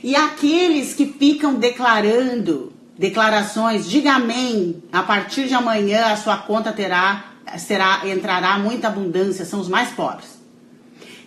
E 0.03 0.15
aqueles 0.15 0.93
que 0.93 1.05
ficam 1.05 1.55
declarando 1.55 2.71
declarações, 2.97 3.89
diga 3.89 4.13
amém, 4.13 4.83
a 4.91 5.03
partir 5.03 5.47
de 5.47 5.53
amanhã 5.53 6.07
a 6.07 6.17
sua 6.17 6.37
conta 6.37 6.71
terá 6.71 7.25
será 7.57 8.07
entrará 8.07 8.59
muita 8.59 8.87
abundância, 8.87 9.45
são 9.45 9.59
os 9.59 9.67
mais 9.67 9.89
pobres. 9.89 10.37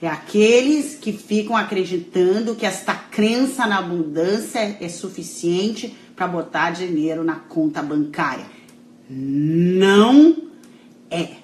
É 0.00 0.08
aqueles 0.08 0.96
que 0.96 1.12
ficam 1.12 1.56
acreditando 1.56 2.54
que 2.54 2.66
esta 2.66 2.94
crença 2.94 3.66
na 3.66 3.78
abundância 3.78 4.76
é 4.80 4.88
suficiente 4.88 5.96
para 6.16 6.26
botar 6.26 6.70
dinheiro 6.70 7.22
na 7.22 7.36
conta 7.36 7.82
bancária. 7.82 8.44
Não 9.08 10.36
é. 11.10 11.36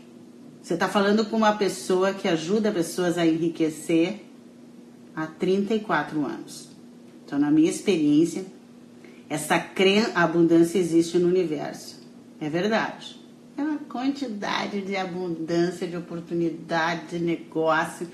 Você 0.61 0.74
está 0.74 0.89
falando 0.89 1.24
com 1.26 1.37
uma 1.37 1.53
pessoa 1.53 2.12
que 2.12 2.26
ajuda 2.26 2.72
pessoas 2.72 3.16
a 3.16 3.24
enriquecer 3.24 4.24
há 5.14 5.26
34 5.26 6.24
anos. 6.24 6.68
Então, 7.29 7.39
na 7.39 7.51
minha 7.51 7.68
experiência, 7.68 8.47
essa 9.29 9.59
crença, 9.59 10.12
abundância 10.14 10.79
existe 10.79 11.18
no 11.18 11.29
universo. 11.29 12.01
É 12.41 12.49
verdade. 12.49 13.20
É 13.55 13.61
uma 13.61 13.76
quantidade 13.81 14.81
de 14.81 14.97
abundância, 14.97 15.87
de 15.87 15.95
oportunidade, 15.95 17.18
de 17.18 17.18
negócio. 17.18 18.09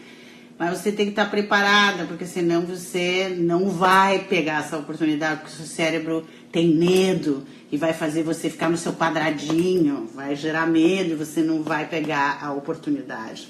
Mas 0.59 0.77
você 0.77 0.91
tem 0.91 1.07
que 1.07 1.12
estar 1.12 1.31
preparada, 1.31 2.07
porque 2.07 2.27
senão 2.27 2.62
você 2.62 3.37
não 3.39 3.71
vai 3.71 4.25
pegar 4.25 4.65
essa 4.65 4.77
oportunidade, 4.77 5.43
porque 5.43 5.53
o 5.53 5.57
seu 5.59 5.67
cérebro 5.67 6.27
tem 6.51 6.75
medo 6.75 7.45
e 7.71 7.77
vai 7.77 7.93
fazer 7.93 8.25
você 8.25 8.51
ficar 8.51 8.69
no 8.69 8.77
seu 8.77 8.95
quadradinho, 8.95 10.09
vai 10.12 10.35
gerar 10.35 10.67
medo 10.67 11.11
e 11.11 11.15
você 11.15 11.41
não 11.41 11.62
vai 11.62 11.89
pegar 11.89 12.41
a 12.43 12.53
oportunidade. 12.53 13.47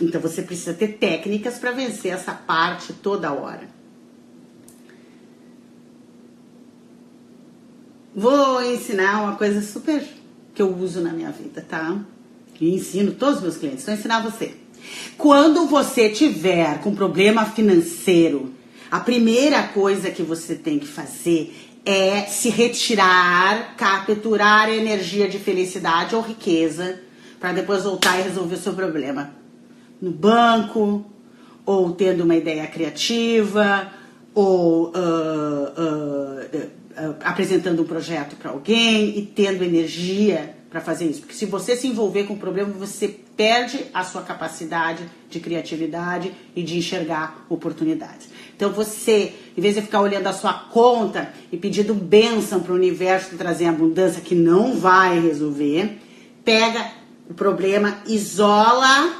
Então 0.00 0.22
você 0.22 0.40
precisa 0.40 0.72
ter 0.72 0.94
técnicas 0.94 1.58
para 1.58 1.70
vencer 1.70 2.14
essa 2.14 2.32
parte 2.32 2.94
toda 2.94 3.30
hora. 3.30 3.73
Vou 8.14 8.62
ensinar 8.62 9.22
uma 9.22 9.36
coisa 9.36 9.60
super 9.60 10.04
que 10.54 10.62
eu 10.62 10.72
uso 10.72 11.00
na 11.00 11.12
minha 11.12 11.32
vida, 11.32 11.64
tá? 11.68 11.98
E 12.60 12.74
ensino 12.74 13.12
todos 13.12 13.36
os 13.36 13.42
meus 13.42 13.56
clientes. 13.56 13.84
Vou 13.84 13.94
ensinar 13.94 14.22
você. 14.22 14.54
Quando 15.18 15.66
você 15.66 16.08
tiver 16.10 16.80
com 16.80 16.94
problema 16.94 17.44
financeiro, 17.44 18.52
a 18.88 19.00
primeira 19.00 19.64
coisa 19.64 20.10
que 20.10 20.22
você 20.22 20.54
tem 20.54 20.78
que 20.78 20.86
fazer 20.86 21.52
é 21.84 22.22
se 22.22 22.50
retirar, 22.50 23.74
capturar 23.76 24.70
energia 24.70 25.28
de 25.28 25.38
felicidade 25.38 26.14
ou 26.14 26.22
riqueza 26.22 27.00
para 27.40 27.52
depois 27.52 27.82
voltar 27.82 28.20
e 28.20 28.22
resolver 28.22 28.54
o 28.54 28.58
seu 28.58 28.74
problema. 28.74 29.32
No 30.00 30.12
banco, 30.12 31.04
ou 31.66 31.90
tendo 31.92 32.22
uma 32.22 32.36
ideia 32.36 32.66
criativa, 32.66 33.92
ou 34.34 34.88
uh, 34.88 34.92
uh, 34.92 36.83
apresentando 37.22 37.82
um 37.82 37.86
projeto 37.86 38.36
para 38.36 38.50
alguém 38.50 39.18
e 39.18 39.22
tendo 39.22 39.64
energia 39.64 40.54
para 40.70 40.80
fazer 40.80 41.06
isso. 41.06 41.20
Porque 41.20 41.34
se 41.34 41.46
você 41.46 41.76
se 41.76 41.86
envolver 41.86 42.24
com 42.24 42.34
o 42.34 42.38
problema, 42.38 42.72
você 42.72 43.08
perde 43.08 43.86
a 43.92 44.02
sua 44.04 44.22
capacidade 44.22 45.04
de 45.28 45.40
criatividade 45.40 46.32
e 46.54 46.62
de 46.62 46.76
enxergar 46.76 47.46
oportunidades. 47.48 48.28
Então 48.56 48.72
você 48.72 49.32
em 49.56 49.60
vez 49.60 49.74
de 49.74 49.82
ficar 49.82 50.00
olhando 50.00 50.26
a 50.26 50.32
sua 50.32 50.52
conta 50.52 51.32
e 51.50 51.56
pedindo 51.56 51.94
bênção 51.94 52.60
para 52.60 52.72
o 52.72 52.76
universo 52.76 53.36
trazer 53.36 53.66
abundância 53.66 54.20
que 54.20 54.34
não 54.34 54.76
vai 54.76 55.20
resolver, 55.20 55.98
pega 56.44 56.90
o 57.28 57.34
problema, 57.34 57.98
isola, 58.06 59.12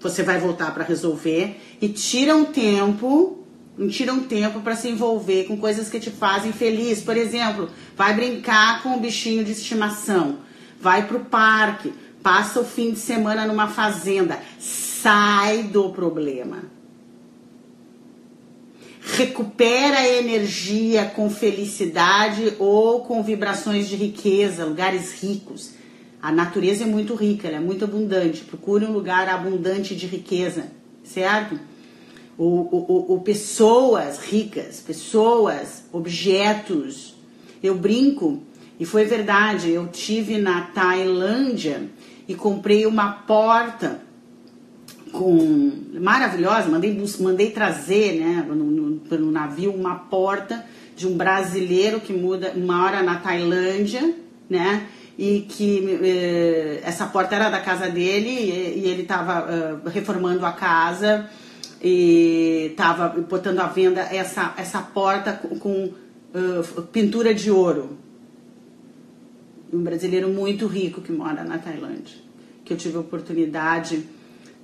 você 0.00 0.22
vai 0.22 0.38
voltar 0.38 0.72
para 0.72 0.84
resolver 0.84 1.60
e 1.80 1.88
tira 1.88 2.36
um 2.36 2.44
tempo, 2.44 3.45
tira 3.88 4.12
um 4.12 4.24
tempo 4.24 4.60
para 4.60 4.76
se 4.76 4.88
envolver 4.88 5.44
com 5.44 5.56
coisas 5.56 5.88
que 5.88 6.00
te 6.00 6.10
fazem 6.10 6.52
feliz. 6.52 7.02
Por 7.02 7.16
exemplo, 7.16 7.68
vai 7.96 8.14
brincar 8.14 8.82
com 8.82 8.90
um 8.90 9.00
bichinho 9.00 9.44
de 9.44 9.52
estimação, 9.52 10.38
vai 10.80 11.06
para 11.06 11.16
o 11.16 11.24
parque, 11.24 11.92
passa 12.22 12.60
o 12.60 12.64
fim 12.64 12.92
de 12.92 12.98
semana 12.98 13.46
numa 13.46 13.68
fazenda, 13.68 14.40
sai 14.58 15.64
do 15.64 15.90
problema 15.90 16.76
recupera 19.14 19.98
a 19.98 20.08
energia 20.08 21.04
com 21.06 21.30
felicidade 21.30 22.54
ou 22.58 23.00
com 23.02 23.22
vibrações 23.22 23.88
de 23.88 23.94
riqueza, 23.94 24.64
lugares 24.64 25.22
ricos. 25.22 25.70
A 26.20 26.32
natureza 26.32 26.82
é 26.82 26.86
muito 26.86 27.14
rica, 27.14 27.46
ela 27.46 27.58
é 27.58 27.60
muito 27.60 27.84
abundante. 27.84 28.42
Procure 28.42 28.84
um 28.84 28.92
lugar 28.92 29.28
abundante 29.28 29.94
de 29.94 30.06
riqueza, 30.06 30.72
certo? 31.04 31.58
O, 32.38 32.44
o, 32.44 33.14
o, 33.14 33.20
pessoas 33.20 34.18
ricas, 34.18 34.80
pessoas, 34.80 35.84
objetos. 35.90 37.14
Eu 37.62 37.74
brinco, 37.74 38.42
e 38.78 38.84
foi 38.84 39.04
verdade, 39.04 39.70
eu 39.70 39.86
tive 39.86 40.36
na 40.38 40.62
Tailândia 40.62 41.88
e 42.28 42.34
comprei 42.34 42.84
uma 42.84 43.10
porta 43.10 44.02
com 45.12 45.72
maravilhosa, 45.98 46.68
mandei, 46.68 47.02
mandei 47.20 47.50
trazer 47.50 48.20
né, 48.20 48.44
no, 48.48 48.64
no, 48.64 49.30
navio 49.30 49.72
uma 49.72 49.94
porta 49.94 50.64
de 50.94 51.06
um 51.06 51.16
brasileiro 51.16 52.00
que 52.00 52.12
muda, 52.12 52.52
mora 52.54 53.02
na 53.02 53.16
Tailândia, 53.16 54.14
né? 54.48 54.86
E 55.18 55.46
que 55.48 55.98
eh, 56.02 56.80
essa 56.84 57.06
porta 57.06 57.34
era 57.34 57.48
da 57.48 57.60
casa 57.60 57.88
dele 57.88 58.28
e, 58.28 58.80
e 58.80 58.88
ele 58.88 59.02
estava 59.02 59.46
uh, 59.46 59.88
reformando 59.88 60.44
a 60.44 60.52
casa 60.52 61.26
estava 61.82 63.08
botando 63.08 63.60
à 63.60 63.66
venda 63.66 64.00
essa, 64.00 64.54
essa 64.56 64.80
porta 64.80 65.32
com, 65.32 65.58
com 65.58 65.84
uh, 65.84 66.82
pintura 66.92 67.34
de 67.34 67.50
ouro. 67.50 67.98
Um 69.72 69.82
brasileiro 69.82 70.28
muito 70.28 70.66
rico 70.66 71.00
que 71.00 71.12
mora 71.12 71.44
na 71.44 71.58
Tailândia, 71.58 72.16
que 72.64 72.72
eu 72.72 72.76
tive 72.76 72.96
a 72.96 73.00
oportunidade 73.00 74.04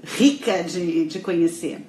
rica 0.03 0.63
de, 0.63 1.07
de 1.07 1.19
conhecer. 1.21 1.85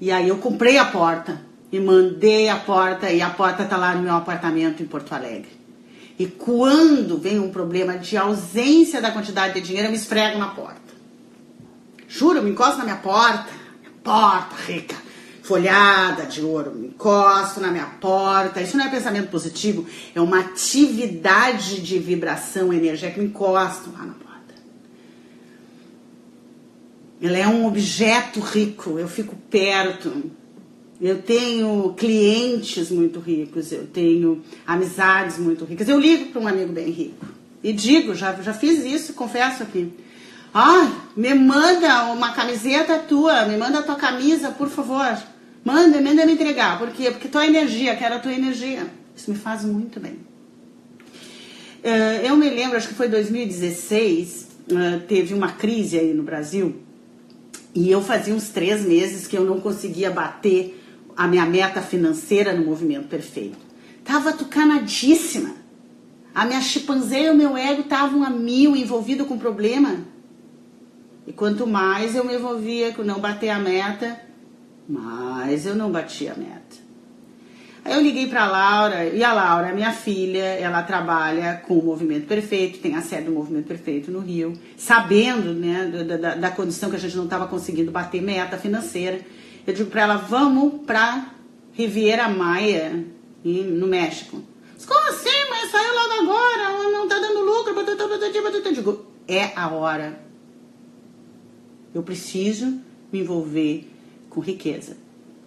E 0.00 0.10
aí 0.10 0.28
eu 0.28 0.38
comprei 0.38 0.78
a 0.78 0.84
porta 0.84 1.40
e 1.70 1.78
mandei 1.78 2.48
a 2.48 2.56
porta 2.56 3.10
e 3.10 3.22
a 3.22 3.30
porta 3.30 3.64
tá 3.64 3.76
lá 3.76 3.94
no 3.94 4.02
meu 4.02 4.14
apartamento 4.14 4.82
em 4.82 4.86
Porto 4.86 5.12
Alegre. 5.12 5.62
E 6.18 6.26
quando 6.26 7.18
vem 7.18 7.38
um 7.38 7.50
problema 7.50 7.96
de 7.96 8.16
ausência 8.16 9.00
da 9.00 9.10
quantidade 9.10 9.54
de 9.54 9.60
dinheiro, 9.60 9.88
eu 9.88 9.90
me 9.90 9.96
esfrego 9.96 10.38
na 10.38 10.48
porta. 10.48 10.80
Juro, 12.06 12.42
me 12.42 12.50
encosto 12.50 12.78
na 12.78 12.84
minha 12.84 12.96
porta, 12.96 13.46
porta 14.02 14.56
rica, 14.56 14.96
folhada 15.42 16.24
de 16.26 16.42
ouro, 16.42 16.72
me 16.74 16.88
encosto 16.88 17.60
na 17.60 17.70
minha 17.70 17.86
porta. 17.86 18.60
Isso 18.60 18.76
não 18.76 18.84
é 18.84 18.90
pensamento 18.90 19.30
positivo, 19.30 19.86
é 20.14 20.20
uma 20.20 20.40
atividade 20.40 21.80
de 21.80 21.98
vibração 21.98 22.72
energética, 22.72 23.20
me 23.20 23.28
encosto 23.28 23.90
lá 23.92 24.04
na 24.04 24.14
porta. 24.14 24.54
Ela 27.20 27.38
é 27.38 27.46
um 27.46 27.66
objeto 27.66 28.40
rico, 28.40 28.98
eu 28.98 29.08
fico 29.08 29.36
perto. 29.50 30.30
Eu 31.00 31.20
tenho 31.20 31.92
clientes 31.94 32.90
muito 32.90 33.18
ricos, 33.18 33.72
eu 33.72 33.88
tenho 33.88 34.40
amizades 34.64 35.36
muito 35.36 35.64
ricas. 35.64 35.88
Eu 35.88 35.98
ligo 35.98 36.26
para 36.26 36.40
um 36.40 36.46
amigo 36.46 36.72
bem 36.72 36.90
rico 36.90 37.26
e 37.62 37.72
digo, 37.72 38.14
já, 38.14 38.32
já 38.40 38.54
fiz 38.54 38.84
isso, 38.84 39.12
confesso 39.14 39.62
aqui. 39.62 39.92
Ah, 40.54 40.90
me 41.16 41.34
manda 41.34 42.12
uma 42.12 42.32
camiseta 42.32 42.98
tua, 42.98 43.46
me 43.46 43.56
manda 43.56 43.78
a 43.78 43.82
tua 43.82 43.96
camisa, 43.96 44.50
por 44.50 44.68
favor. 44.68 45.16
Manda, 45.64 46.00
manda 46.00 46.26
me 46.26 46.32
entregar. 46.32 46.78
Por 46.78 46.90
quê? 46.90 47.10
Porque 47.10 47.28
tua 47.28 47.46
energia, 47.46 47.96
quero 47.96 48.16
a 48.16 48.18
tua 48.18 48.32
energia. 48.32 48.86
Isso 49.16 49.30
me 49.30 49.36
faz 49.36 49.64
muito 49.64 49.98
bem. 49.98 50.18
Uh, 51.82 52.26
eu 52.26 52.36
me 52.36 52.48
lembro, 52.50 52.76
acho 52.76 52.88
que 52.88 52.94
foi 52.94 53.08
2016, 53.08 54.48
uh, 54.70 55.00
teve 55.08 55.34
uma 55.34 55.52
crise 55.52 55.98
aí 55.98 56.12
no 56.12 56.22
Brasil 56.22 56.76
e 57.74 57.90
eu 57.90 58.02
fazia 58.02 58.34
uns 58.34 58.50
três 58.50 58.84
meses 58.84 59.26
que 59.26 59.36
eu 59.36 59.44
não 59.44 59.60
conseguia 59.60 60.10
bater 60.10 60.80
a 61.16 61.26
minha 61.26 61.46
meta 61.46 61.80
financeira 61.80 62.52
no 62.52 62.64
movimento 62.64 63.08
perfeito. 63.08 63.58
Tava 64.04 64.32
tucanadíssima. 64.32 65.54
A 66.34 66.44
minha 66.44 66.60
chimpanzé 66.60 67.24
e 67.24 67.30
o 67.30 67.34
meu 67.34 67.56
ego 67.56 67.82
estavam 67.82 68.22
a 68.22 68.30
mil, 68.30 68.76
envolvido 68.76 69.24
com 69.24 69.38
problema. 69.38 69.96
E 71.26 71.32
quanto 71.32 71.66
mais 71.66 72.14
eu 72.14 72.24
me 72.24 72.34
envolvia 72.34 72.92
com 72.92 73.02
não 73.02 73.20
bater 73.20 73.50
a 73.50 73.58
meta, 73.58 74.20
mais 74.88 75.66
eu 75.66 75.74
não 75.74 75.90
batia 75.90 76.32
a 76.32 76.36
meta. 76.36 76.82
Aí 77.84 77.94
eu 77.94 78.00
liguei 78.00 78.28
para 78.28 78.44
a 78.44 78.46
Laura, 78.46 79.06
e 79.06 79.24
a 79.24 79.32
Laura 79.32 79.72
minha 79.72 79.92
filha, 79.92 80.44
ela 80.44 80.82
trabalha 80.82 81.62
com 81.66 81.78
o 81.78 81.84
Movimento 81.84 82.26
Perfeito, 82.26 82.78
tem 82.78 82.94
a 82.94 83.02
sede 83.02 83.24
do 83.24 83.32
Movimento 83.32 83.66
Perfeito 83.66 84.10
no 84.10 84.20
Rio, 84.20 84.52
sabendo 84.76 85.52
né, 85.52 85.86
da, 85.86 86.16
da, 86.16 86.34
da 86.36 86.50
condição 86.50 86.90
que 86.90 86.96
a 86.96 86.98
gente 86.98 87.16
não 87.16 87.24
estava 87.24 87.48
conseguindo 87.48 87.90
bater 87.90 88.22
meta 88.22 88.56
financeira. 88.56 89.20
Eu 89.66 89.74
digo 89.74 89.90
para 89.90 90.02
ela, 90.02 90.16
vamos 90.16 90.84
para 90.86 91.32
Riviera 91.72 92.28
Maia, 92.28 93.04
no 93.44 93.88
México. 93.88 94.40
Como 94.86 95.08
assim, 95.08 95.48
mas 95.50 95.70
saiu 95.70 95.94
logo 95.94 96.22
agora, 96.22 96.90
não 96.90 97.04
está 97.04 97.18
dando 97.18 97.40
lucro. 97.40 97.74
Eu 98.64 98.72
digo, 98.72 99.06
é 99.26 99.52
a 99.56 99.68
hora. 99.68 100.31
Eu 101.94 102.02
preciso 102.02 102.80
me 103.12 103.20
envolver 103.20 103.88
com 104.30 104.40
riqueza. 104.40 104.96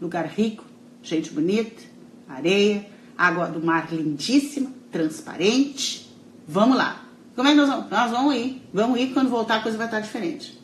Lugar 0.01 0.25
rico, 0.25 0.63
gente 1.01 1.31
bonita, 1.31 1.81
areia, 2.27 2.85
água 3.17 3.47
do 3.47 3.63
mar 3.63 3.91
lindíssima, 3.91 4.71
transparente. 4.91 6.11
Vamos 6.47 6.77
lá. 6.77 7.03
Como 7.35 7.47
é 7.47 7.51
que 7.51 7.57
nós 7.57 7.69
vamos? 7.69 7.89
Nós 7.89 8.11
vamos 8.11 8.35
ir. 8.35 8.61
Vamos 8.73 8.99
ir, 8.99 9.13
quando 9.13 9.29
voltar 9.29 9.57
a 9.57 9.59
coisa 9.61 9.77
vai 9.77 9.87
estar 9.87 9.99
diferente. 9.99 10.59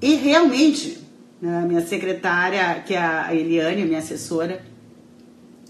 E 0.00 0.14
realmente, 0.16 0.98
a 1.42 1.62
minha 1.62 1.84
secretária, 1.86 2.82
que 2.86 2.94
é 2.94 2.98
a 2.98 3.34
Eliane, 3.34 3.84
minha 3.84 3.98
assessora, 3.98 4.62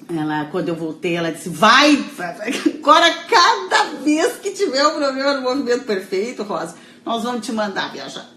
ela, 0.09 0.47
quando 0.47 0.69
eu 0.69 0.75
voltei, 0.75 1.17
ela 1.17 1.31
disse: 1.31 1.49
vai, 1.49 2.05
agora 2.75 3.11
cada 3.29 3.85
vez 4.03 4.37
que 4.37 4.51
tiver 4.51 4.87
um 4.87 4.97
problema 4.97 5.35
no 5.35 5.43
movimento 5.43 5.85
perfeito, 5.85 6.43
Rosa, 6.43 6.75
nós 7.05 7.23
vamos 7.23 7.45
te 7.45 7.53
mandar 7.53 7.93
viajar 7.93 8.35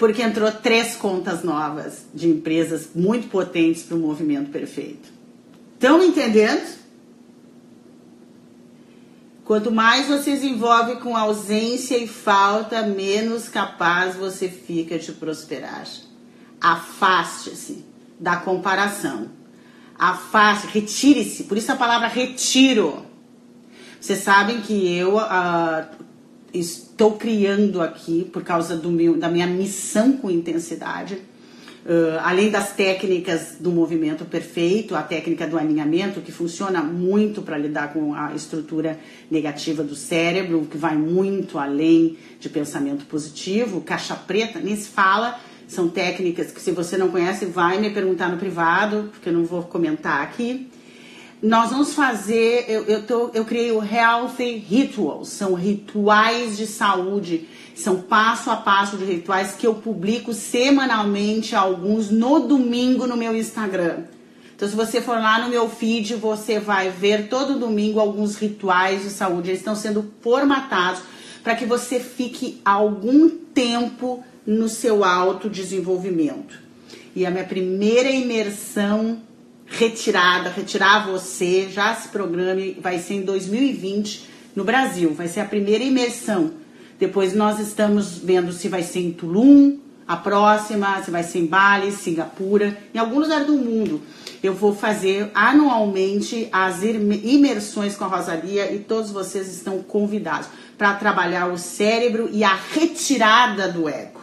porque 0.00 0.22
entrou 0.22 0.50
três 0.50 0.96
contas 0.96 1.44
novas 1.44 2.06
de 2.14 2.26
empresas 2.26 2.88
muito 2.94 3.28
potentes 3.28 3.82
para 3.82 3.98
o 3.98 4.00
movimento 4.00 4.50
perfeito. 4.50 5.10
Estão 5.74 6.02
entendendo? 6.02 6.80
Quanto 9.44 9.70
mais 9.70 10.08
você 10.08 10.38
se 10.38 10.48
envolve 10.48 10.96
com 10.96 11.14
ausência 11.14 11.98
e 11.98 12.08
falta, 12.08 12.80
menos 12.82 13.46
capaz 13.46 14.16
você 14.16 14.48
fica 14.48 14.98
de 14.98 15.12
prosperar. 15.12 15.84
Afaste-se 16.58 17.84
da 18.18 18.36
comparação. 18.36 19.28
Afaste, 19.98 20.68
retire-se. 20.68 21.44
Por 21.44 21.58
isso 21.58 21.70
a 21.72 21.76
palavra 21.76 22.08
retiro. 22.08 23.04
Vocês 24.00 24.20
sabem 24.20 24.62
que 24.62 24.96
eu 24.96 25.18
uh, 25.18 25.84
estou 26.52 27.12
criando 27.12 27.80
aqui 27.80 28.28
por 28.32 28.42
causa 28.42 28.76
do 28.76 28.90
meu, 28.90 29.16
da 29.16 29.28
minha 29.28 29.46
missão 29.46 30.12
com 30.12 30.30
intensidade. 30.30 31.14
Uh, 31.82 32.20
além 32.22 32.50
das 32.50 32.72
técnicas 32.72 33.56
do 33.58 33.70
movimento 33.70 34.26
perfeito, 34.26 34.94
a 34.94 35.02
técnica 35.02 35.46
do 35.46 35.56
alinhamento, 35.56 36.20
que 36.20 36.30
funciona 36.30 36.82
muito 36.82 37.40
para 37.40 37.56
lidar 37.56 37.92
com 37.94 38.14
a 38.14 38.34
estrutura 38.34 38.98
negativa 39.30 39.82
do 39.82 39.94
cérebro, 39.94 40.68
que 40.70 40.76
vai 40.76 40.96
muito 40.96 41.58
além 41.58 42.18
de 42.38 42.50
pensamento 42.50 43.06
positivo, 43.06 43.80
caixa 43.80 44.14
preta, 44.14 44.60
nem 44.60 44.76
se 44.76 44.88
fala, 44.88 45.40
são 45.66 45.88
técnicas 45.88 46.52
que 46.52 46.60
se 46.60 46.70
você 46.70 46.98
não 46.98 47.08
conhece, 47.08 47.46
vai 47.46 47.80
me 47.80 47.90
perguntar 47.90 48.28
no 48.28 48.36
privado, 48.36 49.08
porque 49.10 49.30
eu 49.30 49.32
não 49.32 49.44
vou 49.44 49.62
comentar 49.62 50.20
aqui 50.22 50.69
nós 51.42 51.70
vamos 51.70 51.94
fazer, 51.94 52.66
eu, 52.68 52.84
eu, 52.84 53.02
tô, 53.02 53.30
eu 53.32 53.44
criei 53.46 53.72
o 53.72 53.82
Healthy 53.82 54.56
Rituals, 54.56 55.28
são 55.28 55.54
rituais 55.54 56.56
de 56.58 56.66
saúde, 56.66 57.48
são 57.74 58.02
passo 58.02 58.50
a 58.50 58.56
passo 58.56 58.98
de 58.98 59.04
rituais 59.06 59.52
que 59.52 59.66
eu 59.66 59.74
publico 59.74 60.34
semanalmente, 60.34 61.56
alguns 61.56 62.10
no 62.10 62.40
domingo 62.40 63.06
no 63.06 63.16
meu 63.16 63.34
Instagram. 63.34 64.04
Então, 64.54 64.68
se 64.68 64.76
você 64.76 65.00
for 65.00 65.16
lá 65.16 65.38
no 65.38 65.48
meu 65.48 65.70
feed, 65.70 66.16
você 66.16 66.60
vai 66.60 66.90
ver 66.90 67.28
todo 67.28 67.58
domingo 67.58 67.98
alguns 67.98 68.36
rituais 68.36 69.02
de 69.02 69.08
saúde. 69.08 69.48
Eles 69.48 69.60
estão 69.60 69.74
sendo 69.74 70.12
formatados 70.20 71.00
para 71.42 71.54
que 71.54 71.64
você 71.64 71.98
fique 71.98 72.60
algum 72.62 73.30
tempo 73.30 74.22
no 74.46 74.68
seu 74.68 75.02
autodesenvolvimento. 75.02 76.60
e 77.16 77.24
a 77.24 77.30
minha 77.30 77.44
primeira 77.44 78.10
imersão 78.10 79.22
retirada, 79.70 80.50
retirar 80.50 81.06
você, 81.06 81.68
já 81.70 81.94
se 81.94 82.08
programe, 82.08 82.76
vai 82.82 82.98
ser 82.98 83.14
em 83.14 83.22
2020 83.22 84.28
no 84.54 84.64
Brasil, 84.64 85.14
vai 85.14 85.28
ser 85.28 85.40
a 85.40 85.44
primeira 85.44 85.84
imersão. 85.84 86.52
Depois 86.98 87.34
nós 87.34 87.58
estamos 87.60 88.18
vendo 88.18 88.52
se 88.52 88.68
vai 88.68 88.82
ser 88.82 89.00
em 89.00 89.12
Tulum, 89.12 89.78
a 90.06 90.16
próxima, 90.16 91.00
se 91.02 91.10
vai 91.10 91.22
ser 91.22 91.38
em 91.38 91.46
Bali, 91.46 91.92
Singapura, 91.92 92.76
em 92.92 92.98
algum 92.98 93.20
lugar 93.20 93.44
do 93.44 93.54
mundo. 93.54 94.02
Eu 94.42 94.52
vou 94.52 94.74
fazer 94.74 95.30
anualmente 95.32 96.48
as 96.50 96.82
imersões 96.82 97.96
com 97.96 98.04
a 98.04 98.08
Rosalia 98.08 98.72
e 98.72 98.80
todos 98.80 99.10
vocês 99.10 99.48
estão 99.54 99.82
convidados 99.82 100.48
para 100.76 100.94
trabalhar 100.94 101.46
o 101.46 101.56
cérebro 101.56 102.28
e 102.32 102.42
a 102.42 102.54
retirada 102.54 103.68
do 103.68 103.88
ego. 103.88 104.19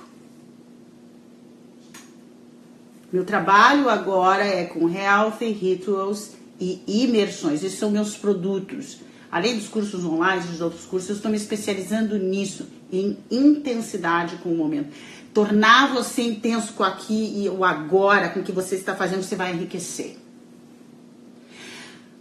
Meu 3.17 3.25
trabalho 3.25 3.89
agora 3.89 4.45
é 4.45 4.65
com 4.65 4.87
Healthy 4.87 5.49
Rituals 5.49 6.33
e 6.59 6.83
imersões. 6.85 7.63
Esses 7.63 7.79
são 7.79 7.89
meus 7.89 8.15
produtos. 8.15 8.99
Além 9.31 9.57
dos 9.57 9.67
cursos 9.67 10.05
online 10.05 10.43
e 10.45 10.49
dos 10.49 10.61
outros 10.61 10.85
cursos, 10.85 11.09
eu 11.09 11.15
estou 11.15 11.31
me 11.31 11.35
especializando 11.35 12.15
nisso, 12.19 12.67
em 12.93 13.17
intensidade 13.31 14.35
com 14.35 14.49
o 14.49 14.55
momento. 14.55 14.95
Tornar 15.33 15.95
você 15.95 16.21
intenso 16.21 16.73
com 16.73 16.83
aqui 16.83 17.41
e 17.41 17.49
o 17.49 17.65
agora, 17.65 18.29
com 18.29 18.41
o 18.41 18.43
que 18.43 18.51
você 18.51 18.75
está 18.75 18.93
fazendo, 18.93 19.23
você 19.23 19.35
vai 19.35 19.51
enriquecer. 19.51 20.15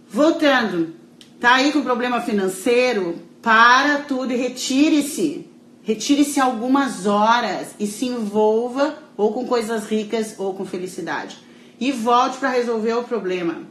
Voltando, 0.09 0.95
tá 1.39 1.57
aí 1.57 1.71
com 1.71 1.83
problema 1.83 2.21
financeiro? 2.21 3.19
Para 3.39 3.99
tudo 3.99 4.33
e 4.33 4.35
retire-se. 4.35 5.47
Retire-se 5.87 6.37
algumas 6.37 7.05
horas 7.05 7.69
e 7.79 7.87
se 7.87 8.07
envolva 8.07 9.01
ou 9.15 9.31
com 9.31 9.47
coisas 9.47 9.85
ricas 9.85 10.35
ou 10.37 10.53
com 10.53 10.65
felicidade. 10.65 11.37
E 11.79 11.93
volte 11.93 12.39
para 12.39 12.49
resolver 12.49 12.91
o 12.95 13.03
problema 13.05 13.61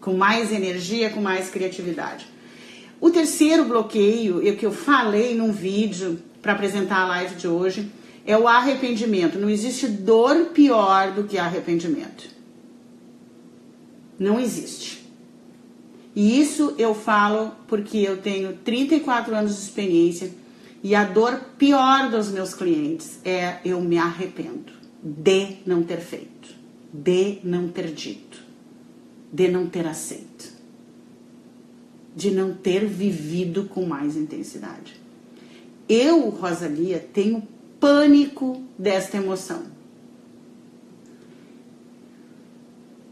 com 0.00 0.14
mais 0.14 0.52
energia, 0.52 1.10
com 1.10 1.20
mais 1.20 1.50
criatividade. 1.50 2.24
O 3.00 3.10
terceiro 3.10 3.64
bloqueio, 3.64 4.38
o 4.38 4.56
que 4.56 4.64
eu 4.64 4.70
falei 4.70 5.34
num 5.34 5.50
vídeo 5.50 6.22
para 6.40 6.52
apresentar 6.52 6.98
a 6.98 7.08
live 7.08 7.34
de 7.34 7.48
hoje, 7.48 7.90
é 8.24 8.38
o 8.38 8.46
arrependimento. 8.46 9.36
Não 9.36 9.50
existe 9.50 9.88
dor 9.88 10.50
pior 10.54 11.10
do 11.10 11.24
que 11.24 11.36
arrependimento. 11.36 12.30
Não 14.16 14.38
existe. 14.38 15.04
E 16.14 16.40
isso 16.40 16.76
eu 16.78 16.94
falo 16.94 17.50
porque 17.66 17.98
eu 17.98 18.18
tenho 18.18 18.56
34 18.64 19.34
anos 19.34 19.56
de 19.56 19.62
experiência 19.62 20.43
e 20.84 20.94
a 20.94 21.02
dor 21.02 21.40
pior 21.56 22.10
dos 22.10 22.28
meus 22.30 22.52
clientes 22.52 23.18
é 23.24 23.58
eu 23.64 23.80
me 23.80 23.96
arrependo 23.96 24.70
de 25.02 25.56
não 25.64 25.82
ter 25.82 25.98
feito, 25.98 26.54
de 26.92 27.38
não 27.42 27.68
ter 27.68 27.90
dito, 27.90 28.44
de 29.32 29.48
não 29.48 29.66
ter 29.66 29.86
aceito, 29.86 30.52
de 32.14 32.30
não 32.30 32.52
ter 32.52 32.84
vivido 32.84 33.64
com 33.64 33.86
mais 33.86 34.14
intensidade. 34.14 35.00
Eu, 35.88 36.28
Rosalia, 36.28 36.98
tenho 37.14 37.48
pânico 37.80 38.62
desta 38.78 39.16
emoção. 39.16 39.62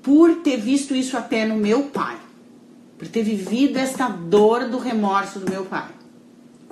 Por 0.03 0.43
ter 0.43 0.59
visto 0.59 0.95
isso 0.95 1.17
até 1.17 1.47
no 1.47 1.57
meu 1.57 1.85
pai, 1.85 2.19
por 2.99 3.09
ter 3.09 3.23
vivido 3.23 3.79
esta 3.79 4.11
dor 4.11 4.69
do 4.69 4.77
remorso 4.77 5.39
do 5.39 5.51
meu 5.51 5.65
pai. 5.65 6.02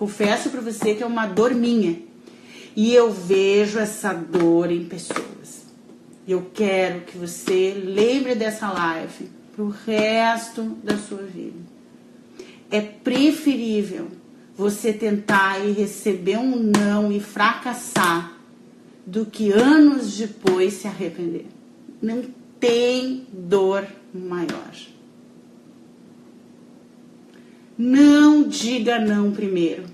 Confesso 0.00 0.48
para 0.48 0.62
você 0.62 0.94
que 0.94 1.02
é 1.02 1.06
uma 1.06 1.26
dor 1.26 1.54
minha. 1.54 1.98
E 2.74 2.94
eu 2.94 3.12
vejo 3.12 3.78
essa 3.78 4.14
dor 4.14 4.72
em 4.72 4.86
pessoas. 4.86 5.66
Eu 6.26 6.50
quero 6.54 7.02
que 7.02 7.18
você 7.18 7.74
lembre 7.74 8.34
dessa 8.34 8.72
live 8.72 9.28
pro 9.54 9.68
resto 9.68 10.62
da 10.82 10.96
sua 10.96 11.22
vida. 11.22 11.58
É 12.70 12.80
preferível 12.80 14.08
você 14.56 14.90
tentar 14.90 15.58
e 15.58 15.72
receber 15.72 16.38
um 16.38 16.56
não 16.56 17.12
e 17.12 17.20
fracassar 17.20 18.38
do 19.04 19.26
que 19.26 19.52
anos 19.52 20.16
depois 20.16 20.72
se 20.72 20.86
arrepender. 20.86 21.44
Não 22.00 22.24
tem 22.58 23.26
dor 23.30 23.86
maior. 24.14 24.72
Não 27.76 28.39
diga 28.50 28.98
não 28.98 29.30
primeiro. 29.30 29.84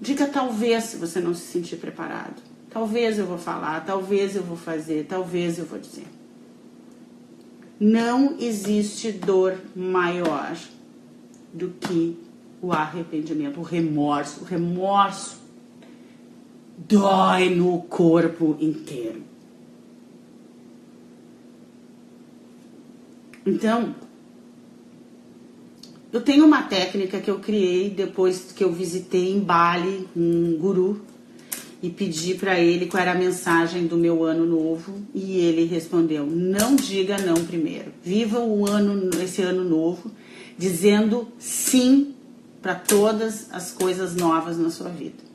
Diga 0.00 0.26
talvez 0.26 0.84
se 0.84 0.96
você 0.96 1.20
não 1.20 1.34
se 1.34 1.46
sentir 1.46 1.76
preparado. 1.76 2.42
Talvez 2.70 3.18
eu 3.18 3.26
vou 3.26 3.38
falar, 3.38 3.84
talvez 3.84 4.36
eu 4.36 4.42
vou 4.42 4.56
fazer, 4.56 5.06
talvez 5.06 5.58
eu 5.58 5.64
vou 5.64 5.78
dizer. 5.78 6.06
Não 7.80 8.36
existe 8.38 9.10
dor 9.12 9.56
maior 9.74 10.56
do 11.52 11.68
que 11.70 12.18
o 12.60 12.72
arrependimento, 12.72 13.60
o 13.60 13.62
remorso. 13.62 14.42
O 14.42 14.44
remorso 14.44 15.38
dói 16.76 17.48
no 17.50 17.80
corpo 17.82 18.56
inteiro. 18.60 19.22
Então, 23.46 23.94
eu 26.12 26.20
tenho 26.22 26.46
uma 26.46 26.62
técnica 26.62 27.20
que 27.20 27.30
eu 27.30 27.38
criei 27.38 27.90
depois 27.90 28.52
que 28.54 28.64
eu 28.64 28.72
visitei 28.72 29.30
em 29.30 29.40
Bali 29.40 30.08
um 30.16 30.56
guru 30.56 31.02
e 31.82 31.90
pedi 31.90 32.34
para 32.34 32.58
ele 32.58 32.86
qual 32.86 33.02
era 33.02 33.12
a 33.12 33.14
mensagem 33.14 33.86
do 33.86 33.96
meu 33.96 34.24
ano 34.24 34.46
novo 34.46 35.00
e 35.14 35.38
ele 35.38 35.64
respondeu: 35.64 36.26
"Não 36.26 36.74
diga 36.74 37.18
não 37.18 37.44
primeiro. 37.44 37.92
Viva 38.02 38.40
o 38.40 38.66
ano 38.66 39.10
esse 39.22 39.42
ano 39.42 39.62
novo 39.62 40.10
dizendo 40.56 41.28
sim 41.38 42.14
para 42.62 42.74
todas 42.74 43.52
as 43.52 43.70
coisas 43.70 44.16
novas 44.16 44.56
na 44.56 44.70
sua 44.70 44.88
vida". 44.88 45.27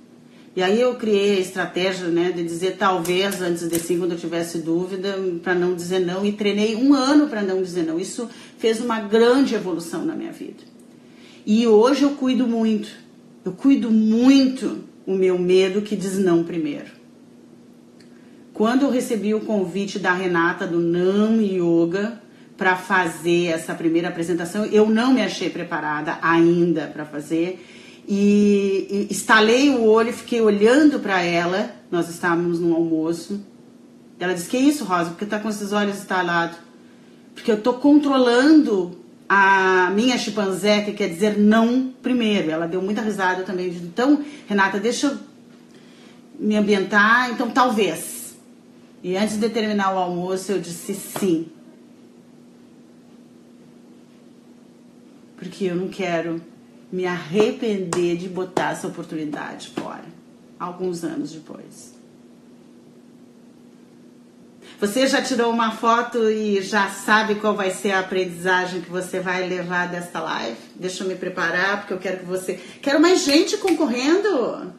E 0.56 0.62
aí 0.62 0.80
eu 0.80 0.96
criei 0.96 1.38
a 1.38 1.40
estratégia, 1.40 2.08
né, 2.08 2.32
de 2.32 2.44
dizer 2.44 2.76
talvez 2.78 3.42
antes 3.42 3.68
de 3.68 3.80
sim 3.80 3.98
quando 3.98 4.12
eu 4.12 4.18
tivesse 4.18 4.60
dúvida, 4.60 5.18
para 5.42 5.56
não 5.56 5.74
dizer 5.74 6.00
não 6.00 6.24
e 6.24 6.32
treinei 6.32 6.76
um 6.76 6.94
ano 6.94 7.28
para 7.28 7.42
não 7.42 7.62
dizer 7.62 7.84
não. 7.84 8.00
Isso 8.00 8.30
fez 8.60 8.80
uma 8.80 9.00
grande 9.00 9.56
evolução 9.56 10.06
na 10.06 10.14
minha 10.14 10.32
vida. 10.32 10.64
E 11.46 11.66
hoje 11.66 12.04
eu 12.04 12.12
cuido 12.12 12.48
muito, 12.48 12.90
eu 13.44 13.52
cuido 13.52 13.90
muito 13.90 14.84
o 15.08 15.16
meu 15.16 15.40
medo 15.40 15.82
que 15.82 15.96
diz 15.96 16.18
não 16.20 16.44
primeiro. 16.44 16.92
Quando 18.54 18.84
eu 18.84 18.92
recebi 18.92 19.34
o 19.34 19.42
convite 19.42 19.98
da 19.98 20.14
Renata 20.14 20.68
do 20.68 20.80
Não 20.80 21.42
Yoga 21.42 22.22
para 22.56 22.76
fazer 22.76 23.48
essa 23.48 23.74
primeira 23.74 24.10
apresentação, 24.10 24.64
eu 24.66 24.88
não 24.88 25.12
me 25.12 25.24
achei 25.24 25.50
preparada 25.50 26.20
ainda 26.22 26.86
para 26.86 27.04
fazer. 27.04 27.66
E, 28.08 29.08
e 29.10 29.14
estalei 29.14 29.70
o 29.70 29.86
olho, 29.86 30.12
fiquei 30.12 30.42
olhando 30.42 31.00
para 31.00 31.22
ela. 31.22 31.74
Nós 31.90 32.10
estávamos 32.10 32.60
no 32.60 32.76
almoço. 32.76 33.42
Ela 34.20 34.34
disse: 34.34 34.50
Que 34.50 34.58
isso, 34.58 34.84
Rosa? 34.84 35.12
Porque 35.12 35.26
tá 35.26 35.40
com 35.40 35.50
esses 35.50 35.72
olhos 35.72 35.98
estalados? 35.98 36.58
Porque 37.34 37.52
eu 37.52 37.62
tô 37.62 37.74
controlando 37.74 38.98
a 39.28 39.90
minha 39.96 40.18
chimpanzé, 40.18 40.82
que 40.82 40.94
quer 40.94 41.10
dizer 41.10 41.38
não 41.38 41.94
primeiro. 42.02 42.52
Ela 42.52 42.68
deu 42.68 42.82
muita 42.82 43.02
risada 43.02 43.44
também. 43.44 43.70
Então, 43.70 44.24
Renata, 44.48 44.80
deixa 44.80 45.08
eu 45.08 45.18
me 46.40 46.56
ambientar, 46.56 47.32
então 47.32 47.50
talvez. 47.50 48.36
E 49.02 49.18
antes 49.18 49.38
de 49.38 49.50
terminar 49.50 49.94
o 49.94 49.98
almoço, 49.98 50.52
eu 50.52 50.60
disse 50.60 50.94
sim. 50.94 51.48
Porque 55.38 55.66
eu 55.66 55.76
não 55.76 55.88
quero 55.88 56.42
me 56.94 57.08
arrepender 57.08 58.16
de 58.18 58.30
botar 58.30 58.74
essa 58.74 58.86
oportunidade 58.86 59.70
fora, 59.70 60.06
alguns 60.60 61.04
anos 61.04 61.32
depois. 61.32 61.92
Você 64.80 65.08
já 65.08 65.20
tirou 65.20 65.52
uma 65.52 65.72
foto 65.72 66.30
e 66.30 66.62
já 66.62 66.90
sabe 66.90 67.36
qual 67.36 67.56
vai 67.56 67.72
ser 67.72 67.94
a 67.94 68.02
aprendizagem 68.02 68.82
que 68.82 68.92
você 68.92 69.20
vai 69.20 69.48
levar 69.50 69.88
desta 69.88 70.20
live? 70.20 70.56
Deixa 70.76 71.04
eu 71.04 71.08
me 71.08 71.16
preparar, 71.16 71.80
porque 71.80 71.94
eu 71.94 71.98
quero 71.98 72.20
que 72.20 72.26
você. 72.26 72.60
Quero 72.80 73.02
mais 73.02 73.26
gente 73.26 73.58
concorrendo 73.58 74.72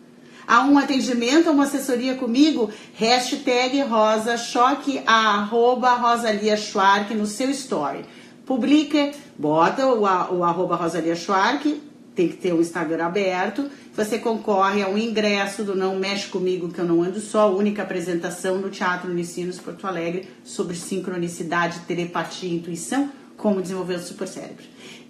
a 0.46 0.60
um 0.60 0.78
atendimento, 0.78 1.48
a 1.48 1.52
uma 1.52 1.64
assessoria 1.64 2.14
comigo. 2.14 2.70
Hashtag 2.94 3.82
Rosa 3.82 4.36
Choque, 4.36 5.02
arroba 5.04 5.94
Rosalia 5.94 6.56
Schwark 6.56 7.12
no 7.12 7.26
seu 7.26 7.50
story. 7.50 8.04
Publica, 8.46 9.10
bota 9.36 9.84
o, 9.88 10.02
o 10.02 10.44
arroba 10.44 10.76
Rosalia 10.76 11.16
Schwark, 11.16 11.80
tem 12.14 12.28
que 12.28 12.36
ter 12.36 12.52
o 12.52 12.60
Instagram 12.60 13.04
aberto 13.04 13.70
você 13.96 14.18
concorre 14.18 14.82
a 14.82 14.88
um 14.88 14.98
ingresso 14.98 15.62
do 15.62 15.76
Não 15.76 15.96
Mexe 15.96 16.26
Comigo 16.26 16.68
Que 16.68 16.80
Eu 16.80 16.84
Não 16.84 17.00
Ando 17.00 17.20
Só, 17.20 17.54
única 17.54 17.82
apresentação 17.82 18.58
no 18.58 18.68
Teatro 18.68 19.08
Unicinos 19.08 19.60
Porto 19.60 19.86
Alegre 19.86 20.28
sobre 20.42 20.74
sincronicidade, 20.74 21.78
telepatia 21.86 22.48
e 22.48 22.56
intuição, 22.56 23.08
como 23.36 23.62
desenvolver 23.62 23.94
o 23.94 24.02
supercérebro. 24.02 24.64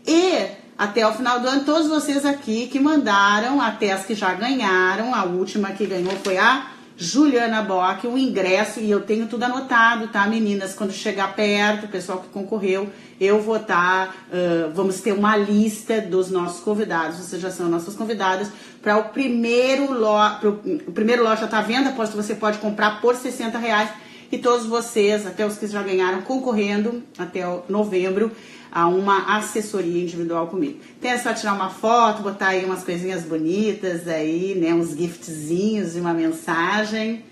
E 0.07 0.49
até 0.77 1.07
o 1.07 1.15
final 1.15 1.41
do 1.41 1.49
ano, 1.49 1.65
todos 1.65 1.89
vocês 1.89 2.27
aqui 2.27 2.67
que 2.67 2.79
mandaram, 2.79 3.59
até 3.59 3.93
as 3.93 4.05
que 4.05 4.15
já 4.15 4.35
ganharam, 4.35 5.15
a 5.15 5.25
última 5.25 5.73
que 5.73 5.87
ganhou 5.87 6.15
foi 6.23 6.37
a 6.37 6.74
Juliana 6.97 7.61
Bock, 7.63 8.07
o 8.07 8.17
ingresso, 8.17 8.79
e 8.79 8.91
eu 8.91 9.01
tenho 9.01 9.27
tudo 9.27 9.43
anotado, 9.43 10.09
tá, 10.09 10.27
meninas? 10.29 10.75
Quando 10.75 10.93
chegar 10.93 11.35
perto, 11.35 11.87
o 11.87 11.89
pessoal 11.89 12.21
que 12.21 12.29
concorreu, 12.29 12.89
eu 13.21 13.41
vou 13.41 13.57
estar, 13.57 14.07
tá, 14.07 14.15
uh, 14.31 14.73
vamos 14.73 15.01
ter 15.01 15.13
uma 15.13 15.37
lista 15.37 16.01
dos 16.01 16.31
nossos 16.31 16.61
convidados, 16.61 17.19
vocês 17.19 17.43
já 17.43 17.51
são 17.51 17.69
nossas 17.69 17.97
convidadas, 17.97 18.49
para 18.81 18.97
o 18.97 19.05
primeiro 19.05 19.93
lote, 19.93 20.47
o 20.47 20.93
primeiro 20.93 21.25
lote 21.25 21.41
já 21.41 21.47
está 21.47 21.59
à 21.59 21.63
venda, 21.63 21.91
aposto 21.91 22.17
você 22.17 22.35
pode 22.35 22.59
comprar 22.59 23.01
por 23.01 23.17
60 23.17 23.59
reais, 23.59 23.91
e 24.31 24.39
todos 24.39 24.67
vocês, 24.67 25.27
até 25.27 25.47
os 25.47 25.57
que 25.57 25.67
já 25.67 25.83
ganharam, 25.83 26.23
concorrendo 26.23 27.03
até 27.19 27.43
novembro, 27.69 28.33
a 28.75 28.89
uma 28.89 29.37
assessoria 29.37 30.03
individual 30.03 30.49
comigo. 30.49 30.81
Então 30.99 31.09
é 31.09 31.17
tirar 31.33 31.55
uma 31.55 31.71
foto, 31.71 32.23
botar 32.23 32.49
aí 32.49 32.65
umas 32.65 32.83
coisinhas 32.83 33.23
bonitas 33.23 34.09
aí, 34.09 34.57
né, 34.57 34.75
uns 34.75 34.97
giftzinhos 34.97 35.97
e 35.97 36.01
uma 36.01 36.13
mensagem, 36.13 37.25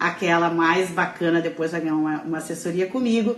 aquela 0.00 0.48
mais 0.48 0.88
bacana 0.88 1.42
depois 1.42 1.72
vai 1.72 1.82
ganhar 1.82 1.96
uma, 1.96 2.22
uma 2.22 2.38
assessoria 2.38 2.86
comigo. 2.86 3.36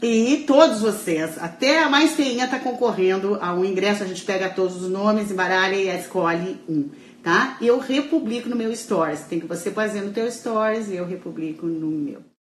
E 0.00 0.44
todos 0.46 0.80
vocês, 0.80 1.36
até 1.38 1.82
a 1.82 1.88
mais 1.88 2.12
feinha 2.12 2.46
tá 2.46 2.60
concorrendo 2.60 3.38
a 3.40 3.52
um 3.52 3.64
ingresso, 3.64 4.04
a 4.04 4.06
gente 4.06 4.22
pega 4.22 4.48
todos 4.48 4.80
os 4.80 4.88
nomes, 4.88 5.32
embaralha 5.32 5.74
e 5.74 5.88
escolhe 5.88 6.60
um, 6.68 6.90
tá? 7.22 7.56
Eu 7.60 7.78
republico 7.80 8.48
no 8.48 8.54
meu 8.54 8.74
stories, 8.74 9.22
tem 9.22 9.40
que 9.40 9.46
você 9.46 9.70
fazer 9.70 10.02
no 10.02 10.12
teu 10.12 10.30
stories 10.30 10.88
e 10.88 10.96
eu 10.96 11.06
republico 11.06 11.66
no 11.66 11.88
meu. 11.88 12.24